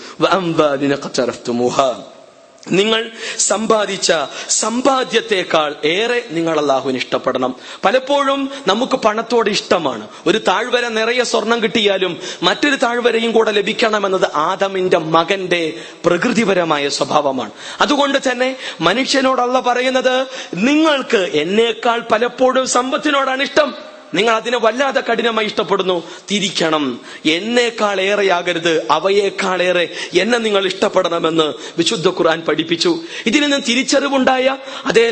"വഅംവാലിന 1.49 2.11
നിങ്ങൾ 2.73 3.11
സമ്പാദിച്ച 3.39 4.13
സമ്പാദ്യത്തെക്കാൾ 4.49 5.77
ഏറെ 5.85 6.25
നിങ്ങൾ 6.31 6.59
അള്ളാഹുവിന് 6.59 6.99
ഇഷ്ടപ്പെടണം. 6.99 7.55
പലപ്പോഴും 7.85 8.51
നമുക്ക് 8.67 8.93
പണത്തോട് 8.93 9.51
ഇഷ്ടമാണ്. 9.51 10.09
ഒരു 10.27 10.39
താഴ്വര 10.39 10.89
നിറയെ 10.89 11.23
സ്വർണം 11.23 11.63
കിട്ടിയാലും 11.63 12.21
മറ്റൊരു 12.43 12.77
താഴ്വരയും 12.77 13.33
കൂടെ 13.33 13.51
ലഭിക്കണമെന്നത് 13.51 14.31
ആദമിന്റെ 14.35 14.99
മകന്റെ 14.99 15.75
പ്രകൃതിപരമായ 16.05 16.89
സ്വഭാവമാണ്. 16.89 17.51
അതുകൊണ്ട് 17.81 18.19
തന്നെ 18.31 18.57
മനുഷ്യനോടല്ല 18.81 19.61
പറയുന്നത് 19.61 20.27
നിങ്ങൾക്ക് 20.55 21.31
എന്നേക്കാൾ 21.35 22.01
പലപ്പോഴും 22.01 22.67
സമ്പത്തിനോടാണ് 22.67 23.43
ഇഷ്ടം. 23.43 23.92
നിങ്ങൾ 24.15 24.35
അതിനെ 24.35 24.59
വല്ലാതെ 24.59 25.01
കഠിനമായി 25.01 25.47
ഇഷ്ടപ്പെടുന്നു. 25.47 26.03
തിരിക്കണം. 26.31 27.01
എന്നേക്കാൾ 27.27 28.01
ഏറെയാകരുത്. 28.01 28.87
അവയേക്കാളേറെ 28.91 29.89
എന്നെ 30.13 30.39
നിങ്ങൾ 30.39 30.67
ഇഷ്ടപ്പെടണമെന്ന് 30.67 31.55
വിശുദ്ധ 31.79 32.09
ഖുർആൻ 32.09 32.41
പഠിപ്പിച്ചു. 32.41 32.99
ഇതിൽ 33.27 33.41
നിന്ന് 33.41 33.63
തിരിച്ചറിവുണ്ടായ 33.69 34.57
അതേ 34.87 35.11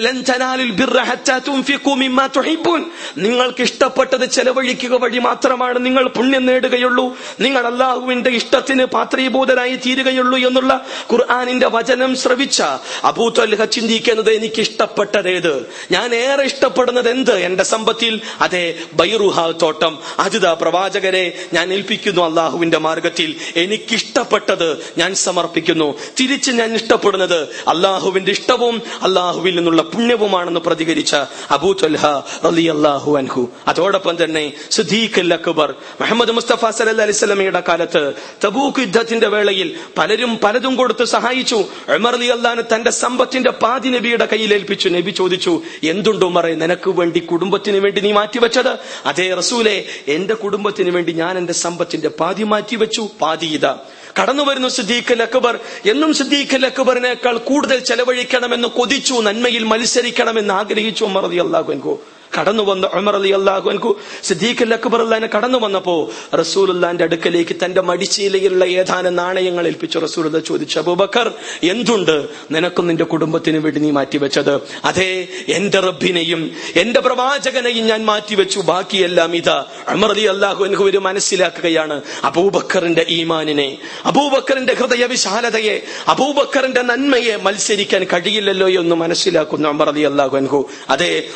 നിങ്ങൾക്ക് 3.16 3.62
ഇഷ്ടപ്പെട്ടത് 3.62 4.30
ചെലവഴിക്കുക 4.30 4.94
വഴി 5.02 5.18
മാത്രമാണ് 5.18 5.86
നിങ്ങൾ 5.86 6.08
പുണ്യം 6.08 6.46
നേടുകയുള്ളൂ. 6.46 7.16
നിങ്ങൾ 7.40 7.66
അള്ളാഹുവിന്റെ 7.66 8.30
ഇഷ്ടത്തിന് 8.30 8.84
പാത്രീഭൂതനായി 8.84 9.76
തീരുകയുള്ളൂ 9.76 10.48
എന്നുള്ള 10.48 10.86
ഖുർആാനിന്റെ 11.12 11.68
വചനം 11.68 12.16
ശ്രവിച്ച 12.16 12.62
അബൂത്വൽഹ 13.04 13.64
ചിന്തിക്കുന്നത് 13.64 14.30
എനിക്ക് 14.30 14.60
ഇഷ്ടപ്പെട്ടതേത് 14.60 15.66
ഞാൻ 15.90 16.14
ഏറെ 16.14 16.42
ഇഷ്ടപ്പെടുന്നത് 16.42 17.10
എന്ത് 17.10 17.36
എന്റെ 17.36 17.64
സമ്പത്തിൽ 17.64 18.20
അതെ 18.40 18.74
ബൈറുഹ 18.94 19.50
തോട്ടം. 19.50 19.98
അജിത 20.18 20.46
പ്രവാചകരെ 20.46 21.48
ഞാൻ 21.52 21.72
ഏൽപ്പിക്കുന്നു 21.72 22.22
അള്ളാഹുവിന്റെ 22.22 22.78
മാർഗത്തിൽ. 22.78 23.34
എനിക്കിഷ്ടപ്പെട്ടത് 23.56 24.78
ഞാൻ 24.98 25.14
സമർപ്പിക്കുന്നു. 25.14 25.94
തിരിച്ച് 26.20 26.50
ഞാൻ 26.50 26.74
ഇഷ്ടപ്പെടുന്നത് 26.74 27.48
അള്ളാഹുവിന്റെ 27.68 28.32
ഇഷ്ടവും 28.32 28.82
അള്ളാഹുവിൽ 29.02 29.56
നിന്നുള്ള 29.56 29.82
പുണ്യവുമാണെന്ന് 29.82 30.60
പ്രതികരിച്ച 30.60 31.16
അബൂ 31.50 31.72
ത്വൽഹ 31.72 32.06
റലി 32.44 32.62
അള്ളാഹു 32.62 33.16
അൻഹു. 33.16 33.48
അതോടൊപ്പം 33.68 34.24
തന്നെ 34.24 34.52
സുദീഖ് 34.70 35.20
അൽ 35.20 35.34
അക്ബർ 35.34 35.74
മുഹമ്മദ് 36.00 36.32
മുസ്തഫ 36.32 36.70
സലഹ് 36.70 37.00
അലിസ്ലമിയുടെ 37.00 37.62
കാലത്ത് 37.68 38.12
തബൂക്ക് 38.44 38.80
യുദ്ധത്തിന്റെ 38.80 39.28
വേളയിൽ 39.28 39.76
പലരും 39.98 40.38
പലതും 40.44 40.76
കൊടുത്ത് 40.76 41.04
സഹായിച്ചു. 41.04 41.64
ഉമർ 41.94 42.14
അലി 42.14 42.26
അള്ളഹാന് 42.26 42.62
തന്റെ 42.74 42.90
സമ്പത്തിന്റെ 42.90 43.50
പാതി 43.50 43.88
നബിയുടെ 43.88 44.26
കയ്യിൽ 44.26 44.54
ഏൽപ്പിച്ചു. 44.54 44.88
നബി 44.88 45.10
ചോദിച്ചു 45.10 45.62
എന്തുണ്ട് 45.82 46.24
ഉമറെ 46.24 46.54
നിനക്ക് 46.54 46.90
വേണ്ടി 46.90 47.18
കുടുംബത്തിന് 47.18 47.76
വേണ്ടി 47.76 48.00
നീ 48.00 48.12
മാറ്റിവെച്ചത്? 48.12 48.78
അതേ 49.06 49.34
റസൂലെ 49.34 49.84
എന്റെ 50.08 50.34
കുടുംബത്തിന് 50.34 50.90
വേണ്ടി 50.90 51.12
ഞാൻ 51.12 51.38
എന്റെ 51.38 51.52
സമ്പത്തിന്റെ 51.52 52.08
പാതി 52.08 52.42
മാറ്റി 52.42 52.76
വെച്ചു 52.76 53.08
പാതി 53.20 53.46
ഇതാ. 53.46 53.78
കടന്നു 54.22 54.42
വരുന്നു 54.42 54.68
സിദ്ദീഖ് 54.68 55.12
അൽ 55.12 55.22
അക്ബർ. 55.22 55.58
എന്നും 55.90 56.14
സിദ്ദീഖ് 56.14 56.54
അൽ 56.54 56.66
അക്ബറിനേക്കാൾ 56.66 57.38
കൂടുതൽ 57.38 57.78
ചെലവഴിക്കണമെന്ന് 57.78 58.68
കൊതിച്ചു 58.68 59.14
നന്മയിൽ 59.14 59.64
മത്സരിക്കണമെന്ന് 59.64 60.54
ആഗ്രഹിച്ചു 60.54 61.04
മറതി 61.04 61.36
അള്ളാഹു 61.36 61.72
അൻകു 61.72 62.00
കടന്നു 62.38 62.62
വന്ന 62.62 62.86
ഉമർ 62.86 63.16
അലി 63.16 63.30
അള്ളാഹു 63.30 63.70
അൻകു 63.70 63.96
സിദ്ദീഖ് 64.24 64.72
അക്ബർ 64.72 65.02
അള്ളഹാനെ 65.02 65.28
കടന്നു 65.36 65.58
വന്നപ്പോ 65.58 66.10
റസൂലുള്ളാന്റെ 66.34 67.04
അടുക്കലേക്ക് 67.04 67.56
തന്റെ 67.64 67.80
മടിച്ചീലയിലുള്ള 67.80 68.64
ഏതാനും 68.64 69.16
നാണയങ്ങൾ 69.16 69.66
ഏൽപ്പിച്ചു. 69.66 69.98
റസൂലുള്ള 69.98 70.38
ചോദിച്ചു 70.38 70.78
അബൂബക്കർ 70.78 71.32
എന്തുണ്ട്? 71.62 72.28
നിനക്കും 72.50 72.86
നിന്റെ 72.86 73.04
കുടുംബത്തിന് 73.04 73.58
വേണ്ടി 73.58 73.80
നീ 73.80 73.90
മാറ്റിവെച്ചത്? 73.90 74.60
അതെ 74.84 75.28
എന്റെ 75.48 75.80
റബ്ബിനെയും 75.80 76.50
എന്റെ 76.76 77.00
പ്രവാചകനെയും 77.00 77.86
ഞാൻ 77.86 78.04
മാറ്റിവെച്ചു. 78.04 78.60
ബാക്കിയെല്ലാം 78.60 79.36
ഇതാ. 79.36 79.64
ഉമർ 79.88 80.10
അലി 80.10 80.24
അള്ളാഹു 80.24 80.64
അൻഹു 80.64 80.84
ഒരു 80.84 80.98
മനസ്സിലാക്കുകയാണ് 80.98 82.02
അബൂബക്കറിന്റെ 82.24 83.06
ഈമാനിനെ 83.08 83.78
അബൂബക്കറിന്റെ 84.04 84.74
ഹൃദയ 84.74 85.04
വിശാലതയെ 85.04 85.80
അബൂബക്കറിന്റെ 86.08 86.82
നന്മയെ 86.82 87.36
മത്സരിക്കാൻ 87.36 88.04
കഴിയില്ലല്ലോ 88.04 88.68
എന്ന് 88.68 88.96
മനസ്സിലാക്കുന്ന 88.96 89.68
ഉമർ 89.68 89.88
അലി 89.88 90.00
അള്ളാഹു 90.00 90.36
അൻഹു. 90.36 90.68
അതെ. 90.90 91.28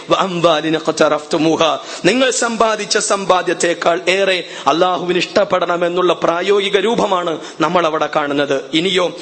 നിങ്ങൾ 2.04 2.30
സമ്പാദിച്ച 2.30 2.98
സമ്പാദ്യത്തെക്കാൾ 2.98 4.00
ഏറെ 4.08 4.44
അള്ളാഹുവിന് 4.66 5.18
ഇഷ്ടപ്പെടണം 5.18 5.86
എന്നുള്ള 5.86 6.12
പ്രായോഗിക 6.12 6.76
രൂപമാണ് 6.78 7.38
നമ്മൾ 7.60 7.86
അവിടെ 7.86 8.08
കാണുന്നത്. 8.16 8.64
ഇനിയോ 8.74 9.16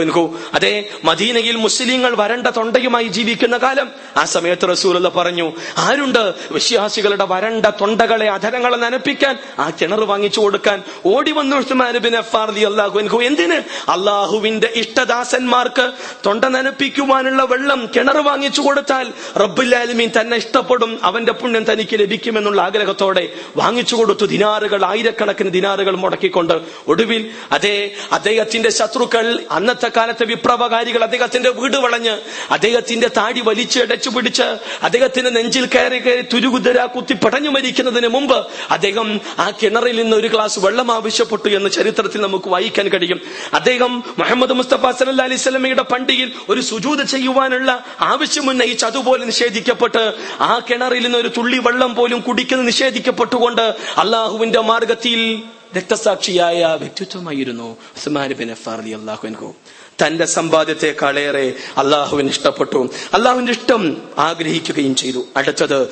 അൻഹു 0.00 0.38
അതെ 0.54 0.84
മദീനയിൽ 1.04 1.56
മുസ്ലിങ്ങൾ 1.56 2.14
വരണ്ട 2.16 2.46
തൊണ്ടയുമായി 2.46 3.08
ജീവിക്കുന്ന 3.08 3.58
കാലം 3.58 3.90
ആ 4.16 4.24
സമയത്ത് 4.24 4.68
റസൂലുള്ള 4.68 5.08
പറഞ്ഞു 5.08 5.52
ആരുണ്ട് 5.78 6.34
വിശ്വാസികളുടെ 6.50 7.24
വരണ്ട 7.24 7.66
തൊണ്ടകളെ 7.80 8.30
അധരങ്ങളെ 8.30 8.76
നനപ്പിക്കാൻ 8.76 9.38
ആ 9.58 9.70
കിണർ 9.80 10.04
വാങ്ങിച്ചു 10.04 10.40
കൊടുക്കാൻ 10.40 10.82
ഓടി 11.06 11.30
വന്നു 11.30 11.56
അൻഹു? 12.98 13.20
എന്തിന്? 13.20 13.90
അള്ളാഹുവിന്റെ 13.90 14.72
ഇഷ്ടദാസന്മാർക്ക് 14.74 15.92
തൊണ്ട 16.26 16.44
നനപ്പിക്കുവാനുള്ള 16.44 17.42
വെള്ളം 17.44 17.88
കിണർ 17.96 18.18
വാങ്ങിച്ചു 18.18 18.60
കൊടുത്താൽ 18.60 19.12
റബ്ബുല്ലാലുമീൻ 19.88 20.10
തന്നെ 20.20 20.36
ഇഷ്ടപ്പെടും 20.36 21.00
അവന്റെ 21.02 21.32
പുണ്യം 21.32 21.64
തനിക്ക് 21.72 21.96
ലഭിക്കുമെന്നുള്ള 22.00 22.60
ആഗ്രഹത്തോടെ 22.60 23.24
വാങ്ങിച്ചു 23.56 23.94
കൊടുത്തു 23.96 24.26
ദിനാറുകൾ 24.26 24.84
ആയിരക്കണക്കിന് 24.84 25.50
ദിനാറുകൾ 25.50 25.94
മുടക്കിക്കൊണ്ട്. 25.96 26.56
ഒടുവിൽ 26.88 27.22
അതേ 27.52 27.76
അദ്ദേഹത്തിന്റെ 28.12 28.70
ശത്രുക്കൾ 28.70 29.26
അന്നത്തെ 29.50 29.88
കാലത്തെ 29.96 30.24
വിപ്ലവകാരികൾ 30.24 31.02
അദ്ദേഹത്തിന്റെ 31.04 31.50
വീട് 31.50 31.76
വളഞ്ഞ് 31.76 32.14
അദ്ദേഹത്തിന്റെ 32.50 33.08
താടി 33.16 33.40
വലിച്ചടച്ചു 33.40 34.10
പിടിച്ച് 34.10 34.48
അദ്ദേഹത്തിന്റെ 34.82 35.30
നെഞ്ചിൽ 35.30 35.66
കയറി 35.74 35.98
കയറി 35.98 36.24
തുരുകുതര 36.32 36.84
കുത്തി 36.84 37.14
പടഞ്ഞു 37.14 37.50
മരിക്കുന്നതിന് 37.50 38.08
മുമ്പ് 38.08 38.38
അദ്ദേഹം 38.70 39.20
ആ 39.38 39.50
കിണറിൽ 39.62 39.96
നിന്ന് 40.02 40.16
ഒരു 40.16 40.28
ഗ്ലാസ് 40.28 40.58
വെള്ളം 40.60 40.92
ആവശ്യപ്പെട്ടു 40.92 41.48
എന്ന് 41.48 41.70
ചരിത്രത്തിൽ 41.70 42.20
നമുക്ക് 42.20 42.48
വായിക്കാൻ 42.48 42.88
കഴിയും. 42.88 43.20
അദ്ദേഹം 43.54 44.04
മുഹമ്മദ് 44.18 44.52
മുസ്തഫ 44.52 44.84
സല്ല 45.00 45.22
അലൈഹി 45.22 45.40
സ്വലമയുടെ 45.40 45.82
പണ്ടിയിൽ 45.82 46.32
ഒരു 46.48 46.60
സുജൂത 46.60 47.00
ചെയ്യുവാനുള്ള 47.02 47.84
ആവശ്യം 48.00 48.50
ഉന്നയിച്ച് 48.50 48.84
അതുപോലെ 48.84 49.24
നിഷേധിക്കപ്പെട്ട്. 49.24 49.77
ആ 50.40 50.58
കിണറിൽ 50.70 51.02
നിന്ന് 51.02 51.18
ഒരു 51.18 51.28
തുള്ളി 51.28 51.58
വെള്ളം 51.58 51.94
പോലും 51.94 52.20
കുടിക്കുന്നത് 52.20 52.66
നിഷേധിക്കപ്പെട്ടുകൊണ്ട് 52.66 53.74
അള്ളാഹുവിന്റെ 53.98 54.60
മാർഗത്തിൽ 54.60 55.42
രക്തസാക്ഷിയായ 55.76 56.78
വ്യക്തിത്വമായിരുന്നു 56.80 57.76
ബിൻ 58.34 58.50
തന്റെ 60.06 60.24
സമ്പാദ്യത്തെക്കാളേറെ 60.24 61.54
അള്ളാഹുവിന് 61.76 62.28
ഇഷ്ടപ്പെട്ടു. 62.28 62.90
അള്ളാഹുവിന്റെ 63.14 63.52
ഇഷ്ടം 63.52 64.02
ആഗ്രഹിക്കുകയും 64.18 64.94
ചെയ്തു. 64.94 65.24
അടുത്തത് 65.36 65.88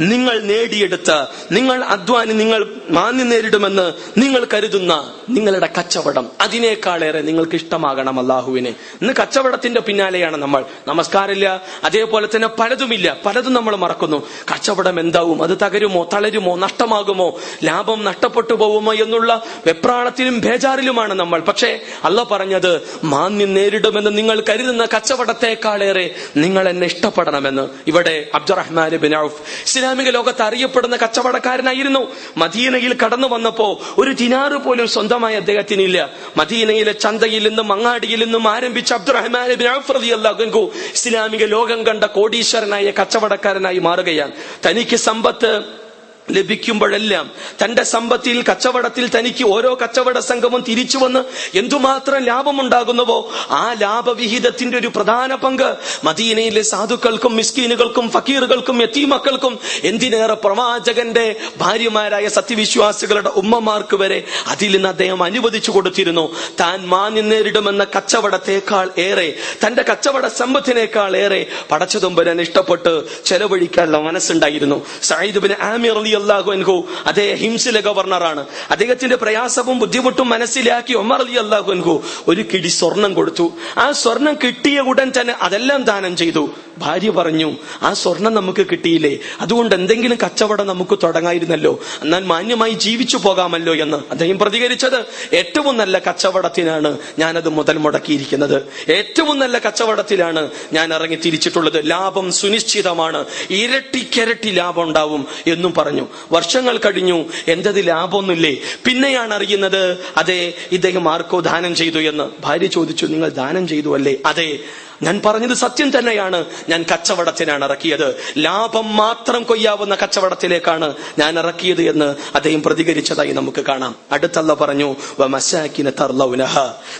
നിങ്ങൾ 0.00 0.40
നേടിയെടുത്ത 0.40 1.24
നിങ്ങൾ 1.52 1.84
അധ്വാനി 1.84 2.32
നിങ്ങൾ 2.32 2.74
മാന്യം 2.90 3.28
നേരിടുമെന്ന് 3.28 3.92
നിങ്ങൾ 4.18 4.46
കരുതുന്ന 4.54 5.14
നിങ്ങളുടെ 5.28 5.68
കച്ചവടം. 5.78 6.30
അതിനേക്കാളേറെ 6.40 7.20
നിങ്ങൾക്ക് 7.20 7.54
ഇഷ്ടമാകണം 7.54 8.20
അള്ളാഹുവിനെ. 8.20 8.70
ഇന്ന് 8.70 9.12
കച്ചവടത്തിന്റെ 9.22 9.80
പിന്നാലെയാണ് 9.80 10.36
നമ്മൾ. 10.36 10.64
നമസ്കാരമില്ല. 10.88 11.62
അതേപോലെ 11.84 12.28
തന്നെ 12.36 12.48
പലതുമില്ല. 12.48 13.16
പലതും 13.26 13.52
നമ്മൾ 13.52 13.76
മറക്കുന്നു. 13.76 14.26
കച്ചവടം 14.54 15.00
എന്താവും? 15.00 15.42
അത് 15.42 15.58
തകരുമോ? 15.62 16.08
തളരുമോ? 16.12 16.56
നഷ്ടമാകുമോ? 16.56 17.40
ലാഭം 17.64 18.04
നഷ്ടപ്പെട്ടു 18.04 18.54
പോകുമോ? 18.54 18.94
എന്നുള്ള 18.94 19.42
വെപ്രാണത്തിലും 19.66 20.40
ബേജാറിലുമാണ് 20.40 21.14
നമ്മൾ. 21.14 21.41
പക്ഷേ 21.48 21.80
അല്ല 22.04 22.22
പറഞ്ഞത് 22.22 22.72
മാന്യം 23.04 23.54
നേരിടുമെന്ന് 23.54 24.18
നിങ്ങൾ 24.18 24.42
കരുതുന്ന 24.48 24.84
കച്ചവടത്തെക്കാളേറെ 24.96 26.14
നിങ്ങൾ 26.36 26.68
എന്നെ 26.68 26.86
ഇഷ്ടപ്പെടണമെന്ന്. 26.86 27.68
ഇവിടെ 27.86 28.30
അബ്ദുറഹ്മാൻ 28.34 28.96
ബിൻ 28.96 29.16
ഔഫ് 29.16 29.42
ഇസ്ലാമിക 29.42 30.08
ലോകത്ത് 30.08 30.42
അറിയപ്പെടുന്ന 30.42 30.96
കച്ചവടക്കാരനായിരുന്നു. 30.96 32.12
മദീനയിൽ 32.36 32.96
കടന്നു 33.04 33.28
വന്നപ്പോ 33.28 33.80
ഒരു 33.98 34.10
ദിനാറ് 34.12 34.52
പോലും 34.52 34.88
സ്വന്തമായി 34.88 35.36
അദ്ദേഹത്തിനില്ല. 35.36 36.10
മദീനയിലെ 36.36 36.92
ചന്തയിൽ 36.92 37.48
നിന്നും 37.48 37.72
അങ്ങാടിയിൽ 37.72 38.24
നിന്നും 38.24 38.48
ആരംഭിച്ച 38.48 38.92
അബ്ദുറഹ്മാൻ 38.92 39.54
ബിൻ 39.54 39.68
ഔഫ് 39.76 39.94
റളിയല്ലാഹു 39.94 40.42
അൻഹു 40.42 40.72
ഇസ്ലാമിക 40.94 41.44
ലോകം 41.44 41.86
കണ്ട 41.86 42.04
കോടീശ്വരനായ 42.04 42.92
കച്ചവടക്കാരനായി 43.00 43.78
മാറുകയാണ്. 43.78 44.32
തനിക്ക് 44.66 44.96
സമ്പത്ത് 44.96 45.81
ലഭിക്കുമ്പോഴെല്ലാം 46.30 47.30
തന്റെ 47.64 47.82
സമ്പത്തിൽ 47.82 48.42
കച്ചവടത്തിൽ 48.42 49.18
തനിക്ക് 49.18 49.44
ഓരോ 49.44 49.78
കച്ചവട 49.82 50.18
സംഘവും 50.18 50.64
തിരിച്ചു 50.68 50.98
വന്ന് 50.98 51.24
എന്തുമാത്രം 51.58 52.24
ലാഭമുണ്ടാകുന്നുവോ 52.24 53.32
ആ 53.50 53.76
ലാഭവിഹിതത്തിന്റെ 53.80 54.78
ഒരു 54.78 54.86
പ്രധാന 54.86 55.34
പങ്ക് 55.34 55.76
മദീനയിലെ 56.04 56.62
സാധുക്കൾക്കും 56.62 57.36
മിസ്കീനുകൾക്കും 57.36 58.10
ഫക്കീറുകൾക്കും 58.10 58.82
എത്തീമക്കൾക്കും 58.82 59.58
എന്തിനേറെ 59.84 60.34
പ്രവാചകന്റെ 60.34 61.34
ഭാര്യമാരായ 61.58 62.28
സത്യവിശ്വാസികളുടെ 62.28 63.28
ഉമ്മമാർക്ക് 63.28 63.96
വരെ 63.96 64.24
അതിൽ 64.46 64.70
നിന്ന് 64.70 64.88
അദ്ദേഹം 64.88 65.22
അനുവദിച്ചു 65.22 65.70
കൊടുത്തിരുന്നു. 65.70 66.36
താൻ 66.60 66.86
മാന്യം 66.86 67.28
നേരിടുമെന്ന 67.28 67.84
കച്ചവടത്തെക്കാൾ 67.84 68.90
ഏറെ 68.98 69.34
തന്റെ 69.66 69.82
കച്ചവട 69.82 70.26
സമ്പത്തിനേക്കാൾ 70.26 71.16
ഏറെ 71.16 71.46
പടച്ചതുമ്പരൻ 71.70 72.40
ഇഷ്ടപ്പെട്ട് 72.40 73.24
ചെലവഴിക്കാനുള്ള 73.24 73.98
മനസ്സുണ്ടായിരുന്നു. 73.98 74.86
സയ്യിദ് 75.02 75.38
ബിൻ 75.38 75.52
ആമിർ 75.52 75.98
അലി 75.98 76.11
അള്ളാഹു 76.14 76.52
അൻഹു. 76.52 76.84
അദ്ദേഹം 77.06 77.36
ഹിംസിലെ 77.36 77.80
ഗവർണറാണ്. 77.80 78.46
അദ്ദേഹത്തിന്റെ 78.70 79.16
പ്രയാസവും 79.16 79.78
ബുദ്ധിമുട്ടും 79.78 80.28
മനസ്സിലാക്കി 80.28 80.94
ഒമർ 80.94 81.22
അലി 81.22 81.34
അള്ളാഹു 81.34 81.72
അൻഹു 81.72 82.02
ഒരു 82.28 82.44
കിടി 82.54 82.68
സ്വർണം 82.68 83.14
കൊടുത്തു. 83.14 83.52
ആ 83.78 83.92
സ്വർണം 83.92 84.34
കിട്ടിയ 84.44 84.80
ഉടൻ 84.80 85.12
തന്നെ 85.20 85.34
അതെല്ലാം 85.42 85.82
ദാനം 85.82 86.16
ചെയ്തു. 86.16 86.54
ഭാര്യ 86.78 87.10
പറഞ്ഞു 87.10 87.56
ആ 87.82 87.92
സ്വർണം 87.92 88.34
നമുക്ക് 88.34 88.66
കിട്ടിയില്ലേ? 88.66 89.18
അതുകൊണ്ട് 89.40 89.74
എന്തെങ്കിലും 89.74 90.18
കച്ചവടം 90.24 90.66
നമുക്ക് 90.66 90.98
തുടങ്ങായിരുന്നല്ലോ. 91.02 91.80
എന്നാൽ 92.02 92.24
മാന്യമായി 92.24 92.72
ജീവിച്ചു 92.72 93.16
പോകാമല്ലോ 93.16 93.74
എന്ന് 93.74 93.96
അദ്ദേഹം 94.10 94.38
പ്രതികരിച്ചത്. 94.38 95.04
ഏറ്റവും 95.34 95.76
നല്ല 95.76 95.98
കച്ചവടത്തിനാണ് 95.98 96.98
ഞാനത് 97.18 97.48
മുതൽ 97.48 97.78
മുടക്കിയിരിക്കുന്നത്. 97.78 98.62
ഏറ്റവും 98.90 99.38
നല്ല 99.38 99.58
കച്ചവടത്തിലാണ് 99.58 100.50
ഞാൻ 100.72 100.94
ഇറങ്ങി 100.94 101.16
തിരിച്ചിട്ടുള്ളത്. 101.16 101.90
ലാഭം 101.90 102.32
സുനിശ്ചിതമാണ്. 102.32 103.24
ഇരട്ടി 103.50 104.06
കിരട്ടി 104.16 104.50
ലാഭം 104.50 104.82
ഉണ്ടാവും 104.82 105.26
എന്നും 105.46 105.74
പറഞ്ഞു. 105.74 106.06
വർഷങ്ങൾ 106.32 106.78
കഴിഞ്ഞു. 106.78 107.24
എന്തത് 107.48 107.88
ലാഭമൊന്നുമില്ലേ? 107.88 108.56
പിന്നെയാണ് 108.86 109.34
അറിയുന്നത് 109.34 109.98
അതെ 110.16 110.54
ഇദ്ദേഹം 110.72 111.08
ആർക്കോ 111.08 111.40
ദാനം 111.40 111.74
ചെയ്തു 111.74 111.98
എന്ന്. 111.98 112.30
ഭാര്യ 112.40 112.66
ചോദിച്ചു 112.66 113.06
നിങ്ങൾ 113.06 113.28
ദാനം 113.28 113.68
ചെയ്തു 113.68 113.94
അല്ലേ? 113.94 114.16
അതെ 114.26 114.58
ഞാൻ 115.02 115.20
പറഞ്ഞത് 115.26 115.54
സത്യം 115.54 115.98
തന്നെയാണ്. 115.98 116.44
ഞാൻ 116.68 116.84
കച്ചവടത്തിനാണ് 116.92 117.64
ഇറക്കിയത്. 117.64 118.16
ലാഭം 118.38 118.96
മാത്രം 118.96 119.42
കൊയ്യാവുന്ന 119.42 119.94
കച്ചവടത്തിലേക്കാണ് 119.94 120.94
ഞാൻ 121.18 121.38
ഇറക്കിയത് 121.38 121.82
എന്ന് 121.82 122.14
അദ്ദേഹം 122.34 122.62
പ്രതികരിച്ചതായി 122.62 123.32
നമുക്ക് 123.32 123.60
കാണാം. 123.60 123.94
അടുത്തല്ല 124.12 124.54
പറഞ്ഞു. 124.54 124.96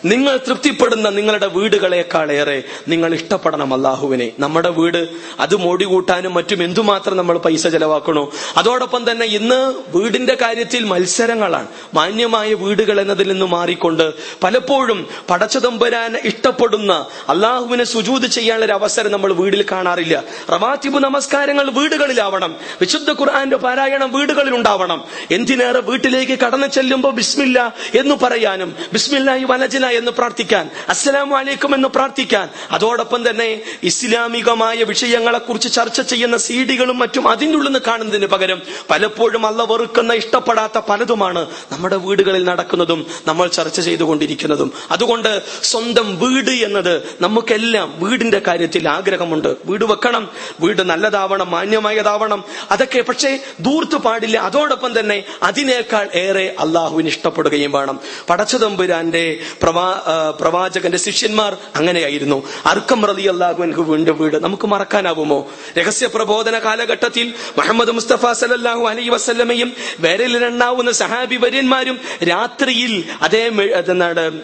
നിങ്ങൾ 0.04 0.36
തൃപ്തിപ്പെടുന്ന 0.36 1.08
നിങ്ങളുടെ 1.08 1.46
വീടുകളെക്കാളേറെ 1.46 2.62
നിങ്ങൾ 2.88 3.14
ഇഷ്ടപ്പെടണം 3.14 3.74
അള്ളാഹുവിനെ 3.74 4.32
നമ്മുടെ 4.38 4.70
വീട് 4.70 5.08
അത് 5.40 5.56
മോടി 5.56 5.84
കൂട്ടാനും 5.84 6.34
മറ്റും 6.34 6.62
എന്തുമാത്രം 6.62 7.16
നമ്മൾ 7.16 7.38
പൈസ 7.38 7.66
ചെലവാക്കണോ? 7.66 8.30
അതോടൊപ്പം 8.56 9.10
തന്നെ 9.10 9.26
ഇന്ന് 9.26 9.74
വീടിന്റെ 9.96 10.34
കാര്യത്തിൽ 10.34 10.84
മത്സരങ്ങളാണ്. 10.84 11.66
മാന്യമായ 11.94 12.54
വീടുകൾ 12.54 13.00
എന്നതിൽ 13.00 13.32
നിന്ന് 13.32 13.46
മാറിക്കൊണ്ട് 13.46 14.12
പലപ്പോഴും 14.42 15.06
പടച്ചതമ്പരാൻ 15.30 16.16
ഇഷ്ടപ്പെടുന്ന 16.24 17.06
അള്ളാഹുവിനെ 17.28 17.84
സുജൂത് 17.92 18.26
ചെയ്യാനുള്ള 18.26 18.66
ഒരു 18.66 18.72
അവസരം 18.72 19.10
നമ്മൾ 19.12 19.30
വീട്ടിൽ 19.40 19.62
കാണാറില്ല. 19.72 20.16
റവാത്തിബ് 20.52 20.98
നമസ്കാരങ്ങൾ 21.04 21.66
വീടുകളിലാവണം. 21.78 22.52
വിശുദ്ധ 22.80 23.10
ഖുർആന്റെ 23.20 23.58
പാരായണം 23.64 24.12
വീടുകളിൽ 24.12 24.54
ഉണ്ടാവണം 24.54 25.00
എന്തിനേറെ 25.30 25.80
വീട്ടിലേക്ക് 25.90 26.36
കടന്നു 26.42 26.68
ചെല്ലുമ്പോൾ 26.76 27.12
ബിസ്മില്ല 27.20 27.58
എന്ന് 28.00 28.14
പറയാനും 28.22 28.70
ബിസ്മില്ലാഹി 28.92 29.44
വലജന 29.50 29.86
എന്ന് 30.00 30.12
പ്രാർത്ഥിക്കാൻ 30.18 30.64
അസ്സലാമു 30.88 31.34
അലൈക്കും 31.36 31.74
എന്ന് 31.74 31.88
പ്രാർത്ഥിക്കാൻ. 31.96 32.46
അതോടൊപ്പം 32.70 33.20
തന്നെ 33.30 33.48
ഇസ്ലാമികമായ 33.82 34.78
വിഷയങ്ങളെ 34.92 35.40
കുറിച്ച് 35.48 35.70
ചർച്ച 35.78 36.00
ചെയ്യുന്ന 36.12 36.36
സീഡികളും 36.46 36.98
മറ്റും 36.98 37.24
അതിന്റെ 37.28 37.56
ഉള്ളിൽ 37.58 37.70
നിന്ന് 37.70 37.82
കാണുന്നതിന് 37.86 38.28
പകരം 38.34 38.60
പലപ്പോഴും 38.90 39.46
അല്ല 39.46 39.62
വെറുക്കുന്ന 39.72 40.12
ഇഷ്ടപ്പെടാത്ത 40.22 40.78
പലതുമാണ് 40.90 41.42
നമ്മുടെ 41.72 41.96
വീടുകളിൽ 42.06 42.44
നടക്കുന്നതും 42.50 43.00
നമ്മൾ 43.26 43.46
ചർച്ച 43.58 43.78
ചെയ്തുകൊണ്ടിരിക്കുന്നതും. 43.80 44.70
അതുകൊണ്ട് 44.90 45.32
സ്വന്തം 45.62 46.08
വീട് 46.22 46.54
എന്നത് 46.66 46.94
നമുക്കെല്ലാം 47.20 47.81
വീടിന്റെ 47.84 48.42
കാര്യത്തിൽ 48.46 48.88
ആഗ്രഹമുണ്ട്. 48.88 49.56
വീട് 49.64 49.84
വെക്കണം. 49.84 50.30
വീട് 50.60 50.82
നല്ലതാവണം 50.82 51.50
മാന്യമായതാവണം. 51.50 52.44
അതൊക്കെ 52.70 53.00
പക്ഷേ 53.00 53.38
ദൂർത്ത് 53.60 53.96
പാടില്ല. 53.96 54.38
അതോടൊപ്പം 54.38 55.00
തന്നെ 55.00 55.24
അതിനേക്കാൾ 55.42 56.08
ഏറെ 56.14 56.54
അള്ളാഹുവിന് 56.60 57.08
ഇഷ്ടപ്പെടുകയും 57.08 57.72
വേണം. 57.72 58.00
പടച്ചതമ്പുരാന്റെ 58.30 59.38
പ്രവാ 59.62 60.02
പ്രവാചകന്റെ 60.40 60.98
ശിഷ്യന്മാർ 60.98 61.56
അങ്ങനെയായിരുന്നു. 61.76 62.48
അർക്കം 62.66 63.06
റതി 63.06 63.22
അള്ളാഹുവിൻഹു 63.22 63.82
വീണ്ടും 63.82 64.18
വീട്. 64.18 64.44
നമുക്ക് 64.44 64.66
മറക്കാനാവുമോ? 64.66 65.50
രഹസ്യ 65.78 66.06
പ്രബോധന 66.06 66.58
കാലഘട്ടത്തിൽ 66.58 67.34
മുഹമ്മദ് 67.58 67.90
മുസ്തഫ 67.90 68.32
സലല്ലാഹു 68.32 68.88
അലൈ 68.88 69.08
വസല്ലമയും 69.08 69.72
വേരലിലെണ്ണാവുന്ന 70.00 70.90
സഹാബി 70.90 71.36
വര്യന്മാരും 71.36 72.00
രാത്രിയിൽ 72.28 73.04
അതേ 73.22 73.48
അതെന്താണ് 73.76 74.40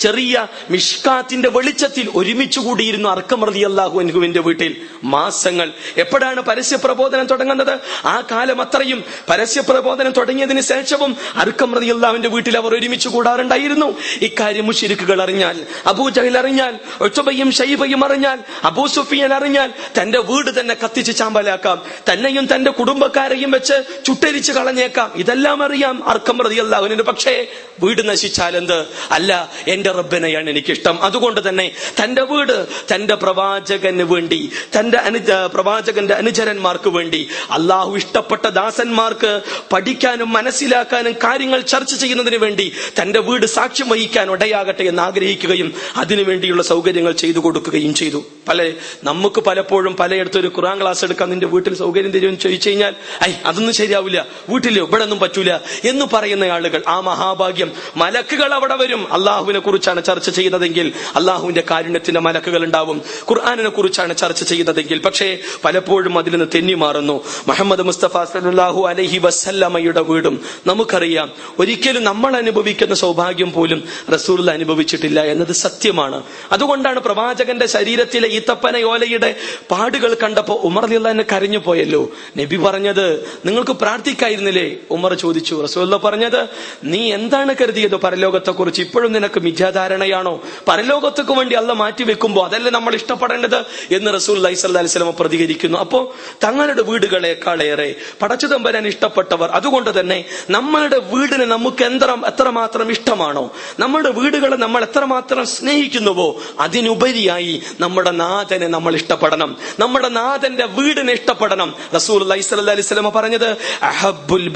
ചെറിയ 0.00 0.46
മിഷ്കാത്തിന്റെ 0.70 1.48
വെളിച്ചത്തിൽ 1.48 2.10
ഒരുമിച്ച് 2.14 2.60
കൂടിയിരുന്നു 2.60 3.08
അർക്കമൃതി 3.08 3.60
അള്ളാഹു 3.60 4.00
അനുഹുവിന്റെ 4.00 4.40
വീട്ടിൽ 4.40 4.76
മാസങ്ങൾ. 5.04 5.72
എപ്പോഴാണ് 5.96 6.40
പരസ്യ 6.40 6.76
പ്രബോധനം 6.76 7.26
തുടങ്ങുന്നത്? 7.26 7.78
ആ 8.06 8.20
കാലം 8.30 8.62
അത്രയും 8.62 9.04
പരസ്യ 9.30 9.60
പ്രബോധനം 9.60 10.12
തുടങ്ങിയതിന് 10.12 10.60
ശേഷവും 10.60 11.16
അർക്കമൃതി 11.36 11.86
അള്ളാഹുവിന്റെ 11.86 12.28
വീട്ടിൽ 12.28 12.56
അവർ 12.56 12.78
ഒരുമിച്ച് 12.78 13.08
കൂടാറുണ്ടായിരുന്നു. 13.08 13.98
ഇക്കാര്യം 14.22 14.66
മുഷിരിക്കുകൾ 14.66 15.22
അറിഞ്ഞാൽ 15.22 15.66
അബൂ 15.86 16.08
ജഹൽ 16.08 16.38
അറിഞ്ഞാൽ 16.38 16.78
ഒറ്റബയും 17.00 17.50
ഷൈബയും 17.50 18.04
അറിഞ്ഞാൽ 18.04 18.38
അബൂ 18.64 18.86
സുഫിയൻ 18.86 19.34
അറിഞ്ഞാൽ 19.34 19.72
തന്റെ 20.00 20.18
വീട് 20.18 20.60
തന്നെ 20.60 20.76
കത്തിച്ച് 20.84 21.16
ചാമ്പലാക്കാം. 21.16 21.82
തന്നെയും 22.12 22.54
തന്റെ 22.54 22.70
കുടുംബക്കാരെയും 22.70 23.50
വെച്ച് 23.50 24.04
ചുട്ടരിച്ച് 24.04 24.52
കളഞ്ഞേക്കാം. 24.52 25.12
ഇതെല്ലാം 25.14 25.62
അറിയാം 25.62 26.08
അർക്കം 26.08 26.42
റതി 26.42 26.54
അള്ളാഹുവിന് 26.54 27.02
പക്ഷേ 27.02 27.46
വീട് 27.82 28.08
നശിച്ചാൽ 28.08 28.56
എന്ത് 28.56 28.86
അല്ല 29.10 29.50
എന്റെ 29.68 29.83
റബ്ബിനെയാണ് 29.90 30.50
എനിക്കിഷ്ടം. 30.50 31.02
അതുകൊണ്ട് 31.02 31.48
തന്നെ 31.48 31.72
തന്റെ 32.04 32.22
വീട് 32.22 32.66
തന്റെ 32.94 33.14
പ്രവാചകന് 33.14 34.02
വേണ്ടി 34.02 34.50
തന്റെ 34.78 34.98
അനുജ 34.98 35.30
പ്രവാചകന്റെ 35.30 36.14
അനുചരന്മാർക്ക് 36.14 36.88
വേണ്ടി 36.88 37.28
അള്ളാഹു 37.50 37.96
ഇഷ്ടപ്പെട്ട 37.96 38.48
ദാസന്മാർക്ക് 38.48 39.40
പഠിക്കാനും 39.72 40.32
മനസ്സിലാക്കാനും 40.32 41.12
കാര്യങ്ങൾ 41.12 41.60
ചർച്ച 41.60 41.94
ചെയ്യുന്നതിന് 41.94 42.36
വേണ്ടി 42.36 42.72
തന്റെ 43.02 43.20
വീട് 43.20 43.46
സാക്ഷ്യം 43.46 43.88
വഹിക്കാൻ 43.88 44.30
ഇടയാകട്ടെ 44.30 44.82
എന്ന് 44.82 45.02
ആഗ്രഹിക്കുകയും 45.02 45.74
അതിനുവേണ്ടിയുള്ള 45.96 46.62
സൗകര്യങ്ങൾ 46.62 47.12
ചെയ്തു 47.12 47.38
കൊടുക്കുകയും 47.38 47.94
ചെയ്തു. 47.94 48.24
പല 48.48 48.72
നമുക്ക് 49.04 49.40
പലപ്പോഴും 49.40 49.96
പലയിടത്തും 49.96 50.40
ഒരു 50.40 50.52
ഖുറാൻ 50.56 50.82
ക്ലാസ് 50.82 51.04
എടുക്കാൻ 51.04 51.30
നിന്റെ 51.30 51.46
വീട്ടിൽ 51.46 51.74
സൗകര്യം 51.74 52.10
തരുമെന്ന് 52.10 52.40
ചോദിച്ചു 52.40 52.68
കഴിഞ്ഞാൽ 52.68 52.94
ഐ 53.28 53.32
അതൊന്നും 53.44 53.74
ശരിയാവില്ല. 53.74 54.26
വീട്ടിലോ 54.48 54.86
ഇവിടെ 54.86 55.02
ഒന്നും 55.02 55.18
പറ്റൂല 55.18 55.54
എന്ന് 55.84 56.06
പറയുന്ന 56.12 56.44
ആളുകൾ 56.44 56.82
ആ 56.88 57.00
മഹാഭാഗ്യം. 57.00 57.72
മലക്കുകൾ 57.96 58.54
അവിടെ 58.54 58.76
വരും. 58.76 59.12
അള്ളാഹുവിനെ 59.12 59.58
കുറിച്ചാണ് 59.74 60.04
ചർച്ച 60.04 60.30
ചെയ്യുന്നതെങ്കിൽ 60.30 60.92
അള്ളാഹുവിന്റെ 61.16 61.62
കാരുണ്യത്തിന്റെ 61.70 62.20
മലക്കുകൾ 62.20 62.64
ഉണ്ടാവും. 62.64 63.02
ഖുർആാനിനെ 63.30 63.68
കുറിച്ചാണ് 63.68 64.16
ചർച്ച 64.16 64.44
ചെയ്യുന്നതെങ്കിൽ 64.44 64.98
പക്ഷേ 64.98 65.38
പലപ്പോഴും 65.64 66.18
അതിൽ 66.18 66.30
നിന്ന് 66.30 66.44
തെന്നി 66.54 66.74
മാറുന്നു. 66.74 67.24
മുഹമ്മദ് 67.48 67.82
മുസ്തഫ 67.82 68.24
സലാഹു 68.24 68.86
അലഹി 68.86 69.18
വസ്സല്ലമ്മയുടെ 69.18 70.00
വീടും 70.00 70.40
നമുക്കറിയാം. 70.66 71.32
ഒരിക്കലും 71.58 72.04
നമ്മൾ 72.04 72.36
അനുഭവിക്കുന്ന 72.36 72.94
സൗഭാഗ്യം 72.94 73.52
പോലും 73.52 73.88
റസൂൽ 74.14 74.50
അനുഭവിച്ചിട്ടില്ല 74.50 75.24
എന്നത് 75.24 75.52
സത്യമാണ്. 75.52 76.22
അതുകൊണ്ടാണ് 76.52 77.00
പ്രവാചകന്റെ 77.00 77.66
ശരീരത്തിലെ 77.66 78.28
ഈ 78.28 78.42
തപ്പനയോലയുടെ 78.48 79.34
പാടുകൾ 79.70 80.16
കണ്ടപ്പോ 80.22 80.54
ഉമർ 80.54 80.84
അലിള്ളാനെ 80.84 81.24
കരഞ്ഞു 81.32 81.58
പോയല്ലോ. 81.58 82.10
നബി 82.38 82.56
പറഞ്ഞത് 82.56 83.24
നിങ്ങൾക്ക് 83.46 83.70
പ്രാർത്ഥിക്കായിരുന്നില്ലേ? 83.70 84.76
ഉമർ 84.90 85.14
ചോദിച്ചു. 85.14 85.60
റസൂല്ല 85.64 85.96
പറഞ്ഞത് 85.96 86.46
നീ 86.84 87.12
എന്താണ് 87.12 87.54
കരുതിയത് 87.60 87.96
പരലോകത്തെ 87.96 88.50
കുറിച്ച് 88.50 88.82
ഇപ്പോഴും 88.82 89.12
നിനക്ക് 89.12 89.40
മിഥ്യാധാരണയാണോ 89.64 90.32
പരലോകത്തേക്ക് 90.68 91.32
വേണ്ടി 91.32 91.54
അല്ല 91.60 91.72
മാറ്റി 91.72 92.02
വെക്കുമ്പോ 92.04 92.40
അതല്ലേ 92.46 92.70
നമ്മൾ 92.70 92.92
ഇഷ്ടപ്പെടേണ്ടത് 92.94 93.58
എന്ന് 93.96 94.10
റസൂൽ 94.14 94.36
അലൈഹി 94.38 94.84
വസല്ലം 94.84 95.14
പ്രതികരിക്കുന്നു. 95.20 95.78
അപ്പോ 95.84 95.98
തങ്ങളുടെ 96.44 96.82
വീടുകളെക്കാളേറെ 96.88 97.88
പടച്ചു 98.22 98.46
തമ്പരാൻ 98.52 98.84
ഇഷ്ടപ്പെട്ടവർ 98.92 99.48
അതുകൊണ്ട് 99.58 99.90
തന്നെ 100.00 100.18
നമ്മളുടെ 100.50 100.98
വീടിന് 101.12 101.46
നമുക്ക് 101.54 101.82
എന്തര 101.84 102.10
എത്രമാത്രം 102.30 102.90
ഇഷ്ടമാണോ 102.96 103.44
നമ്മുടെ 103.80 104.10
വീടുകളെ 104.18 104.56
നമ്മൾ 104.64 104.82
എത്രമാത്രം 104.88 105.44
സ്നേഹിക്കുന്നുവോ 105.46 106.28
അതിനുപരിയായി 106.60 107.54
നമ്മുടെ 107.80 108.12
നാഥനെ 108.22 108.68
നമ്മൾ 108.76 108.92
ഇഷ്ടപ്പെടണം. 109.00 109.50
നമ്മുടെ 109.80 110.10
നാഥന്റെ 110.18 110.66
വീടിനെ 110.78 111.12
ഇഷ്ടപ്പെടണം. 111.18 111.70
റസൂൽ 111.96 112.20
അലൈഹി 112.26 112.46
സ്വല്ലല്ലാഹി 112.48 112.76
അലൈഹി 112.78 112.88
വസല്ലം 112.88 113.10
പറഞ്ഞത് 113.18 113.48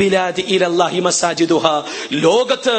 ബിലാദി 0.03 1.01
മസാജിദുഹ. 1.09 1.65
ലോകത്ത് 2.27 2.77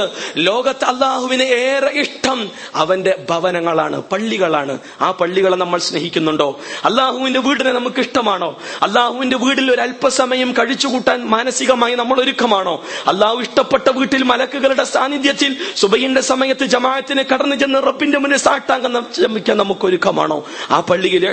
ലോകത്ത് 0.47 0.85
അള്ളാഹുവിനെ 0.91 1.47
ഏറെ 1.65 1.91
ഇഷ്ടം 2.01 2.17
ഇഷ്ടം 2.19 2.51
അവന്റെ 2.75 3.25
ഭവനങ്ങളാണ് 3.29 4.03
പള്ളികളാണ്. 4.11 4.79
ആ 5.01 5.11
പള്ളികളെ 5.11 5.55
നമ്മൾ 5.55 5.79
സ്നേഹിക്കുന്നുണ്ടോ? 5.79 6.59
അള്ളാഹുവിന്റെ 6.85 7.39
വീടിനെ 7.39 7.71
നമുക്ക് 7.71 7.99
ഇഷ്ടമാണോ? 7.99 8.59
അള്ളാഹുവിന്റെ 8.81 9.37
വീട്ടിൽ 9.37 9.71
ഒരു 9.71 9.81
അല്പസമയം 9.81 10.53
കഴിച്ചുകൂട്ടാൻ 10.59 11.19
മാനസികമായി 11.25 11.95
നമ്മൾ 11.95 12.19
ഒരുക്കമാണോ? 12.21 12.83
അള്ളാഹു 13.07 13.39
ഇഷ്ടപ്പെട്ട 13.41 13.89
വീട്ടിൽ 13.89 14.23
മലക്കുകളുടെ 14.23 14.83
സാന്നിധ്യത്തിൽ 14.83 15.57
സുബൈന്റെ 15.75 16.21
സമയത്ത് 16.21 16.65
ജമാഅത്തിന് 16.65 17.23
കടന്നു 17.33 17.55
ചെന്ന് 17.55 17.79
റബ്ബിന്റെ 17.87 18.17
മുന്നിൽ 18.17 18.37
സാട്ടാങ്കം 18.37 19.05
ശ്രമിക്കാൻ 19.15 19.57
നമുക്ക് 19.57 19.85
ഒരുക്കമാണോ? 19.85 20.45
ആ 20.71 20.79
പള്ളിയിൽ 20.79 21.25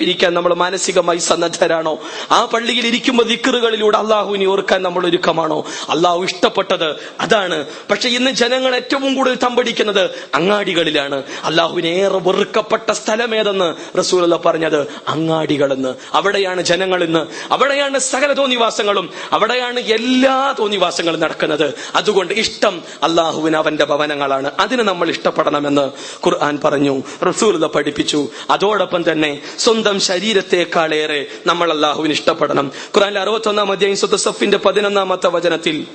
ഇരിക്കാൻ 0.00 0.34
നമ്മൾ 0.34 0.54
മാനസികമായി 0.54 1.18
സന്നദ്ധരാണോ? 1.18 1.98
ആ 2.30 2.44
പള്ളിയിൽ 2.44 2.86
ഇരിക്കുമ്പോൾ 2.86 3.22
ദിക്കറുകളിലൂടെ 3.22 3.98
അള്ളാഹുവിനെ 3.98 4.46
ഓർക്കാൻ 4.46 4.82
നമ്മൾ 4.82 5.06
ഒരുക്കമാണോ? 5.06 5.64
അള്ളാഹു 5.88 6.22
ഇഷ്ടപ്പെട്ടത് 6.24 6.88
അതാണ്. 7.20 7.64
പക്ഷെ 7.90 8.08
ഇന്ന് 8.08 8.30
ജനങ്ങൾ 8.30 8.76
ഏറ്റവും 8.76 9.14
കൂടുതൽ 9.14 9.34
തമ്പടിക്കുന്നത് 9.34 10.04
അങ്ങാടികളിലാണ്. 10.34 11.22
അള്ളാഹുവിന് 11.44 11.86
ഏറെ 11.86 12.18
വെറുക്കപ്പെട്ട 12.18 12.90
സ്ഥലമേതെന്ന് 12.90 13.98
റസൂൽ 13.98 14.36
പറഞ്ഞത്? 14.36 14.86
അങ്ങാടികളെന്ന്. 15.08 15.94
അവിടെയാണ് 16.12 16.62
ജനങ്ങൾ 16.62 17.04
ഇന്ന് 17.04 17.52
അവിടെയാണ് 17.52 17.98
സകല 17.98 18.32
തോന്നിവാസങ്ങളും. 18.32 19.10
അവിടെയാണ് 19.32 19.80
എല്ലാ 19.80 20.54
തോന്നിവാസങ്ങളും 20.58 21.20
നടക്കുന്നത്. 21.20 21.74
അതുകൊണ്ട് 21.94 22.34
ഇഷ്ടം 22.34 22.82
അള്ളാഹുവിന് 23.02 23.56
അവന്റെ 23.56 23.84
ഭവനങ്ങളാണ്. 23.84 24.50
അതിന് 24.60 24.82
നമ്മൾ 24.82 25.10
ഇഷ്ടപ്പെടണമെന്ന് 25.10 25.90
ഖുർആൻ 26.26 26.58
പറഞ്ഞു. 26.64 27.02
റസൂൽ 27.28 27.66
പഠിപ്പിച്ചു. 27.66 28.28
അതോടൊപ്പം 28.50 29.12
തന്നെ 29.12 29.42
സ്വന്തം 29.58 30.00
ശരീരത്തെക്കാളേറെ 30.00 31.26
നമ്മൾ 31.46 31.72
അള്ളാഹുവിന് 31.72 32.12
ഇഷ്ടപ്പെടണം. 32.12 32.72
ഖുർആൻ 32.96 33.18
അറുപത്തി 33.18 33.48
ഒന്നാം 33.48 33.72
അധ്യായം 33.72 33.96
സുദസഫിന്റെ 33.96 34.58
പതിനൊന്നാമത്തെ 34.58 35.28
വചനത്തിൽ 35.28 35.86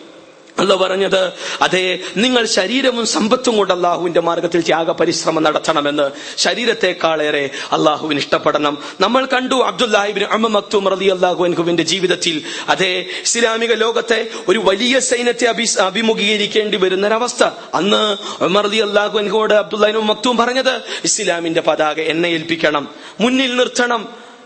അല്ല 0.59 0.75
പറഞ്ഞത് 0.75 1.33
അതെ 1.61 1.99
നിങ്ങൾ 2.17 2.45
ശരീരവും 2.45 3.05
സമ്പത്തും 3.05 3.57
കൊണ്ട് 3.57 3.73
അള്ളാഹുവിന്റെ 3.73 4.21
മാർഗത്തിൽ 4.21 4.61
ത്യാഗ 4.61 4.91
പരിശ്രമം 4.91 5.43
നടത്തണമെന്ന് 5.43 6.11
ശരീരത്തെക്കാളേറെ 6.37 7.49
അള്ളാഹുവിന് 7.71 8.19
ഇഷ്ടപ്പെടണം. 8.19 8.77
നമ്മൾ 9.01 9.25
കണ്ടു 9.25 9.55
അബ്ദുല്ലാഹിബിൻ 9.55 10.23
അമ്മത്തും 10.23 10.53
മക്തൂം 10.53 10.87
റലി 10.89 11.05
അള്ളാഹുവിന്റെ 11.05 11.83
ജീവിതത്തിൽ 11.83 12.43
അതെ 12.69 13.05
ഇസ്ലാമിക 13.23 13.73
ലോകത്തെ 13.73 14.27
ഒരു 14.47 14.59
വലിയ 14.59 14.99
സൈന്യത്തെ 14.99 15.45
അഭി 15.45 15.67
അഭിമുഖീകരിക്കേണ്ടി 15.79 16.77
വരുന്ന 16.77 17.07
ഒരവസ്ഥ 17.07 17.43
അന്ന് 17.73 18.17
ഉമർ 18.43 18.63
റലി 18.63 18.77
അള്ളാഹുവിനോട് 18.77 19.53
അബ്ദുല്ലാഹിനും 19.53 20.07
മക്തൂം 20.07 20.37
പറഞ്ഞത് 20.37 20.73
ഇസ്ലാമിന്റെ 21.03 21.61
പതാക 21.61 21.99
എന്നെ 22.01 22.29
ഏൽപ്പിക്കണം 22.29 22.89
മുന്നിൽ 23.19 23.55
നിർത്തണം 23.55 24.01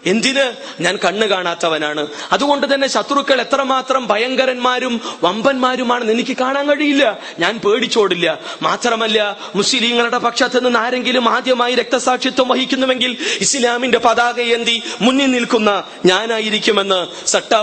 എന്തിന്? 0.05 0.53
ഞാൻ 0.81 0.99
കണ്ണു 1.05 1.25
കാണാത്തവനാണ്. 1.25 2.07
അതുകൊണ്ട് 2.31 2.73
തന്നെ 2.73 2.87
ശത്രുക്കൾ 2.87 3.41
എത്രമാത്രം 3.41 4.07
ഭയങ്കരന്മാരും 4.07 5.01
വമ്പന്മാരുമാണെന്ന് 5.23 6.13
എനിക്ക് 6.13 6.37
കാണാൻ 6.37 6.69
കഴിയില്ല. 6.69 7.19
ഞാൻ 7.39 7.59
പേടിച്ചോടില്ല. 7.65 8.39
മാത്രമല്ല 8.61 9.37
മുസ്ലിങ്ങളുടെ 9.55 10.17
പക്ഷത്ത് 10.17 10.65
നിന്ന് 10.65 10.79
ആരെങ്കിലും 10.79 11.29
ആദ്യമായി 11.29 11.75
രക്തസാക്ഷിത്വം 11.75 12.47
വഹിക്കുന്നുവെങ്കിൽ 12.47 13.17
ഇസ്ലാമിന്റെ 13.41 13.97
പതാക 13.97 14.39
ഏന്തി 14.39 14.81
മുന്നിൽ 15.01 15.31
നിൽക്കുന്ന 15.31 15.83
ഞാനായിരിക്കുമെന്ന് 16.05 17.27
സട്ട 17.27 17.53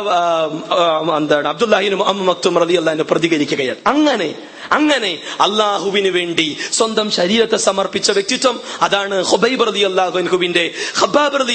എന്താണ് 1.17 1.49
അബ്ദുല്ലാഹിനും 1.49 2.09
അമ്മ 2.09 2.37
റതി 2.57 3.03
പ്രതികരിക്കുകയാണ്. 3.11 3.79
അങ്ങനെ 3.87 4.35
അങ്ങനെ 4.73 5.19
അള്ളാഹുവിന് 5.41 6.09
വേണ്ടി 6.09 6.57
സ്വന്തം 6.73 7.11
ശരീരത്തെ 7.11 7.57
സമർപ്പിച്ച 7.57 8.11
വ്യക്തിത്വം 8.11 8.61
അതാണ് 8.83 9.25
ഹുബൈബ് 9.25 9.67
റതി 9.69 9.81
അള്ളാഹുൻഹുവിന്റെ 9.81 10.75
ഹബാബ് 10.99 11.41
റതി 11.41 11.53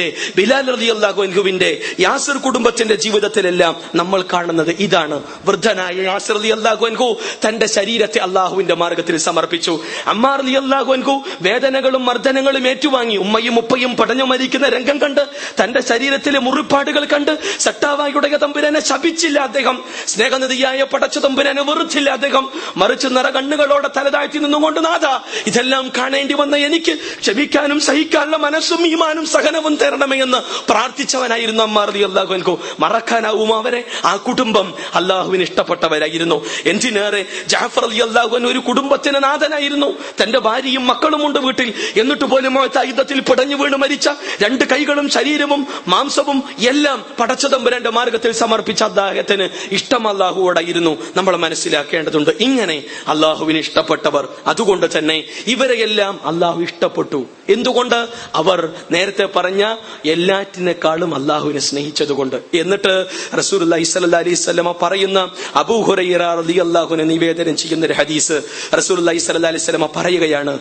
അള്ളാഹുവിന്റെ 0.00 0.32
ബിലാൽ 0.36 0.70
റതി 0.74 0.86
അള്ളാഹു 0.86 1.22
അൻഹുവിന്റെ 1.22 1.80
യാസർ 2.00 2.36
കുടുംബത്തിന്റെ 2.36 2.94
ജീവിതത്തിലെല്ലാം 2.94 3.76
നമ്മൾ 3.94 4.24
കാണുന്നത് 4.32 4.70
ഇതാണ്. 4.70 5.22
വൃദ്ധനായ 5.44 6.02
യാസർ 6.02 6.38
അലി 6.38 6.48
അള്ളാഹു 6.48 6.86
അൻഹു 6.86 7.16
തന്റെ 7.48 7.66
ശരീരത്തെ 7.66 8.18
അള്ളാഹുവിന്റെ 8.18 8.74
മാർഗത്തിൽ 8.74 9.16
സമർപ്പിച്ചു. 9.16 9.80
അമ്മാർ 10.06 10.40
റതി 10.40 10.52
അള്ളാഹുൻഹു 10.52 11.24
വേദനകളും 11.40 12.06
മർദ്ദനങ്ങളും 12.06 12.68
ഏറ്റുവാങ്ങി 12.68 13.16
ഉമ്മയും 13.16 13.58
ഉപ്പയും 13.58 13.96
പടഞ്ഞു 13.96 14.24
മരിക്കുന്ന 14.24 14.68
രംഗം 14.68 14.98
കണ്ട് 14.98 15.20
തന്റെ 15.62 15.80
ശരീരത്തിലെ 15.80 16.38
മുറിപ്പാടുകൾ 16.38 17.04
കണ്ട് 17.04 17.38
സട്ടാവായുടെ 17.58 18.36
തമ്പുരാനെ 18.36 18.80
ശപിച്ചില്ല 18.80 19.38
അദ്ദേഹം. 19.38 19.84
സ്നേഹനിധിയായ 20.06 20.82
പടച്ച 20.82 21.18
തമ്പുരാനെ 21.18 21.62
വെറുത്തില്ല 21.62 22.10
അദ്ദേഹം. 22.10 22.44
മറിച്ച് 22.76 23.06
നിറ 23.06 23.30
കണ്ണുകളോടെ 23.30 23.90
തലതാഴ്ത്തി 23.96 24.38
നിന്നുകൊണ്ട് 24.38 24.80
നാഥ 24.84 25.06
ഇതെല്ലാം 25.46 25.92
കാണേണ്ടി 25.98 26.34
വന്ന 26.34 26.56
എനിക്ക് 26.56 26.92
ക്ഷമിക്കാനും 27.20 27.80
സഹിക്കാനുള്ള 27.80 28.36
മനസ്സും 28.36 28.86
ഈമാനും 28.86 29.26
സഹനവും 29.26 29.74
തരണമേ 29.90 30.22
എന്ന് 30.22 30.38
പ്രാർത്ഥിച്ചവനായിരുന്നു 30.70 31.62
അമ്മാർ 31.62 31.90
അലി 31.90 32.02
അള്ളാഹുൻകു 32.02 32.60
മറക്കാനാവും 32.80 33.56
അവരെ? 33.56 33.84
ആ 34.04 34.16
കുടുംബം 34.16 34.74
അള്ളാഹുവിന് 34.94 35.42
ഇഷ്ടപ്പെട്ടവരായിരുന്നു. 35.42 36.46
എന്തിനേറെ 36.66 37.24
ജാഫർ 37.46 37.84
അലി 37.84 37.98
അള്ളാഹുൻ 37.98 38.46
ഒരു 38.46 38.58
കുടുംബത്തിന് 38.58 39.24
നാഥനായിരുന്നു. 39.24 39.98
തന്റെ 40.22 40.38
ഭാര്യയും 40.38 40.86
മക്കളും 40.86 41.26
ഉണ്ട് 41.26 41.38
വീട്ടിൽ. 41.38 41.74
എന്നിട്ട് 41.96 42.24
പോലും 42.24 42.70
യുദ്ധത്തിൽ 42.86 43.20
പിടഞ്ഞു 43.20 43.56
വീണ് 43.56 43.76
മരിച്ച 43.76 44.08
രണ്ട് 44.42 44.64
കൈകളും 44.64 45.08
ശരീരവും 45.08 45.66
മാംസവും 45.88 46.42
എല്ലാം 46.68 47.04
പടച്ചതമ്പുരന്റെ 47.20 47.90
മാർഗത്തിൽ 47.90 48.32
സമർപ്പിച്ച 48.32 48.82
അദ്ദേഹത്തിന് 48.82 49.48
ഇഷ്ടം 49.72 50.08
അള്ളാഹുവോടായിരുന്നു 50.08 50.98
നമ്മൾ 51.16 51.36
മനസ്സിലാക്കേണ്ടതുണ്ട്. 51.36 52.30
ഇങ്ങനെ 52.40 52.82
അള്ളാഹുവിന് 53.08 53.58
ഇഷ്ടപ്പെട്ടവർ. 53.58 54.28
അതുകൊണ്ട് 54.46 54.98
തന്നെ 54.98 55.24
ഇവരെയെല്ലാം 55.46 56.20
അള്ളാഹു 56.24 56.60
ഇഷ്ടപ്പെട്ടു. 56.60 57.26
എന്തുകൊണ്ട്? 57.48 58.08
അവർ 58.34 58.72
നേരത്തെ 58.90 59.28
പറഞ്ഞ 59.36 59.74
എല്ലാറ്റിനേക്കാളും 60.04 61.14
അള്ളാഹുവിനെ 61.14 61.60
സ്നേഹിച്ചതുകൊണ്ട്. 61.60 62.36
എന്നിട്ട് 62.54 63.06
റസൂൽ 63.38 63.62
അലൈഹി 63.62 64.34
സ്വലമ 64.34 64.72
പറയുന്ന 64.82 65.30
അബൂഹുറൈറ 65.56 66.22
അലി 66.22 66.58
അള്ളാഹുവിനെ 66.58 67.04
നിവേദനം 67.04 67.56
ചെയ്യുന്ന 67.56 67.86
ഒരു 67.86 67.92
ഹദീസ് 67.92 68.42
റസൂൽ 68.78 68.98
അലൈഹി 68.98 69.18
അലൈഹി 69.46 69.86
പറയുകയാണ്. 69.96 70.58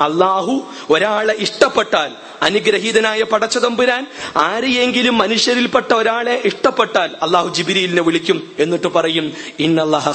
അള്ളാഹു 0.00 0.66
ഒരാളെ 0.90 1.34
ഇഷ്ടപ്പെട്ടാൽ 1.38 2.12
അനുഗ്രഹീതനായ 2.42 3.22
പടച്ചതമ്പുരാൻ 3.22 4.06
ആരെയെങ്കിലും 4.36 5.18
മനുഷ്യരിൽപ്പെട്ട 5.18 5.92
ഒരാളെ 5.92 6.42
ഇഷ്ടപ്പെട്ടാൽ 6.44 7.10
അള്ളാഹു 7.22 7.54
ജിബിരിലിനെ 7.54 8.02
വിളിക്കും. 8.02 8.50
എന്നിട്ട് 8.58 8.86
പറയും 8.86 9.32
ഇന്നല്ലാഹ 9.58 10.10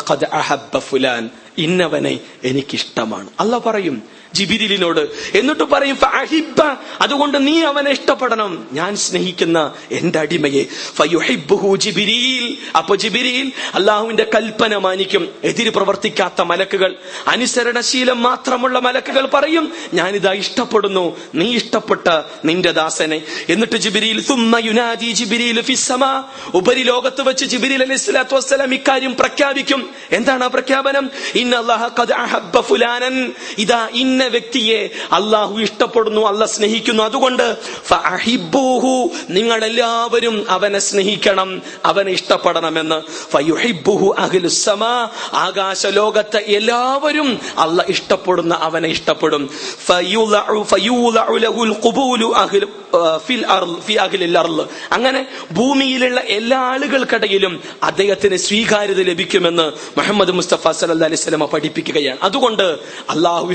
ഫുലാൻ. 0.80 1.30
ഇന്നവനെ 1.58 2.20
എനിക്കിഷ്ടമാണ്. 2.44 3.30
അല്ല 3.40 3.58
പറയും 3.58 4.04
ജിബിരിലിനോട്. 4.34 5.10
എന്നിട്ട് 5.38 5.64
പറയും 5.64 5.96
ഫഅഹിബ്ബ 5.96 6.62
അതുകൊണ്ട് 7.02 7.48
നീ 7.48 7.62
അവനെ 7.62 7.92
ഇഷ്ടപ്പെടണം. 7.92 8.68
ഞാൻ 8.72 8.96
സ്നേഹിക്കുന്ന 8.96 9.74
എന്റെ 9.92 10.20
അടിമയെ. 10.20 10.66
അപ്പൊ 12.78 12.96
ജിബിരിൽ 12.96 13.52
അള്ളാഹുവിന്റെ 13.74 14.30
കൽപ്പന 14.36 14.78
മാനിക്കും. 14.78 15.30
എതിര് 15.44 15.70
പ്രവർത്തിക്കാത്ത 15.70 16.42
മലക്കുകൾ. 16.42 16.96
അനുസരണശീലം 17.28 18.22
മാത്രമുള്ള 18.24 18.80
മലക്കുകൾ 18.80 19.26
പറയും 19.26 19.72
ഞാനിതാ 19.94 20.34
ഇഷ്ടപ്പെടുന്നു. 20.34 21.18
നീ 21.36 21.56
ഇഷ്ടപ്പെട്ട 21.56 22.22
നിന്റെ 22.46 22.72
ദാസനെ. 22.72 23.22
എന്നിട്ട് 23.50 23.76
ജിബിരിയിൽ 23.76 25.62
ഫിസ്സമ 25.62 26.24
ഉപരിലോകത്ത് 26.54 27.22
വെച്ച് 27.22 27.46
ജിബിരിൽ 27.46 27.84
അലൈഹി 27.84 28.00
സ്വലാത്തു 28.00 28.36
വസ്സലാം 28.36 28.74
ഇക്കാര്യം 28.74 29.16
പ്രഖ്യാപിക്കും. 29.16 29.90
എന്താണ് 30.12 30.44
ആ 30.44 30.48
പ്രഖ്യാപനം? 30.48 31.12
ഇന്ന 31.36 31.62
ഫുലാനൻ. 32.62 33.34
ഇതാ 33.58 33.90
ഇന്ന 33.94 34.21
വ്യക്തിയെ 34.28 34.90
അള്ളാഹു 35.12 35.60
ഇഷ്ടപ്പെടുന്നു 35.60 36.22
അല്ല 36.22 36.46
സ്നേഹിക്കുന്നു. 36.46 37.04
അതുകൊണ്ട് 37.04 37.58
നിങ്ങൾ 39.30 39.66
എല്ലാവരും 39.66 40.46
അവനെ 40.50 40.80
സ്നേഹിക്കണം 40.80 41.62
അവനെ 41.86 42.12
ഇഷ്ടപ്പെടണമെന്ന്. 42.12 43.02
ആകാശ 45.36 45.86
ലോകത്തെ 45.86 46.38
എല്ലാവരും 46.38 47.40
അല്ല 47.58 47.86
ഇഷ്ടപ്പെടുന്ന 47.88 48.54
അവനെ 48.54 48.90
ഇഷ്ടപ്പെടും. 48.90 49.50
അങ്ങനെ 54.92 55.28
ഭൂമിയിലുള്ള 55.52 56.20
എല്ലാ 56.20 56.58
ആളുകൾക്കിടയിലും 56.58 57.64
അദ്ദേഹത്തിന് 57.84 58.36
സ്വീകാര്യത 58.36 59.02
ലഭിക്കുമെന്ന് 59.04 59.72
മുഹമ്മദ് 59.98 60.32
മുസ്തഫ 60.32 60.72
സല്ലല്ലാഹു 60.72 61.12
അലൈഹി 61.12 61.22
വസല്ലമ 61.22 61.46
പഠിപ്പിക്കുകയാണ്. 61.46 62.18
അതുകൊണ്ട് 62.24 62.64
അള്ളാഹു 63.10 63.52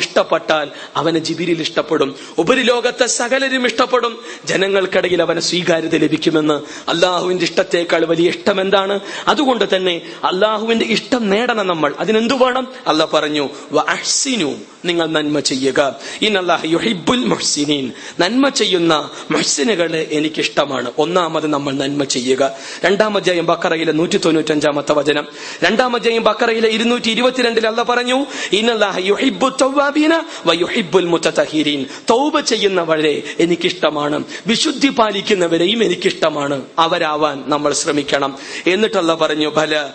ഇഷ്ടപ്പെട്ടാൽ 0.57 0.97
അവനെ 0.97 1.19
ജിബിരിൽ 1.19 1.61
ഇഷ്ടപ്പെടും. 1.61 2.15
ഉപരിലോകത്തെ 2.39 3.07
സകലരും 3.07 3.67
ഇഷ്ടപ്പെടും. 3.67 4.19
ജനങ്ങൾക്കിടയിൽ 4.45 5.23
അവന് 5.23 5.41
സ്വീകാര്യത 5.41 5.97
ലഭിക്കുമെന്ന് 5.97 6.55
അള്ളാഹുവിന്റെ 6.91 7.45
ഇഷ്ടത്തേക്കാൾ 7.45 8.05
വലിയ 8.05 8.29
ഇഷ്ടം 8.29 8.61
എന്താണ്? 8.61 9.01
അതുകൊണ്ട് 9.29 9.77
തന്നെ 9.77 10.01
അള്ളാഹുവിന്റെ 10.25 10.85
ഇഷ്ടം 10.85 11.31
നേടണം 11.31 11.67
നമ്മൾ. 11.67 11.95
അതിനെന്തു 11.99 12.35
വേണം? 12.35 12.69
അല്ല 12.87 13.05
പറഞ്ഞു 13.05 13.49
അഹ്സിനു 13.89 14.55
നിങ്ങൾ 14.85 15.07
നന്മ 15.07 15.41
ചെയ്യുക. 15.41 15.97
ഇന്നല്ലാഹു 16.23 16.67
യുഹിബ്ബുൽ 16.67 17.25
മുഹ്സിനീൻ. 17.25 17.93
നന്മ 18.21 18.49
ചെയ്യുന്ന 18.49 19.11
മഹ്സിനുകളെ 19.31 20.09
എനിക്കിഷ്ടമാണ്. 20.11 20.93
ഒന്നാമത് 20.99 21.47
നമ്മൾ 21.47 21.73
നന്മ 21.73 22.05
ചെയ്യുക. 22.05 22.57
രണ്ടാമധ്യായം 22.85 23.47
ബക്കറയിലെ 23.47 23.93
നൂറ്റി 23.93 24.19
തൊണ്ണൂറ്റഞ്ചാമത്തെ 24.19 24.93
വചനം 24.93 25.27
രണ്ടാമധ്യായം 25.65 26.25
ബക്കറയിലെ 26.25 26.69
ഇരുന്നൂറ്റി 26.69 27.11
ഇരുപത്തിരണ്ടിൽ 27.11 27.67
അല്ല 27.67 27.83
പറഞ്ഞു 27.83 28.27
ഇന്നല്ലാഹ 28.53 28.99
തൗബ 32.11 32.41
ചെയ്യുന്നവരെ 32.41 33.23
എനിക്കിഷ്ടമാണ്. 33.41 34.25
വിശുദ്ധി 34.47 34.89
പാലിക്കുന്നവരെയും 34.89 35.85
എനിക്കിഷ്ടമാണ്. 35.85 36.63
അവരാവാൻ 36.79 37.45
നമ്മൾ 37.47 37.73
ശ്രമിക്കണം. 37.73 38.39
എന്നിട്ടല്ല 38.67 39.15
പറഞ്ഞു 39.15 39.49
ഫല 39.49 39.89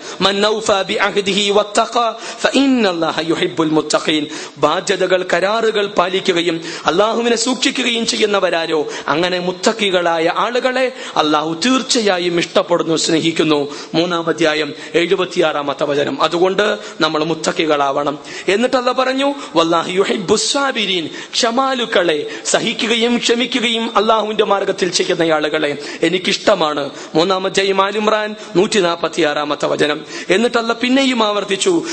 ബാധ്യതകൾ 4.57 5.25
കരാറുകൾ 5.33 5.87
പാലിക്കുകയും 5.87 6.61
അള്ളാഹുവിനെ 6.85 7.35
സൂക്ഷിക്കുകയും 7.35 8.05
ചെയ്യുന്നവരാരോ 8.05 8.87
അങ്ങനെ 9.07 9.39
മുത്തക്കികളായ 9.39 10.33
ആളുകളെ 10.37 10.91
അള്ളാഹു 11.17 11.53
തീർച്ചയായും 11.65 12.39
ഇഷ്ടപ്പെടുന്നു 12.39 12.95
സ്നേഹിക്കുന്നു. 12.95 13.73
മൂന്നാം 13.93 14.29
അധ്യായം 14.29 14.73
എഴുപത്തിയാറാമത്തെ 14.95 15.83
വചനം. 15.83 16.23
അതുകൊണ്ട് 16.23 16.77
നമ്മൾ 17.01 17.23
മുത്തക്കികളാവണം 17.23 18.19
എന്നിട്ടല്ല 18.47 18.91
പറഞ്ഞു 18.91 19.33
വല്ലാഹി 19.55 19.97
യുഹിബ്ബുസ്സാബിരീൻ 20.41 21.09
ക്ഷമാലുക്കളെ 21.31 22.27
സഹിക്കുകയും 22.45 23.17
ക്ഷമിക്കുകയും 23.17 23.97
അള്ളാഹുവിന്റെ 23.97 24.43
മാർഗത്തിൽ 24.43 24.91
ചെയ്യുന്ന 24.91 25.31
ആളുകളെ 25.33 25.77
എനിക്കിഷ്ടമാണ്. 26.01 26.89
മൂന്നാമത്തെ 27.15 27.73
ആലിമ്രാൻ 27.81 28.35
നൂറ്റി 28.55 28.79
നാൽപ്പത്തി 28.79 29.21
ആറാമത്തെ 29.21 29.67
വചനം. 29.67 30.05
എന്നിട്ടല്ല 30.29 30.73
പിന്നെയും 30.73 31.23
ആവർത്തിച്ചു 31.23 31.83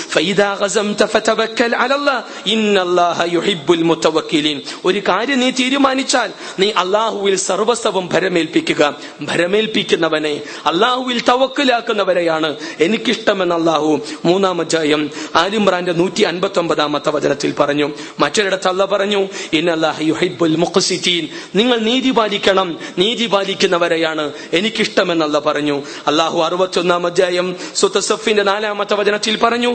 ഒരു 4.84 5.00
കാര്യം 5.08 5.40
നീ 5.40 5.50
തീരുമാനിച്ചാൽ 5.50 6.30
നീ 6.58 6.70
അള്ളാഹുവിൽ 6.70 7.36
സർവസ്വം 7.36 8.08
ഭരമേൽപ്പിക്കുക. 8.12 8.96
ഭരമേൽപ്പിക്കുന്നവനെ 9.22 10.40
അള്ളാഹുവിൽ 10.66 11.20
തവക്കിലാക്കുന്നവരെയാണ് 11.20 12.56
എനിക്കിഷ്ടമെന്ന് 12.80 13.54
അള്ളാഹു 13.54 14.00
മൂന്നാമധ്യായം 14.24 15.10
ആലിമ്രാന്റെ 15.34 15.92
നൂറ്റി 15.92 16.22
അൻപത്തി 16.22 16.58
ഒമ്പതാമത്തെ 16.58 17.10
വചനത്തിൽ 17.10 17.52
പറഞ്ഞു. 17.52 17.90
മറ്റൊരിടത്ത് 18.38 18.68
അല്ല 18.68 18.82
പറഞ്ഞു 18.90 19.20
ഇന്നല്ലാഹ 19.52 19.98
യുഹിബ്ബുൽ 20.08 20.54
മുഖ്സിറ്റീൻ 20.62 21.24
നിങ്ങൾ 21.54 21.78
നീതി 21.88 22.10
പാലിക്കണം 22.10 22.68
നീതി 22.98 23.26
പാലിക്കുന്നവരെയാണ് 23.26 24.24
എനിക്കിഷ്ടമെന്നല്ല 24.52 25.36
പറഞ്ഞു. 25.38 25.76
അള്ളാഹു 26.06 26.38
അറുപത്തൊന്നാം 26.40 27.02
അധ്യായം 27.06 27.46
സുത്തസഫിന്റെ 27.74 28.44
നാലാമത്തെ 28.50 28.94
വചനത്തിൽ 28.94 29.34
പറഞ്ഞു 29.38 29.70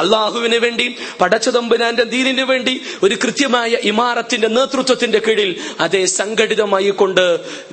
അള്ളാഹുവിന് 0.00 0.58
വേണ്ടി 0.58 0.86
പടച്ചതമ്പുരാന്റെ 1.20 2.04
ദീനിനു 2.14 2.44
വേണ്ടി 2.44 2.74
ഒരു 3.02 3.14
കൃത്യമായ 3.24 3.72
ഇമാറത്തിന്റെ 3.84 4.48
നേതൃത്വത്തിന്റെ 4.48 5.18
കീഴിൽ 5.18 5.50
അതേ 5.80 6.02
സംഘടിതമായി 6.18 6.90
കൊണ്ട് 7.00 7.24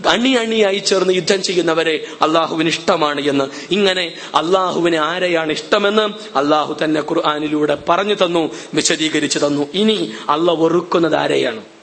അണി 0.07 0.32
അണിയായി 0.36 0.80
ചേർന്ന് 0.89 1.13
യുദ്ധം 1.13 1.41
ചെയ്യുന്നവരെ 1.43 1.95
അള്ളാഹുവിന് 2.21 2.71
ഇഷ്ടമാണ് 2.76 3.21
എന്ന്. 3.32 3.45
ഇങ്ങനെ 3.71 4.05
അള്ളാഹുവിന് 4.36 4.97
ആരെയാണ് 5.06 5.51
ഇഷ്ടമെന്ന് 5.51 6.06
അള്ളാഹു 6.38 6.74
തന്നെ 6.84 7.01
ഖുർആാനിലൂടെ 7.01 7.78
പറഞ്ഞു 7.89 8.16
തന്നു 8.16 8.43
വിശദീകരിച്ചു 8.74 9.39
തന്നു. 9.39 9.68
ഇനി 9.74 9.97
അള്ള 10.30 10.51
വെറുക്കുന്നത് 10.51 11.16
ആരെയാണ്? 11.16 11.74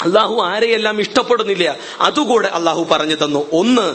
അള്ളാഹു 0.00 0.42
ആരെയെല്ലാം 0.42 1.00
ഇഷ്ടപ്പെടുന്നില്ല 1.00 1.76
അതുകൂടെ 2.00 2.48
അള്ളാഹു 2.48 2.86
പറഞ്ഞു 2.90 3.14
തന്നു. 3.14 3.46
ഒന്ന് 3.52 3.94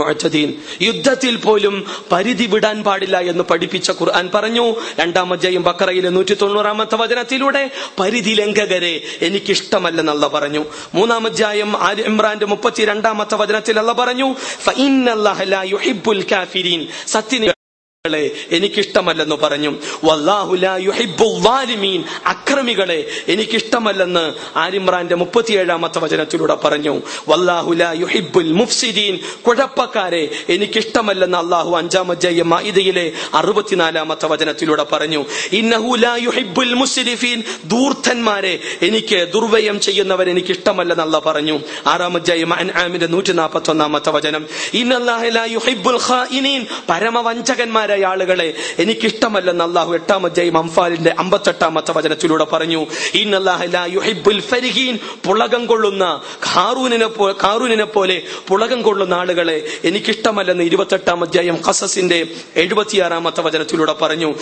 മുഅ്തദീൻ 0.00 0.54
യുദ്ധത്തിൽ 0.82 1.36
പോലും 1.36 1.86
പരിധി 2.12 2.46
വിടാൻ 2.46 2.84
പാടില്ല 2.84 3.18
എന്ന് 3.18 3.44
പഠിപ്പിച്ച 3.44 3.90
ഖുർആൻ 3.90 4.30
പറഞ്ഞു. 4.34 4.74
രണ്ടാം 5.00 5.32
അധ്യായം 5.32 5.62
ബക്കറയിലെ 5.62 6.10
നൂറ്റി 6.10 6.34
തൊണ്ണൂറാമത്തെ 6.34 6.96
വചനത്തിലൂടെ 6.96 7.70
പരിധി 8.00 8.30
ലംഘകരെ 8.30 9.00
എനിക്കിഷ്ടമല്ലെന്നല്ല 9.22 10.28
പറഞ്ഞു. 10.28 10.64
മൂന്നാം 10.94 11.26
അധ്യായം 11.26 11.76
ആര് 11.76 12.00
ഇമ്രാന്റെ 12.00 12.46
മുപ്പത്തി 12.46 12.84
രണ്ടാമത്തെ 12.84 13.34
വചനത്തിൽ 13.34 13.78
അല്ല 13.78 13.92
പറഞ്ഞു 13.92 14.34
ഫഇന്നല്ലാഹ 14.64 15.42
എനിക്കിഷ്ടമല്ലെന്ന് 18.50 19.36
പറഞ്ഞു. 19.36 19.74
വല്ലാഹുലിമീൻ 20.04 22.04
അക്രമികളെ 22.26 23.06
എനിക്കിഷ്ടമല്ലെന്ന് 23.28 24.58
ആരിമ്രാന്റെ 24.58 25.14
മുപ്പത്തിയേഴാമത്തെ 25.14 25.98
വചനത്തിലൂടെ 25.98 26.54
പറഞ്ഞു. 26.54 27.02
വല്ലാഹു 27.28 27.72
ലാ 27.72 27.92
യുഹിബ്ബുൽ 27.92 28.52
മുഫ്സിദീൻ. 28.52 29.18
കുഴപ്പക്കാരെ 29.46 30.28
എനിക്കിഷ്ടമല്ലെന്ന് 30.48 31.38
അള്ളാഹു 31.38 31.76
അഞ്ചാം 31.76 32.10
അധ്യായം 32.10 32.50
മാഇദയിലെ 32.50 33.12
അറുപത്തിനാലാമത്തെ 33.34 34.26
വചനത്തിലൂടെ 34.26 34.86
പറഞ്ഞു. 34.92 35.24
ഇന്നഹു 35.52 35.96
മുസ്ലിഫീൻ 36.74 37.42
ദൂർത്തന്മാരെ 37.64 38.58
എനിക്ക് 38.82 39.28
ദുർവ്യയം 39.34 39.80
ചെയ്യുന്നവർ 39.80 40.30
എനിക്ക് 40.30 40.48
ഇഷ്ടമല്ലെന്ന് 40.48 41.04
അല്ല 41.04 41.18
പറഞ്ഞു. 41.18 41.60
ആറാം 41.86 42.16
അധ്യായം 42.16 42.54
അൻആമിന്റെ 42.54 43.06
നൂറ്റി 43.06 43.32
നാൽപ്പത്തി 43.32 43.70
ഒന്നാമത്തെ 43.70 44.10
വചനം. 44.10 44.46
ഇന്നല്ലാഹ 44.74 45.24
ലാ 45.24 45.44
യുഹിബ്ബുൽ 47.94 47.96
ഖായിനീൻ 47.96 47.96
പരമവഞ്ചകന്മാരെ 47.96 47.98
ായ 47.98 48.04
ആളുകളെ 48.04 48.54
എനിക്കിഷ്ടമല്ലെന്ന് 48.78 49.64
അള്ളാഹു 49.64 49.94
എട്ടാം 49.94 50.26
അധ്യായം 50.26 50.58
അംഫാലിന്റെ 50.58 51.14
അമ്പത്തെട്ടാമത്തെ 51.18 51.92
വചനത്തിലൂടെ 51.92 52.44
പറഞ്ഞു. 52.44 52.86
ഫരിഹീൻ 54.40 54.98
പുളകം 55.26 55.66
കൊള്ളുന്ന 55.66 56.20
ഖാറൂനിനെ 56.54 57.06
ഖാറൂനിനെ 57.42 57.84
പോലെ 57.84 58.22
പുളകം 58.48 58.82
കൊള്ളുന്ന 58.82 59.14
ആളുകളെ 59.14 59.66
എനിക്കിഷ്ടമല്ലെന്ന് 59.84 60.64
ഇരുപത്തെട്ടാം 60.64 61.24
അധ്യായം 61.24 61.58
ഖസസിന്റെ 61.68 62.26
എഴുപത്തിയാറാമത്തെ 62.56 63.40
വചനത്തിലൂടെ 63.40 63.94
പറഞ്ഞു. 64.02 64.34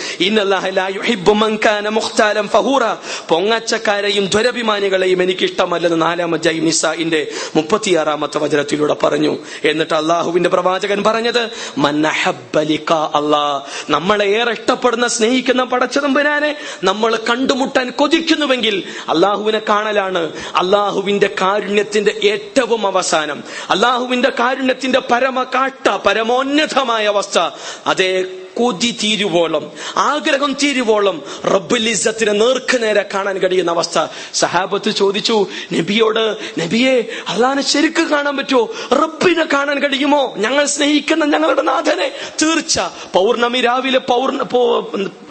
പൊങ്ങച്ചക്കാരെയും 3.29 4.25
ദ്വരഭിമാനികളെയും 4.25 5.23
എനിക്കിഷ്ടമല്ലെന്ന് 5.23 6.01
നാലാം 6.01 6.33
അധ്യായം 6.33 6.65
നിസാഇന്റെ 6.65 7.31
മുപ്പത്തിയാറാമത്തെ 7.55 8.37
വചനത്തിലൂടെ 8.37 8.95
പറഞ്ഞു. 9.03 9.37
എന്നിട്ട് 9.65 9.93
അള്ളാഹുവിന്റെ 9.93 10.49
പ്രവാചകൻ 10.49 11.03
പറഞ്ഞത് 11.03 11.49
മന്നഹബ്ബലിക്ക 11.77 12.93
അള്ളാ 13.37 13.61
നമ്മളെ 13.89 14.25
ഏറെ 14.25 14.51
ഇഷ്ടപ്പെടുന്ന 14.51 15.07
സ്നേഹിക്കുന്ന 15.07 15.63
പടച്ചതമ്പുരാനെ 15.63 16.55
നമ്മൾ 16.83 17.19
കണ്ടുമുട്ടാൻ 17.29 17.89
കൊതിക്കുന്നുവെങ്കിൽ 17.89 18.83
അള്ളാഹുവിനെ 19.09 19.61
കാണലാണ് 19.69 20.31
അള്ളാഹുവിന്റെ 20.55 21.35
കാരുണ്യത്തിന്റെ 21.41 22.19
ഏറ്റവും 22.23 22.87
അവസാനം. 22.87 23.43
അള്ളാഹുവിന്റെ 23.69 24.31
കാരുണ്യത്തിന്റെ 24.39 24.99
പരമ 24.99 25.43
കാട്ട 25.43 25.89
പരമോന്നതമായ 26.05 27.05
അവസ്ഥ. 27.05 27.49
അതേ 27.87 28.25
കൊതി 28.57 28.97
തീരുവോളം 29.03 29.71
ആഗ്രഹം 29.97 30.53
തീരുവോളം 30.63 31.23
റബ്ബുലിസത്തിന് 31.45 32.41
നേർക്കുനേരെ 32.41 32.47
നേർക്ക് 32.47 32.83
നേരെ 32.83 33.05
കാണാൻ 33.13 33.37
കഴിയുന്ന 33.37 33.71
അവസ്ഥ. 33.71 34.07
സഹാബത്ത് 34.33 34.91
ചോദിച്ചു 34.91 35.47
നബിയോട് 35.73 36.37
നബിയെ 36.59 37.05
അള്ളാനെ 37.27 37.61
ശരിക്ക് 37.61 38.01
കാണാൻ 38.01 38.37
പറ്റുമോ? 38.37 38.69
റബ്ബിനെ 38.93 39.45
കാണാൻ 39.53 39.79
കഴിയുമോ? 39.79 40.33
ഞങ്ങൾ 40.37 40.65
സ്നേഹിക്കുന്ന 40.65 41.25
ഞങ്ങളുടെ 41.25 41.61
നാഥനെ. 41.61 42.11
തീർച്ച. 42.41 42.79
പൗർണമി 43.13 43.61
രാവിലെ 43.61 43.99
പൗർണ 43.99 44.41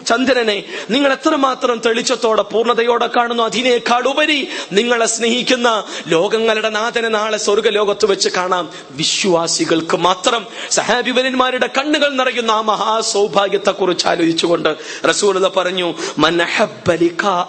ചന്ദ്രനെ 0.07 0.63
നിങ്ങൾ 0.89 1.11
എത്രമാത്രം 1.11 1.81
തെളിച്ചത്തോടെ 1.85 2.41
പൂർണതയോടെ 2.41 3.07
കാണുന്നു 3.07 3.43
അതിനേക്കാൾ 3.43 4.07
ഉപരി 4.07 4.47
നിങ്ങളെ 4.71 5.05
സ്നേഹിക്കുന്ന 5.05 5.83
ലോകങ്ങളുടെ 6.07 6.69
നാഥനെ 6.69 7.07
നാളെ 7.07 7.37
സ്വർഗലോകത്ത് 7.37 8.05
വെച്ച് 8.05 8.29
കാണാം. 8.29 8.69
വിശ്വാസികൾക്ക് 8.91 9.97
മാത്രം 9.97 10.47
സഹാബിബനന്മാരുടെ 10.71 11.69
കണ്ണുകൾ 11.77 12.09
നിറയുന്ന 12.09 12.51
ആ 12.51 12.61
മഹാസൗഭാഗ്യത്തെ 12.61 13.71
കുറിച്ച് 13.71 14.07
ആലോചിച്ചുകൊണ്ട് 14.07 14.75
റസൂലത 15.09 15.47
പറഞ്ഞു 15.47 15.93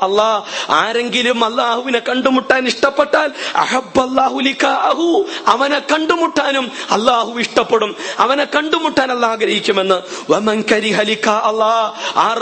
അള്ളാ 0.05 0.43
ആരെങ്കിലും 0.71 1.45
അള്ളാഹുവിനെ 1.45 1.99
കണ്ടുമുട്ടാൻ 1.99 2.67
ഇഷ്ടപ്പെട്ടാൽ 2.67 3.31
അഹബ്ബല്ലാഹുലിഖാഹു 3.57 5.27
അവനെ 5.47 5.79
കണ്ടുമുട്ടാനും 5.79 6.73
അള്ളാഹു 6.91 7.39
ഇഷ്ടപ്പെടും. 7.39 7.97
അവനെ 8.19 8.45
കണ്ടുമുട്ടാൻ 8.45 9.13
അല്ല 9.13 9.27
ആഗ്രഹിക്കുമെന്ന് 9.27 9.99
വമൻ 10.33 10.65
കരിഹലിക്ക 10.73 11.29
അള്ളാ 11.29 11.95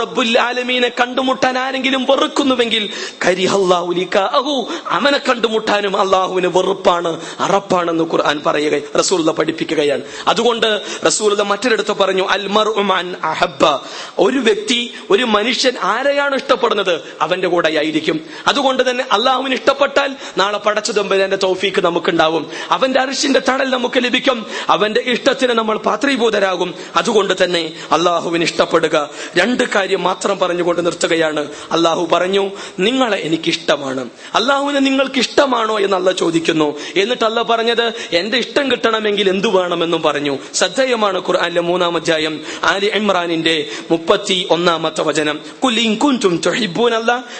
റബ്ബുൽ 0.07 0.39
ആലമീനെ 0.39 0.89
കണ്ടുമുട്ടാൻ 0.89 1.57
ആരെങ്കിലും 1.57 2.05
വെറുക്കുന്നുവെങ്കിൽ 2.09 2.89
കരിഹല്ലാഹുലിഖാഹു 3.25 4.67
അവനെ 4.87 5.17
കണ്ടുമുട്ടാനും 5.17 5.99
അള്ളാഹുവിന് 5.99 6.47
വെറുപ്പാണ് 6.47 7.21
അറപ്പാണെന്ന് 7.39 8.03
ഖുർആൻ 8.03 8.41
പറയുക 8.45 8.81
റസൂൽ 8.97 9.31
പഠിപ്പിക്കുകയാണ്. 9.31 10.01
അതുകൊണ്ട് 10.27 10.81
റസൂൽ 11.05 11.41
മറ്റൊരിടത്ത് 11.41 11.91
പറഞ്ഞു 11.91 12.27
അൽമർ 12.29 12.67
ഉമാൻ 12.67 13.15
അഹബ്ബ. 13.23 13.79
ഒരു 14.19 14.37
വ്യക്തി 14.37 14.93
ഒരു 15.09 15.23
മനുഷ്യൻ 15.23 15.73
ആരെയാണ് 15.81 16.35
ഇഷ്ടപ്പെടുന്നത്? 16.35 17.01
അവന്റെ 17.21 17.47
കൂടെ 17.47 17.67
ആയിരിക്കും 17.67 18.25
അതുകൊണ്ട് 18.47 18.89
തന്നെ 18.89 19.05
അള്ളാഹുവിന് 19.11 19.53
ഇഷ്ടപ്പെട്ടാൽ 19.53 20.15
നാളെ 20.37 20.57
പടച്ചു 20.57 20.91
തോഫീക്ക് 20.91 21.81
നമുക്കുണ്ടാവും. 21.85 22.51
അവന്റെ 22.71 23.01
അറിഷിന്റെ 23.01 23.41
തണൽ 23.49 23.69
നമുക്ക് 23.69 24.03
ലഭിക്കും. 24.03 24.45
അവന്റെ 24.69 25.01
ഇഷ്ടത്തിന് 25.05 25.53
നമ്മൾ 25.53 25.77
പാത്രീഭൂതരാകും. 25.77 26.73
അതുകൊണ്ട് 26.95 27.43
തന്നെ 27.43 27.73
അള്ളാഹുവിന് 27.91 28.43
ഇഷ്ടപ്പെടുക. 28.43 29.09
രണ്ട് 29.37 29.63
കാര്യം 29.75 29.96
കാര്യം 29.97 30.03
മാത്രം 30.03 30.39
പറഞ്ഞുകൊണ്ട് 30.39 30.85
നിർത്തുകയാണ്. 30.85 31.47
അള്ളാഹു 31.71 32.09
പറഞ്ഞു 32.11 32.51
നിങ്ങളെ 32.79 33.17
എനിക്കിഷ്ടമാണ്. 33.17 34.09
അള്ളാഹുവിനെ 34.35 34.79
നിങ്ങൾക്ക് 34.79 35.19
ഇഷ്ടമാണോ 35.19 35.79
എന്ന് 35.79 35.97
അല്ല 35.97 36.11
ചോദിക്കുന്നു. 36.11 36.79
എന്നിട്ട് 36.95 37.25
അല്ല 37.25 37.41
പറഞ്ഞത് 37.41 37.93
എന്റെ 38.13 38.37
ഇഷ്ടം 38.37 38.71
കിട്ടണമെങ്കിൽ 38.71 39.29
എന്തു 39.29 39.47
വേണമെന്നും 39.47 40.01
പറഞ്ഞു. 40.01 40.37
ശ്രദ്ധേയമാണ് 40.53 41.19
ഖുർആാനിലെ 41.19 41.61
മൂന്നാം 41.61 41.95
അധ്യായം 41.95 42.41
ആലി 42.63 42.85
ഇമ്രാനിന്റെ 42.85 43.67
മുപ്പത്തി 43.91 44.47
ഒന്നാമത്തെ 44.51 45.01
വചനം 45.01 45.39
കുലിങ്കുഞ്ചും 45.63 46.41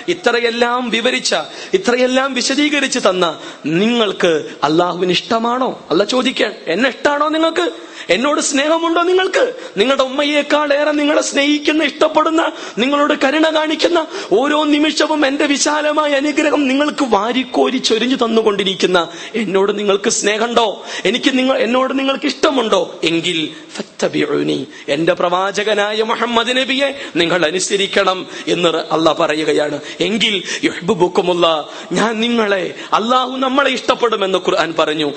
ഇത്രയെല്ലാം 0.08 0.90
വിവരിച്ച 0.90 1.36
ഇത്രയെല്ലാം 1.74 2.34
വിശദീകരിച്ച് 2.34 3.00
തന്ന 3.00 3.40
നിങ്ങൾക്ക് 3.66 4.34
അള്ളാഹുവിന് 4.64 5.12
ഇഷ്ടമാണോ? 5.12 5.88
അല്ല 5.90 6.04
ചോദിക്കാൻ. 6.04 6.54
എന്നെ 6.68 6.90
ഇഷ്ടമാണോ 6.90 7.28
നിങ്ങൾക്ക്? 7.28 7.72
എന്നോട് 8.10 8.42
സ്നേഹമുണ്ടോ 8.42 9.02
നിങ്ങൾക്ക്? 9.04 9.54
നിങ്ങളുടെ 9.78 10.04
ഉമ്മയേക്കാൾ 10.04 10.74
ഏറെ 10.74 10.92
നിങ്ങളെ 10.92 11.22
സ്നേഹിക്കുന്ന 11.22 11.84
ഇഷ്ടപ്പെടുന്ന 11.84 12.52
നിങ്ങളോട് 12.78 13.14
കരുണ 13.24 13.44
കാണിക്കുന്ന 13.56 14.08
ഓരോ 14.32 14.64
നിമിഷവും 14.64 15.26
എന്റെ 15.26 15.46
വിശാലമായ 15.46 16.12
അനുഗ്രഹം 16.12 16.68
നിങ്ങൾക്ക് 16.68 17.06
വാരിക്കോരി 17.10 17.78
ചൊരിഞ്ഞു 17.78 18.16
തന്നുകൊണ്ടിരിക്കുന്ന 18.16 19.10
എന്നോട് 19.36 19.80
നിങ്ങൾക്ക് 19.80 20.10
സ്നേഹമുണ്ടോ? 20.10 20.86
എനിക്ക് 21.06 21.38
നിങ്ങൾ 21.38 21.58
എന്നോട് 21.58 22.00
നിങ്ങൾക്ക് 22.00 22.26
ഇഷ്ടമുണ്ടോ? 22.26 23.00
എങ്കിൽ 23.04 23.50
എന്റെ 24.90 25.14
പ്രവാചകനായ 25.14 26.04
മുഹമ്മദ് 26.04 26.58
നബിയെ 26.58 27.00
നിങ്ങൾ 27.16 27.46
അനുസരിക്കണം 27.46 28.28
എന്ന് 28.48 28.70
അള്ളാഹ് 28.70 29.18
പറയുകയാണ്. 29.18 29.80
എങ്കിൽ 30.00 30.44
ഞാൻ 31.92 32.20
നിങ്ങളെ 32.20 32.74
അള്ളാഹു 32.94 33.38
നമ്മളെ 33.38 33.72
ഇഷ്ടപ്പെടുമെന്ന് 33.72 34.38
ഖുർആൻ 34.38 34.74
പറഞ്ഞു. 34.80 35.12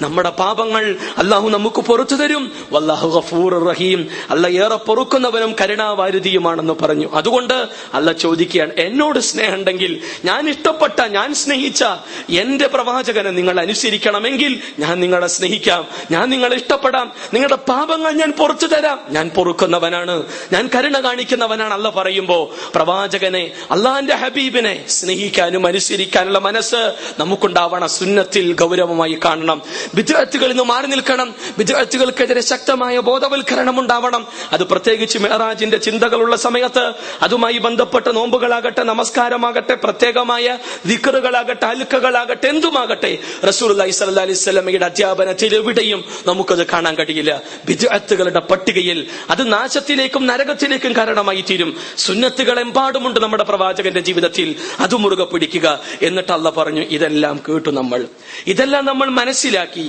നമ്മുടെ 0.00 0.30
പാപങ്ങൾ 0.30 0.81
അള്ളാഹു 0.90 1.48
നമുക്ക് 1.48 1.80
പുറത്തു 1.80 2.14
തരും. 2.14 2.52
വല്ലാഹു 2.72 3.08
ഗഫൂർ 3.08 3.64
റഹീം. 3.68 4.08
അല്ല 4.30 4.46
ഏറെ 4.46 4.76
പൊറുക്കുന്നവനും 4.76 5.56
കരുണാവാരുതിയുമാണെന്ന് 5.60 6.74
പറഞ്ഞു. 6.82 7.08
അതുകൊണ്ട് 7.14 7.68
അല്ല 7.94 8.12
ചോദിക്കുകയാണ് 8.12 8.72
എന്നോട് 8.78 9.18
സ്നേഹമുണ്ടെങ്കിൽ 9.18 10.00
ഞാൻ 10.24 10.50
ഇഷ്ടപ്പെട്ട 10.50 11.02
ഞാൻ 11.02 11.34
സ്നേഹിച്ച 11.34 11.84
എന്റെ 12.30 12.66
പ്രവാചകനെ 12.66 13.30
നിങ്ങൾ 13.30 13.60
അനുസരിക്കണമെങ്കിൽ 13.60 14.60
ഞാൻ 14.78 15.00
നിങ്ങളെ 15.00 15.26
സ്നേഹിക്കാം. 15.26 15.84
ഞാൻ 16.10 16.30
നിങ്ങളെ 16.30 16.56
ഇഷ്ടപ്പെടാം. 16.56 17.12
നിങ്ങളുടെ 17.34 17.56
പാപങ്ങൾ 17.56 18.12
ഞാൻ 18.12 18.32
പൊറത്തു 18.32 18.66
തരാം. 18.66 19.00
ഞാൻ 19.10 19.28
പൊറുക്കുന്നവനാണ്. 19.28 20.22
ഞാൻ 20.52 20.70
കരുണ 20.74 21.00
കാണിക്കുന്നവനാണ്. 21.00 21.74
അല്ല 21.74 21.90
പറയുമ്പോ 21.90 22.50
പ്രവാചകനെ 22.74 23.50
അള്ളാന്റെ 23.70 24.14
ഹബീബിനെ 24.14 24.84
സ്നേഹിക്കാനും 24.88 25.66
അനുസരിക്കാനുള്ള 25.66 26.38
മനസ്സ് 26.38 26.94
നമുക്കുണ്ടാവണം. 27.18 27.88
സുന്നത്തിൽ 27.88 28.52
ഗൗരവമായി 28.52 29.18
കാണണം. 29.24 29.62
വിദ്യാർത്ഥികളിൽ 29.94 30.48
നിന്ന് 30.48 30.62
മാറി 30.72 30.86
നിൽക്കണം. 30.86 31.34
വിദ്യാർത്ഥികൾക്കെതിരെ 31.58 32.40
ശക്തമായ 32.40 32.98
ബോധവൽക്കരണം 32.98 33.80
ഉണ്ടാവണം. 33.80 34.26
അത് 34.52 34.62
പ്രത്യേകിച്ച് 34.64 35.18
മെഹറാജിന്റെ 35.18 35.76
ചിന്തകളുള്ള 35.76 36.36
സമയത്ത്. 36.36 36.84
അതുമായി 37.22 37.58
ബന്ധപ്പെട്ട 37.58 38.06
നോമ്പുകളാകട്ടെ 38.08 38.82
നമസ്കാരമാകട്ടെ 38.82 39.74
പ്രത്യേകമായ 39.74 40.46
വിക്കറുകളാകട്ടെ 40.86 41.66
അലുക്കകളാകട്ടെ 41.66 42.46
എന്തുമാകട്ടെ 42.46 43.18
റസൂൽ 43.48 43.70
അലൈഹി 43.72 44.32
സ്വലമയുടെ 44.32 44.84
അധ്യാപനത്തിൽ 44.84 45.54
എവിടെയും 45.54 46.04
നമുക്കത് 46.26 46.66
കാണാൻ 46.66 46.94
കഴിയില്ല. 46.94 47.42
വിദ്യാർത്ഥികളുടെ 47.68 48.40
പട്ടികയിൽ 48.40 49.06
അത് 49.30 49.52
നാശത്തിലേക്കും 49.52 50.26
നരകത്തിലേക്കും 50.26 50.92
കാരണമായി 50.96 51.44
തീരും 51.50 51.70
സുന്നത്തുകൾ 51.98 52.60
എമ്പാടുമുണ്ട് 52.60 53.20
നമ്മുടെ 53.20 53.44
പ്രവാചകന്റെ 53.44 54.00
ജീവിതത്തിൽ. 54.00 54.48
അത് 54.80 54.94
മുറുകെ 54.96 55.24
പിടിക്കുക. 55.24 55.68
എന്നിട്ട് 56.02 56.32
അല്ല 56.32 56.50
പറഞ്ഞു 56.50 56.80
ഇതെല്ലാം 56.96 57.36
കേട്ടു 57.48 57.70
നമ്മൾ. 57.70 58.00
ഇതെല്ലാം 58.46 58.84
നമ്മൾ 58.84 59.08
മനസ്സിലാക്കി. 59.20 59.86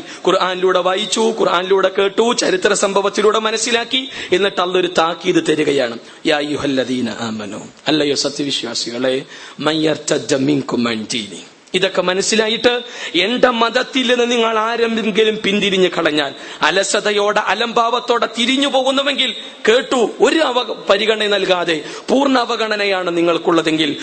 ഖുർആാനിലൂടെ 0.64 0.82
വായിച്ചു 0.88 1.22
ഖുർആാനിലൂടെ 1.39 1.89
കേട്ടു 1.97 2.26
ചരിത്ര 2.41 2.74
സംഭവത്തിലൂടെ 2.74 3.39
മനസ്സിലാക്കി 3.39 4.01
എന്നിട്ട് 4.32 4.61
അല്ലൊരു 4.61 4.89
താക്കീത് 4.97 5.41
തരികയാണ്. 5.49 5.97
യാ 6.26 6.38
യുഹല്ലദീന 6.39 7.09
അല്ലയോ 7.88 8.16
സത്യവിശ്വാസികളെ 8.16 9.16
മയ്യർ 9.59 9.97
ചീനി 10.11 10.88
അൻ 10.88 11.01
ദീനി 11.14 11.41
ഇതൊക്കെ 11.74 12.02
മനസ്സിലായിട്ട് 12.02 12.82
എന്റെ 13.16 13.50
മതത്തിൽ 13.50 14.16
നിന്ന് 14.16 14.32
നിങ്ങൾ 14.32 14.60
ആരെങ്കിലും 14.60 15.40
പിന്തിരിഞ്ഞു 15.44 15.88
കളഞ്ഞാൽ 15.88 16.34
അലസതയോടെ 16.62 17.40
അലംഭാവത്തോടെ 17.40 18.30
തിരിഞ്ഞു 18.38 18.68
പോകുന്നുവെങ്കിൽ 18.68 19.36
കേട്ടു 19.70 20.10
ഒരു 20.20 20.40
അവ 20.40 20.76
പരിഗണന 20.90 21.28
നൽകാതെ 21.28 21.84
പൂർണ 22.10 22.40
അവഗണനയാണ് 22.40 23.18
നിങ്ങൾക്കുള്ളതെങ്കിൽ 23.18 23.96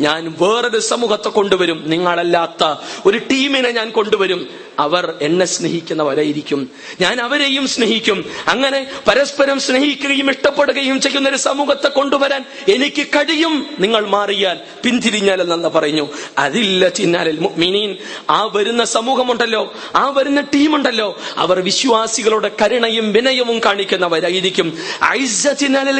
ഞാൻ 0.00 0.34
വേറൊരു 0.40 0.78
സമൂഹത്തെ 0.78 1.28
കൊണ്ടുവരും 1.28 1.82
നിങ്ങളല്ലാത്ത 1.86 2.74
ഒരു 3.06 3.18
ടീമിനെ 3.18 3.70
ഞാൻ 3.70 3.90
കൊണ്ടുവരും. 3.90 4.48
അവർ 4.78 5.14
എന്നെ 5.22 5.46
സ്നേഹിക്കുന്നവരായിരിക്കും. 5.46 6.70
ഞാൻ 7.00 7.20
അവരെയും 7.20 7.68
സ്നേഹിക്കും. 7.68 8.24
അങ്ങനെ 8.48 8.86
പരസ്പരം 9.08 9.60
സ്നേഹിക്കുകയും 9.60 10.30
ഇഷ്ടപ്പെടുകയും 10.30 11.00
ചെയ്യുന്ന 11.00 11.28
ഒരു 11.28 11.36
സമൂഹത്തെ 11.36 11.88
കൊണ്ടുവരാൻ 11.88 12.44
എനിക്ക് 12.68 13.06
കഴിയും. 13.06 13.47
നിങ്ങൾ 13.78 14.06
മാറിയാൽ 14.06 14.58
പിന്തിരിഞ്ഞാൽ 14.84 15.40
എന്നല്ല 15.42 15.68
പറഞ്ഞു 15.68 16.08
അതില്ല 16.38 16.88
ചിന്നാലിൽ 16.88 17.38
മുഅ്മിനീൻ. 17.38 17.96
ആ 18.30 18.44
വരുന്ന 18.44 18.84
സമൂഹമുണ്ടല്ലോ. 18.84 19.74
ആ 19.94 20.10
വരുന്ന 20.10 20.40
ടീമുണ്ടല്ലോ. 20.40 21.18
അവർ 21.36 21.60
വിശ്വാസികളുടെ 21.60 22.50
കരുണയും 22.62 23.12
വിനയവും 23.12 23.58
കാണിക്കുന്നവരായിരിക്കും. 23.64 24.78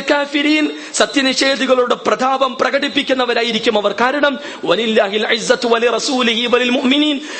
കാഫിരീൻ. 0.00 0.78
സത്യനിഷേധികളുടെ 0.94 1.94
പ്രതാപം 1.94 2.56
പ്രകടിപ്പിക്കുന്നവരായിരിക്കും 2.60 3.78
അവർ. 3.78 3.94
കാരണം 4.00 4.38
വലില്ലാഹിൽ 4.64 5.26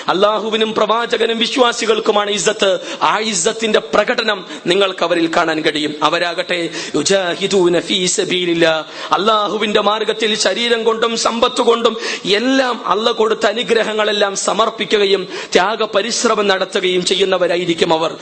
അല്ലാഹുവിനും 0.08 0.74
പ്രവാചകനും 0.74 1.38
വിശ്വാസികൾക്കുമാണ് 1.38 2.30
ഇസ്സത്ത്. 2.30 2.78
ആ 3.02 3.18
ഇസ്സത്തിന്റെ 3.18 3.78
പ്രകടനം 3.78 4.46
നിങ്ങൾക്ക് 4.66 5.04
അവരിൽ 5.04 5.30
കാണാൻ 5.36 5.60
കഴിയും. 5.60 5.94
അവരാകട്ടെ 6.02 6.70
അള്ളാഹുവിന്റെ 6.94 8.88
അല്ലാഹുവിന്റെ 9.12 9.80
മാർഗത്തിൽ 9.98 10.34
ശരീരം 10.36 10.84
കൊണ്ടും 10.84 11.16
സമ്പത്ത് 11.16 11.62
കൊണ്ടും 11.62 11.96
എല്ലാം 12.24 12.88
അള്ള 12.88 13.10
കൊടുത്ത 13.10 13.46
അനുഗ്രഹങ്ങളെല്ലാം 13.46 14.36
സമർപ്പിക്കുകയും 14.36 15.28
ത്യാഗ 15.52 15.84
പരിശ്രമം 15.84 16.48
നടത്തുകയും 16.48 17.04
ചെയ്യുന്നവരായിരിക്കും 17.04 17.92
അവർ. 17.92 18.16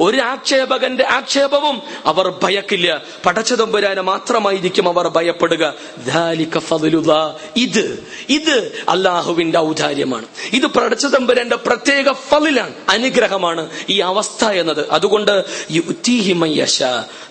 ഒരു 0.00 0.16
ആക്ഷേപകന്റെ 0.16 1.04
ആക്ഷേപവും 1.04 1.82
അവർ 2.06 2.32
ഭയക്കില്ല. 2.42 3.02
പടച്ചതമ്പുരാനെ 3.26 4.02
മാത്രമായിരിക്കും 4.02 4.88
അവർ 4.88 5.08
ഭയപ്പെടുക. 5.08 5.74
ഇത് 7.56 8.06
ഇത് 8.30 8.84
അള്ളാഹുവിന്റെ 8.88 9.58
ഔദാര്യമാണ്. 9.58 10.24
ഇത് 10.52 10.66
പടച്ചതമ്പുരാന്റെ 10.66 11.56
പ്രത്യേക 11.56 12.12
ഫലിലാണ് 12.12 12.74
അനുഗ്രഹമാണ് 12.88 13.70
ഈ 13.90 14.00
അവസ്ഥ 14.00 14.44
എന്നത്. 14.44 14.90
അതുകൊണ്ട് 14.90 15.44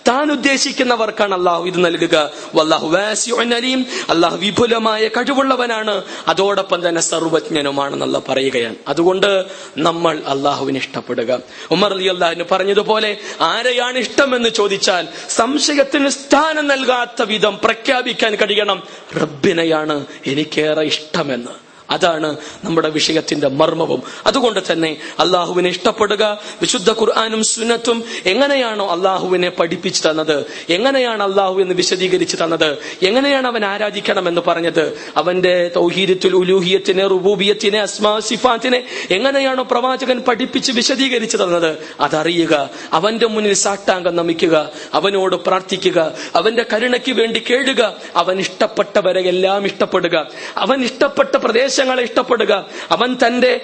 താൻ 0.07 0.31
ഉദ്ദേശിക്കുന്നവർക്കാണ് 0.31 1.33
അള്ളാഹു 1.33 1.63
ഇത് 1.65 1.85
നൽകുന്നത്. 1.85 2.00
നൽകുക 2.01 2.31
വല്ലാഹു 2.55 2.87
വാസിഉൻ 2.87 3.85
അല്ലാഹു 4.09 4.37
വിപുലമായ 4.37 5.07
കഴിവുള്ളവനാണ്. 5.07 6.03
അതോടൊപ്പം 6.27 6.89
തന്നെ 6.89 7.01
സർവജ്ഞനുമാണെന്നുള്ള 7.01 8.21
പറയുകയാണ്. 8.29 8.75
അതുകൊണ്ട് 8.87 9.45
നമ്മൾ 9.77 10.21
അള്ളാഹുവിനെ 10.27 10.79
ഇഷ്ടപ്പെടുക. 10.79 11.39
ഉമർ 11.71 11.93
അലി 11.93 12.07
അള്ളാഹിന് 12.07 12.43
പറഞ്ഞതുപോലെ 12.51 13.17
ആരെയാണ് 13.41 13.97
ഇഷ്ടമെന്ന് 13.97 14.49
ചോദിച്ചാൽ 14.49 15.07
സംശയത്തിന് 15.29 16.09
സ്ഥാനം 16.09 16.67
നൽകാത്ത 16.67 17.21
വിധം 17.21 17.59
പ്രഖ്യാപിക്കാൻ 17.63 18.35
കഴിയണം. 18.35 18.83
റബ്ബിനെയാണ് 19.21 20.05
എനിക്കേറെ 20.27 20.81
ഇഷ്ടമെന്ന്. 20.81 21.70
അതാണ് 21.91 22.37
നമ്മുടെ 22.63 22.89
വിഷയത്തിന്റെ 22.89 23.47
മർമ്മവും. 23.47 24.03
അതുകൊണ്ട് 24.25 24.59
തന്നെ 24.71 24.97
അള്ളാഹുവിനെ 25.19 25.69
ഇഷ്ടപ്പെടുക 25.69 26.39
വിശുദ്ധ 26.61 26.91
ഖുർആാനും 26.91 27.43
സുന്നത്തും 27.43 28.03
എങ്ങനെയാണോ 28.25 28.91
അള്ളാഹുവിനെ 28.91 29.49
പഠിപ്പിച്ചു 29.49 30.09
തന്നത് 30.09 30.45
എങ്ങനെയാണ് 30.69 31.23
അള്ളാഹു 31.23 31.61
എന്ന് 31.61 31.75
വിശദീകരിച്ചു 31.75 32.35
തന്നത് 32.35 32.77
എങ്ങനെയാണ് 33.01 33.47
അവൻ 33.47 33.65
ആരാധിക്കണം 33.65 34.27
എന്ന് 34.27 34.41
പറഞ്ഞത് 34.47 34.99
അവന്റെ 35.17 35.71
തൗഹീദത്തിൽ 35.75 36.35
ഉലൂഹിയത്തിനെ 36.35 37.07
റുബൂബിയത്തിനെ 37.07 37.81
അസ്മാ 37.81 38.19
സിഫാത്തിനെ 38.19 38.83
എങ്ങനെയാണോ 39.11 39.63
പ്രവാചകൻ 39.63 40.19
പഠിപ്പിച്ച് 40.19 40.71
വിശദീകരിച്ചു 40.71 41.37
തന്നത് 41.37 41.77
അതറിയുക 41.99 42.69
അവന്റെ 42.93 43.27
മുന്നിൽ 43.27 43.53
സാഷ്ടാംഗം 43.53 44.15
നമിക്കുക 44.15 44.71
അവനോട് 44.93 45.35
പ്രാർത്ഥിക്കുക 45.35 46.13
അവന്റെ 46.35 46.65
കരുണയ്ക്ക് 46.73 47.11
വേണ്ടി 47.11 47.43
കേടുക 47.49 47.95
അവൻ 48.15 48.39
ഇഷ്ടപ്പെട്ടവരെ 48.39 49.21
എല്ലാം 49.21 49.65
ഇഷ്ടപ്പെടുക. 49.65 50.27
അവൻ 50.57 50.83
ഇഷ്ടപ്പെട്ട 50.83 51.35
പ്രദേശങ്ങളെ 51.81 52.03
ഇഷ്ടപ്പെടുക. 52.03 52.53
അവൻ 52.91 53.17
തന്റെ 53.25 53.61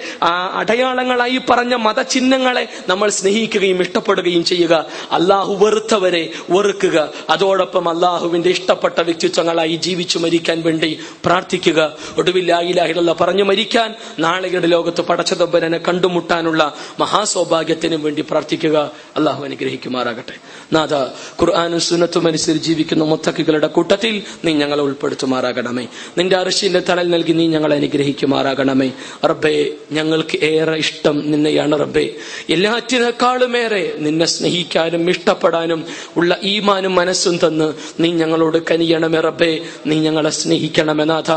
അടയാളങ്ങളായി 0.54 1.40
പറഞ്ഞ 1.50 1.74
മതചിഹ്നങ്ങളെ 1.74 2.68
നമ്മൾ 2.88 3.10
സ്നേഹിക്കുകയും 3.10 3.80
ഇഷ്ടപ്പെടുകയും 3.80 4.44
ചെയ്യുക. 4.44 4.86
അള്ളാഹു 5.12 5.52
വെറുത്തവരെ 5.64 6.30
വെറുക്കുക. 6.50 7.08
അതോടൊപ്പം 7.30 7.88
അള്ളാഹുവിന്റെ 7.88 8.50
ഇഷ്ടപ്പെട്ട 8.50 9.00
വ്യക്തിത്വങ്ങളായി 9.00 9.76
ജീവിച്ചു 9.76 10.18
മരിക്കാൻ 10.18 10.62
വേണ്ടി 10.62 10.98
പ്രാർത്ഥിക്കുക. 11.24 11.96
ഒടുവിൽ 12.18 12.44
ലായിലാഹിലുള്ള 12.44 13.12
പറഞ്ഞു 13.20 13.44
മരിക്കാൻ 13.44 13.94
നാളെയുടെ 14.18 14.66
ലോകത്ത് 14.66 15.00
പടച്ചതൊಬ್ಬരനെ 15.00 15.78
കണ്ടുമുട്ടാനുള്ള 15.78 16.74
മഹാസൗഭാഗ്യത്തിനും 17.00 18.02
വേണ്ടി 18.02 18.22
പ്രാർത്ഥിക്കുക. 18.30 18.90
അള്ളാഹു 19.16 19.44
അനുഗ്രഹിക്കുമാറാകട്ടെ. 19.44 20.36
നാഥ 20.72 20.94
ഖുർആാനും 21.40 21.80
സുനത്തും 21.80 22.26
അനുസരിച്ച് 22.26 22.68
ജീവിക്കുന്ന 22.68 23.04
മുത്തക്കുകളുടെ 23.04 23.66
കൂട്ടത്തിൽ 23.66 24.22
നീ 24.44 24.52
ഞങ്ങളെ 24.52 24.82
ഉൾപ്പെടുത്തുമാറാകണമേ. 24.82 25.86
നിന്റെ 26.18 26.36
അറിശിന്റെ 26.36 26.80
തണൽ 26.80 27.08
നൽകി 27.08 27.32
നീ 27.32 27.46
ഞങ്ങളെ 27.46 27.76
അനുഗ്രഹിക്കും 27.76 28.07
അനുഗ്രഹിക്കുമാറാകണമേ. 28.08 28.90
റബ്ബേ 29.24 29.70
ഞങ്ങൾക്ക് 29.92 30.36
ഏറെ 30.44 30.74
ഇഷ്ടം 30.76 31.30
നിന്നെയാണ് 31.30 31.80
റബ്ബേ. 31.80 32.04
എല്ലാറ്റിനേക്കാളുമേറെ 32.50 33.92
നിന്നെ 33.98 34.26
സ്നേഹിക്കാനും 34.26 35.10
ഇഷ്ടപ്പെടാനും 35.10 35.84
ഉള്ള 36.16 36.38
ഈമാനും 36.42 36.94
മനസ്സും 36.94 37.36
തന്ന് 37.36 37.74
നീ 38.00 38.08
ഞങ്ങളോട് 38.12 38.58
കനിയണമേ 38.70 39.20
റബ്ബേ. 39.20 39.50
നീ 39.86 39.96
ഞങ്ങളെ 40.00 40.30
സ്നേഹിക്കണമേ 40.30 41.04
നാഥ. 41.04 41.30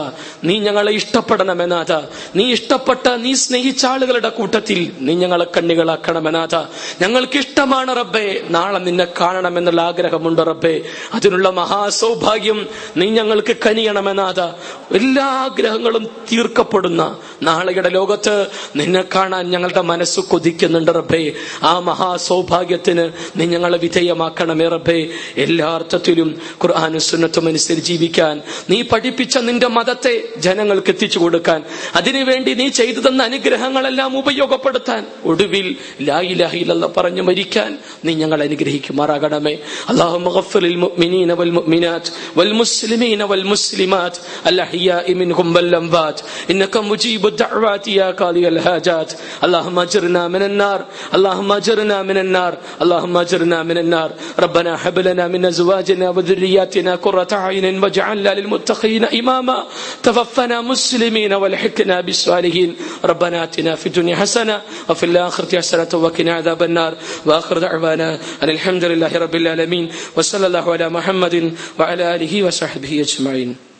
നീ 0.43 0.59
ഞങ്ങളെ 0.59 0.91
ഇഷ്ടപ്പെടണമേ 0.91 1.65
നാഥ. 1.65 1.91
നീ 2.35 2.51
ഇഷ്ടപ്പെട്ട 2.51 3.09
നീ 3.09 3.33
സ്നേഹിച്ച 3.33 3.85
ആളുകളുടെ 3.85 4.29
കൂട്ടത്തിൽ 4.29 4.91
നീ 4.99 5.13
ഞങ്ങളെ 5.13 5.45
കണ്ണികളാക്കണമെന്നാഥ 5.57 6.55
ഞങ്ങൾക്ക് 7.01 7.37
ഇഷ്ടമാണ് 7.37 7.97
റബ്ബേ. 7.97 8.41
നാളെ 8.49 8.79
നിന്നെ 8.79 9.07
കാണണമെന്നുള്ള 9.19 9.81
ആഗ്രഹമുണ്ട് 9.81 10.41
റബ്ബേ. 10.41 10.81
അതിനുള്ള 11.13 11.49
മഹാസൗഭാഗ്യം 11.49 12.67
നീ 12.97 13.07
ഞങ്ങൾക്ക് 13.09 13.55
കനിയണമേ 13.65 14.11
നാഥ. 14.11 14.39
എല്ലാ 14.95 15.25
ആഗ്രഹങ്ങളും 15.25 16.03
തീർക്കപ്പെടുന്ന 16.60 17.02
നാളെയുടെ 17.48 17.90
ലോകത്ത് 17.96 18.34
നിന്നെ 18.76 19.02
കാണാൻ 19.14 19.44
ഞങ്ങളുടെ 19.54 19.82
മനസ്സ് 19.90 20.20
കൊതിക്കുന്നുണ്ട് 20.30 20.92
റബ്ബേ 20.98 21.22
ആ 21.70 21.72
മഹാസൗഭാഗ്യത്തിന് 21.88 23.04
നീ 23.36 23.46
ഞങ്ങളെ 23.46 23.78
വിധേയമാക്കണമേ 23.84 24.66
റബ്ബേ 24.74 24.98
എല്ലാ 25.44 25.68
അർത്ഥത്തിലും 25.78 26.30
ഖുർആാനും 26.62 27.04
സുന്നത്തും 27.08 27.48
അനുസരിച്ച് 27.48 27.84
ജീവിക്കാൻ 27.86 28.36
നീ 28.70 28.78
പഠിപ്പിച്ച 28.92 29.38
നിന്റെ 29.48 29.68
മതത്തെ 29.68 30.14
ജനങ്ങൾക്ക് 30.46 30.90
എത്തിച്ചു 30.90 31.18
കൊടുക്കാൻ 31.18 31.60
അതിനുവേണ്ടി 31.96 32.52
നീ 32.54 32.66
ചെയ്തു 32.80 33.00
തന്ന 33.06 33.22
അനുഗ്രഹങ്ങളെല്ലാം 33.22 34.12
ഉപയോഗപ്പെടുത്താൻ 34.22 35.02
ഒടുവിൽ 35.32 35.66
ലായിലാഹില്ല 36.08 36.86
പറഞ്ഞു 36.96 37.22
മരിക്കാൻ 37.22 37.70
നീ 38.06 38.14
ഞങ്ങൾ 38.22 38.40
അനുഗ്രഹിക്കുമാറാകണമേ 38.48 39.54
അള്ളാഹു 39.92 40.14
المؤمنين 40.66 41.30
والمؤمنات 41.32 42.06
والمسلمين 42.36 43.20
والمسلمات 43.22 44.14
الأحياء 44.46 45.06
منهم 45.14 45.46
والأموات 45.56 46.18
إنك 46.51 46.77
مجيب 46.77 47.27
الدعوات 47.27 47.87
يا 47.87 48.11
قاضي 48.11 48.47
الحاجات. 48.47 49.13
اللهم 49.43 49.79
أجرنا 49.79 50.27
من 50.27 50.41
النار. 50.41 50.85
اللهم 51.13 51.51
أجرنا 51.51 52.03
من 52.03 52.17
النار. 52.17 52.57
اللهم 52.81 53.17
أجرنا 53.17 53.63
من 53.63 53.77
النار. 53.77 54.11
ربنا 54.39 54.87
هب 54.87 54.99
لنا 54.99 55.27
من 55.27 55.45
أزواجنا 55.45 56.09
وذرياتنا 56.09 56.95
قرة 56.95 57.27
عين 57.31 57.83
واجعلنا 57.83 58.33
للمتقين 58.33 59.05
إماما. 59.05 59.65
توفنا 60.03 60.61
مسلمين 60.61 61.33
والحقنا 61.33 62.01
بالصالحين. 62.01 62.75
ربنا 63.05 63.43
آتنا 63.43 63.75
في 63.75 63.85
الدنيا 63.85 64.15
حسنة 64.15 64.61
وفي 64.89 65.05
الآخرة 65.05 65.57
حسنة 65.57 65.89
وقنا 65.93 66.33
عذاب 66.33 66.63
النار. 66.63 66.93
وآخر 67.25 67.57
دعوانا 67.57 68.19
أن 68.43 68.49
الحمد 68.49 68.85
لله 68.85 69.17
رب 69.17 69.35
العالمين. 69.35 69.91
وصلى 70.15 70.47
الله 70.47 70.71
على 70.71 70.89
محمد 70.89 71.53
وعلى 71.79 72.15
آله 72.15 72.43
وصحبه 72.43 73.01
أجمعين. 73.01 73.70